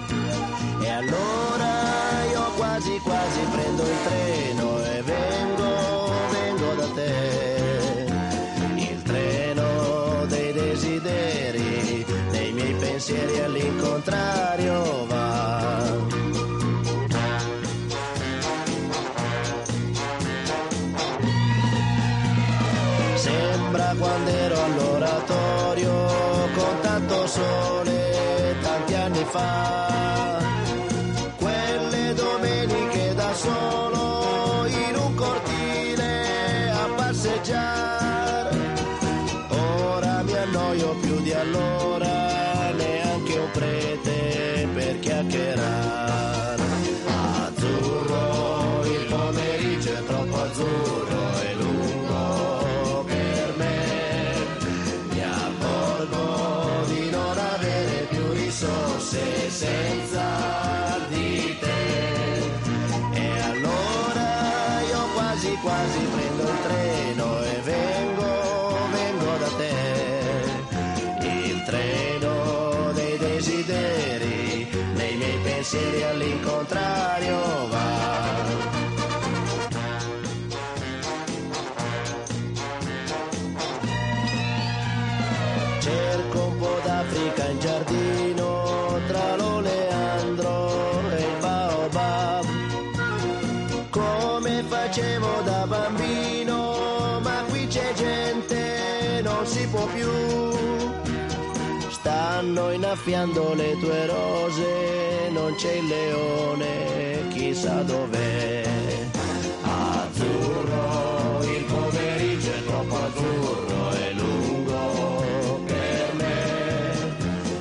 facevo 94.97 95.43
da 95.43 95.67
bambino, 95.67 97.21
ma 97.23 97.45
qui 97.51 97.67
c'è 97.67 97.93
gente, 97.95 99.21
non 99.23 99.47
si 99.47 99.67
può 99.69 99.85
più. 99.89 100.09
Stanno 101.91 102.71
innaffiando 102.71 103.53
le 103.53 103.77
tue 103.79 104.07
rose, 104.07 105.29
non 105.33 105.55
c'è 105.57 105.73
il 105.73 105.87
leone, 105.87 107.29
chissà 107.29 107.83
dov'è. 107.83 108.65
Azzurro, 109.65 111.43
il 111.43 111.65
pomeriggio 111.65 112.53
è 112.53 112.65
troppo 112.65 112.97
azzurro 112.97 113.91
e 113.93 114.13
lungo 114.15 115.63
per 115.67 116.15
me. 116.15 117.17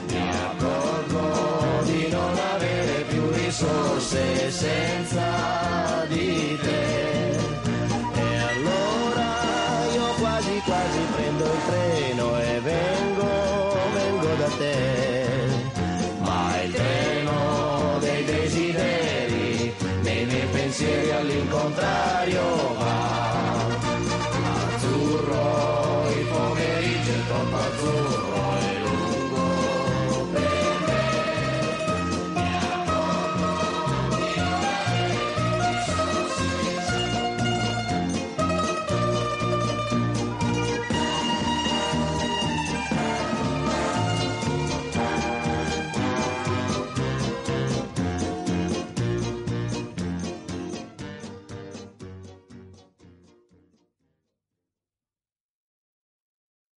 Mi 0.07 0.29
accorgo 0.29 1.83
di 1.83 2.07
non 2.09 2.38
avere 2.53 3.03
più 3.09 3.29
risorse 3.31 4.51
senza 4.51 6.05
dire. 6.07 6.55
Treno 21.24 21.70
dei 21.70 21.86
desideri, 22.26 22.84